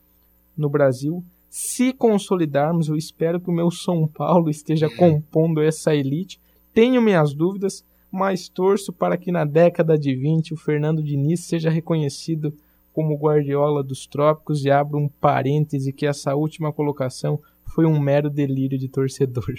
no 0.56 0.70
Brasil. 0.70 1.24
Se 1.50 1.92
consolidarmos, 1.92 2.88
eu 2.88 2.96
espero 2.96 3.42
que 3.42 3.50
o 3.50 3.54
meu 3.54 3.70
São 3.70 4.08
Paulo 4.08 4.50
esteja 4.50 4.90
compondo 4.96 5.62
essa 5.62 5.94
elite. 5.94 6.40
Tenho 6.74 7.02
minhas 7.02 7.34
dúvidas, 7.34 7.84
mas 8.12 8.50
torço 8.50 8.92
para 8.92 9.18
que 9.18 9.32
na 9.32 9.46
década 9.46 9.98
de 9.98 10.14
20 10.14 10.54
o 10.54 10.58
Fernando 10.58 11.02
Diniz 11.02 11.46
seja 11.46 11.70
reconhecido 11.70 12.54
como 12.94 13.18
Guardiola 13.18 13.82
dos 13.84 14.06
trópicos 14.06 14.66
e 14.66 14.70
abra 14.70 14.98
um 14.98 15.08
parêntese 15.08 15.94
que 15.94 16.06
essa 16.06 16.36
última 16.36 16.74
colocação 16.74 17.40
foi 17.74 17.86
um 17.86 18.00
mero 18.00 18.30
delírio 18.30 18.78
de 18.78 18.90
torcedor. 18.90 19.56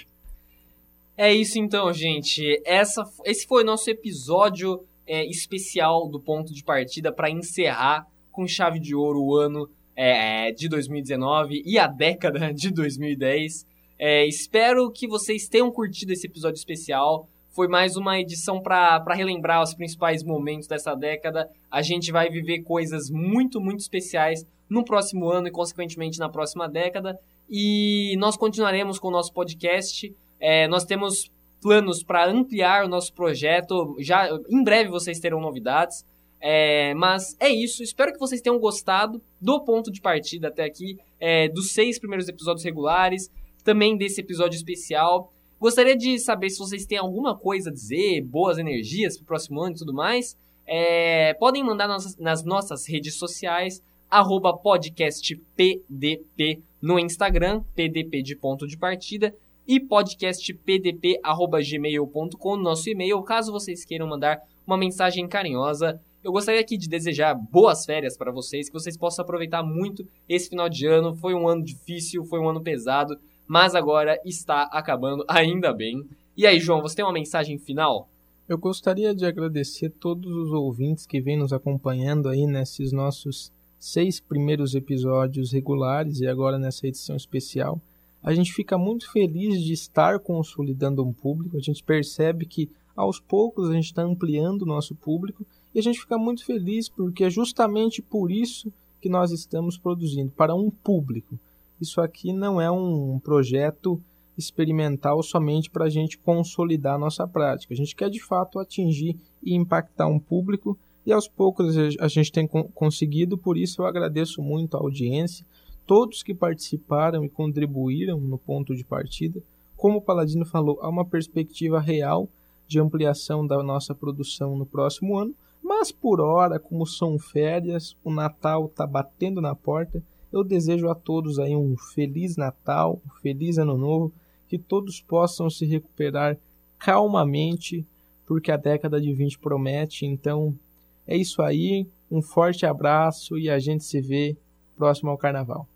É 1.17 1.33
isso 1.33 1.59
então, 1.59 1.91
gente. 1.91 2.61
Essa, 2.65 3.03
esse 3.25 3.47
foi 3.47 3.63
o 3.63 3.65
nosso 3.65 3.89
episódio 3.89 4.83
é, 5.05 5.25
especial 5.25 6.07
do 6.07 6.19
ponto 6.19 6.53
de 6.53 6.63
partida 6.63 7.11
para 7.11 7.29
encerrar 7.29 8.07
com 8.31 8.47
chave 8.47 8.79
de 8.79 8.95
ouro 8.95 9.21
o 9.21 9.35
ano 9.35 9.69
é, 9.95 10.51
de 10.51 10.67
2019 10.67 11.61
e 11.65 11.77
a 11.77 11.87
década 11.87 12.51
de 12.53 12.71
2010. 12.71 13.65
É, 13.99 14.27
espero 14.27 14.91
que 14.91 15.07
vocês 15.07 15.47
tenham 15.47 15.71
curtido 15.71 16.13
esse 16.13 16.27
episódio 16.27 16.57
especial. 16.57 17.29
Foi 17.53 17.67
mais 17.67 17.95
uma 17.95 18.19
edição 18.19 18.59
para 18.59 19.13
relembrar 19.13 19.61
os 19.61 19.75
principais 19.75 20.23
momentos 20.23 20.67
dessa 20.67 20.95
década. 20.95 21.47
A 21.69 21.83
gente 21.83 22.11
vai 22.11 22.27
viver 22.27 22.63
coisas 22.63 23.11
muito, 23.11 23.61
muito 23.61 23.79
especiais 23.79 24.43
no 24.67 24.83
próximo 24.83 25.29
ano 25.29 25.47
e, 25.47 25.51
consequentemente, 25.51 26.17
na 26.17 26.27
próxima 26.27 26.67
década. 26.67 27.15
E 27.47 28.15
nós 28.17 28.35
continuaremos 28.35 28.97
com 28.97 29.09
o 29.09 29.11
nosso 29.11 29.31
podcast. 29.31 30.11
É, 30.39 30.67
nós 30.67 30.83
temos 30.83 31.29
planos 31.61 32.01
para 32.01 32.27
ampliar 32.27 32.85
o 32.85 32.89
nosso 32.89 33.13
projeto. 33.13 33.95
Já 33.99 34.27
em 34.49 34.63
breve 34.63 34.89
vocês 34.89 35.19
terão 35.19 35.39
novidades. 35.39 36.03
É, 36.41 36.95
mas 36.95 37.37
é 37.39 37.51
isso. 37.51 37.83
Espero 37.83 38.11
que 38.11 38.19
vocês 38.19 38.41
tenham 38.41 38.57
gostado 38.57 39.21
do 39.39 39.63
ponto 39.63 39.91
de 39.91 40.01
partida 40.01 40.47
até 40.47 40.63
aqui, 40.63 40.97
é, 41.19 41.47
dos 41.49 41.71
seis 41.71 41.99
primeiros 41.99 42.27
episódios 42.27 42.65
regulares, 42.65 43.29
também 43.63 43.95
desse 43.95 44.21
episódio 44.21 44.57
especial. 44.57 45.31
Gostaria 45.63 45.95
de 45.95 46.19
saber 46.19 46.49
se 46.49 46.59
vocês 46.59 46.85
têm 46.85 46.97
alguma 46.97 47.37
coisa 47.37 47.69
a 47.69 47.73
dizer, 47.73 48.21
boas 48.21 48.57
energias 48.57 49.15
para 49.15 49.23
o 49.23 49.27
próximo 49.27 49.61
ano 49.61 49.73
e 49.73 49.77
tudo 49.77 49.93
mais. 49.93 50.37
É, 50.67 51.33
podem 51.35 51.63
mandar 51.63 51.87
nas, 51.87 52.17
nas, 52.17 52.43
nossas 52.43 52.85
redes 52.85 53.15
sociais, 53.15 53.81
arroba 54.09 54.57
podcastpdp 54.57 56.61
no 56.81 56.99
Instagram, 56.99 57.63
pdp 57.73 58.23
de 58.23 58.35
ponto 58.35 58.67
de 58.67 58.77
partida, 58.77 59.33
e 59.65 59.79
podcastpdp.gmail.com, 59.79 62.57
nosso 62.57 62.89
e-mail, 62.89 63.23
caso 63.23 63.49
vocês 63.49 63.85
queiram 63.85 64.05
mandar 64.05 64.41
uma 64.67 64.77
mensagem 64.77 65.25
carinhosa. 65.29 65.97
Eu 66.21 66.33
gostaria 66.33 66.59
aqui 66.59 66.77
de 66.77 66.89
desejar 66.89 67.33
boas 67.35 67.85
férias 67.85 68.17
para 68.17 68.33
vocês, 68.33 68.67
que 68.67 68.73
vocês 68.73 68.97
possam 68.97 69.23
aproveitar 69.23 69.63
muito 69.63 70.05
esse 70.27 70.49
final 70.49 70.67
de 70.67 70.85
ano. 70.87 71.15
Foi 71.15 71.33
um 71.33 71.47
ano 71.47 71.63
difícil, 71.63 72.25
foi 72.25 72.41
um 72.41 72.49
ano 72.49 72.61
pesado, 72.61 73.17
mas 73.47 73.75
agora 73.75 74.19
está 74.25 74.63
acabando, 74.63 75.25
ainda 75.27 75.73
bem. 75.73 76.03
E 76.35 76.47
aí, 76.47 76.59
João, 76.59 76.81
você 76.81 76.95
tem 76.95 77.05
uma 77.05 77.13
mensagem 77.13 77.57
final? 77.57 78.07
Eu 78.47 78.57
gostaria 78.57 79.15
de 79.15 79.25
agradecer 79.25 79.89
todos 79.89 80.33
os 80.35 80.51
ouvintes 80.51 81.05
que 81.05 81.21
vêm 81.21 81.37
nos 81.37 81.53
acompanhando 81.53 82.27
aí 82.27 82.45
nesses 82.45 82.91
nossos 82.91 83.51
seis 83.79 84.19
primeiros 84.19 84.75
episódios 84.75 85.51
regulares 85.51 86.19
e 86.19 86.27
agora 86.27 86.57
nessa 86.57 86.87
edição 86.87 87.15
especial. 87.15 87.81
A 88.21 88.33
gente 88.33 88.53
fica 88.53 88.77
muito 88.77 89.11
feliz 89.11 89.61
de 89.61 89.73
estar 89.73 90.19
consolidando 90.19 91.03
um 91.03 91.11
público, 91.11 91.57
a 91.57 91.59
gente 91.59 91.83
percebe 91.83 92.45
que 92.45 92.69
aos 92.95 93.19
poucos 93.19 93.69
a 93.69 93.73
gente 93.73 93.85
está 93.85 94.01
ampliando 94.01 94.61
o 94.61 94.67
nosso 94.67 94.95
público 94.95 95.45
e 95.73 95.79
a 95.79 95.81
gente 95.81 95.99
fica 95.99 96.17
muito 96.17 96.45
feliz 96.45 96.87
porque 96.87 97.25
é 97.25 97.29
justamente 97.29 98.01
por 98.01 98.31
isso 98.31 98.71
que 99.01 99.09
nós 99.09 99.31
estamos 99.31 99.77
produzindo 99.77 100.31
para 100.31 100.55
um 100.55 100.69
público. 100.69 101.37
Isso 101.83 101.99
aqui 101.99 102.31
não 102.31 102.61
é 102.61 102.71
um 102.71 103.19
projeto 103.19 104.01
experimental 104.37 105.21
somente 105.21 105.69
para 105.69 105.83
a 105.83 105.89
gente 105.89 106.17
consolidar 106.17 106.95
a 106.95 106.97
nossa 106.97 107.27
prática. 107.27 107.73
A 107.73 107.77
gente 107.77 107.93
quer 107.93 108.09
de 108.09 108.23
fato 108.23 108.57
atingir 108.57 109.17
e 109.43 109.53
impactar 109.53 110.07
um 110.07 110.17
público 110.17 110.79
e 111.05 111.11
aos 111.11 111.27
poucos 111.27 111.75
a 111.99 112.07
gente 112.07 112.31
tem 112.31 112.47
conseguido, 112.47 113.37
por 113.37 113.57
isso 113.57 113.81
eu 113.81 113.85
agradeço 113.85 114.41
muito 114.41 114.77
a 114.77 114.79
audiência, 114.79 115.45
todos 115.85 116.23
que 116.23 116.33
participaram 116.33 117.25
e 117.25 117.29
contribuíram 117.29 118.17
no 118.17 118.37
ponto 118.37 118.73
de 118.73 118.85
partida. 118.85 119.43
Como 119.75 119.97
o 119.97 120.01
Paladino 120.01 120.45
falou, 120.45 120.79
há 120.81 120.87
uma 120.87 121.03
perspectiva 121.03 121.81
real 121.81 122.29
de 122.65 122.79
ampliação 122.79 123.45
da 123.45 123.61
nossa 123.61 123.93
produção 123.93 124.55
no 124.55 124.65
próximo 124.65 125.17
ano, 125.17 125.35
mas 125.61 125.91
por 125.91 126.21
hora, 126.21 126.57
como 126.57 126.85
são 126.85 127.19
férias, 127.19 127.97
o 128.05 128.09
Natal 128.09 128.67
está 128.67 128.87
batendo 128.87 129.41
na 129.41 129.53
porta. 129.53 130.01
Eu 130.33 130.43
desejo 130.43 130.89
a 130.89 130.95
todos 130.95 131.37
aí 131.37 131.55
um 131.55 131.77
feliz 131.77 132.35
Natal, 132.35 132.99
um 133.05 133.21
feliz 133.21 133.59
Ano 133.59 133.77
Novo, 133.77 134.11
que 134.49 134.57
todos 134.57 134.99
possam 134.99 135.47
se 135.47 135.63
recuperar 135.63 136.35
calmamente, 136.79 137.85
porque 138.25 138.51
a 138.51 138.57
década 138.57 138.99
de 138.99 139.13
20 139.13 139.37
promete. 139.37 140.07
Então, 140.07 140.57
é 141.05 141.15
isso 141.15 141.39
aí. 141.43 141.85
Um 142.09 142.19
forte 142.19 142.65
abraço 142.65 143.37
e 143.37 143.47
a 143.47 143.59
gente 143.59 143.83
se 143.83 144.01
vê 144.01 144.35
próximo 144.75 145.11
ao 145.11 145.19
Carnaval. 145.19 145.67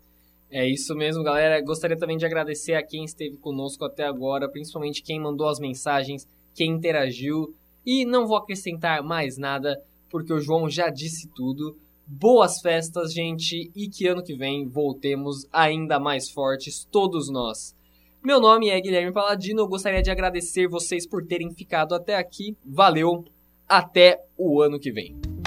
É 0.50 0.66
isso 0.68 0.92
mesmo, 0.96 1.22
galera. 1.22 1.60
Gostaria 1.60 1.96
também 1.96 2.16
de 2.16 2.26
agradecer 2.26 2.74
a 2.74 2.82
quem 2.82 3.04
esteve 3.04 3.36
conosco 3.36 3.84
até 3.84 4.04
agora, 4.04 4.48
principalmente 4.48 5.02
quem 5.02 5.20
mandou 5.20 5.48
as 5.48 5.60
mensagens, 5.60 6.26
quem 6.52 6.72
interagiu. 6.72 7.54
E 7.86 8.04
não 8.04 8.26
vou 8.26 8.36
acrescentar 8.36 9.04
mais 9.04 9.38
nada, 9.38 9.80
porque 10.10 10.32
o 10.32 10.40
João 10.40 10.68
já 10.68 10.90
disse 10.90 11.28
tudo. 11.28 11.76
Boas 12.10 12.62
festas, 12.62 13.12
gente, 13.12 13.70
e 13.76 13.86
que 13.86 14.06
ano 14.06 14.24
que 14.24 14.34
vem 14.34 14.66
voltemos 14.66 15.46
ainda 15.52 16.00
mais 16.00 16.30
fortes, 16.30 16.88
todos 16.90 17.30
nós. 17.30 17.76
Meu 18.24 18.40
nome 18.40 18.70
é 18.70 18.80
Guilherme 18.80 19.12
Paladino, 19.12 19.60
eu 19.60 19.68
gostaria 19.68 20.00
de 20.00 20.10
agradecer 20.10 20.66
vocês 20.68 21.06
por 21.06 21.26
terem 21.26 21.52
ficado 21.52 21.94
até 21.94 22.16
aqui. 22.16 22.56
Valeu, 22.64 23.26
até 23.68 24.24
o 24.38 24.62
ano 24.62 24.80
que 24.80 24.90
vem. 24.90 25.37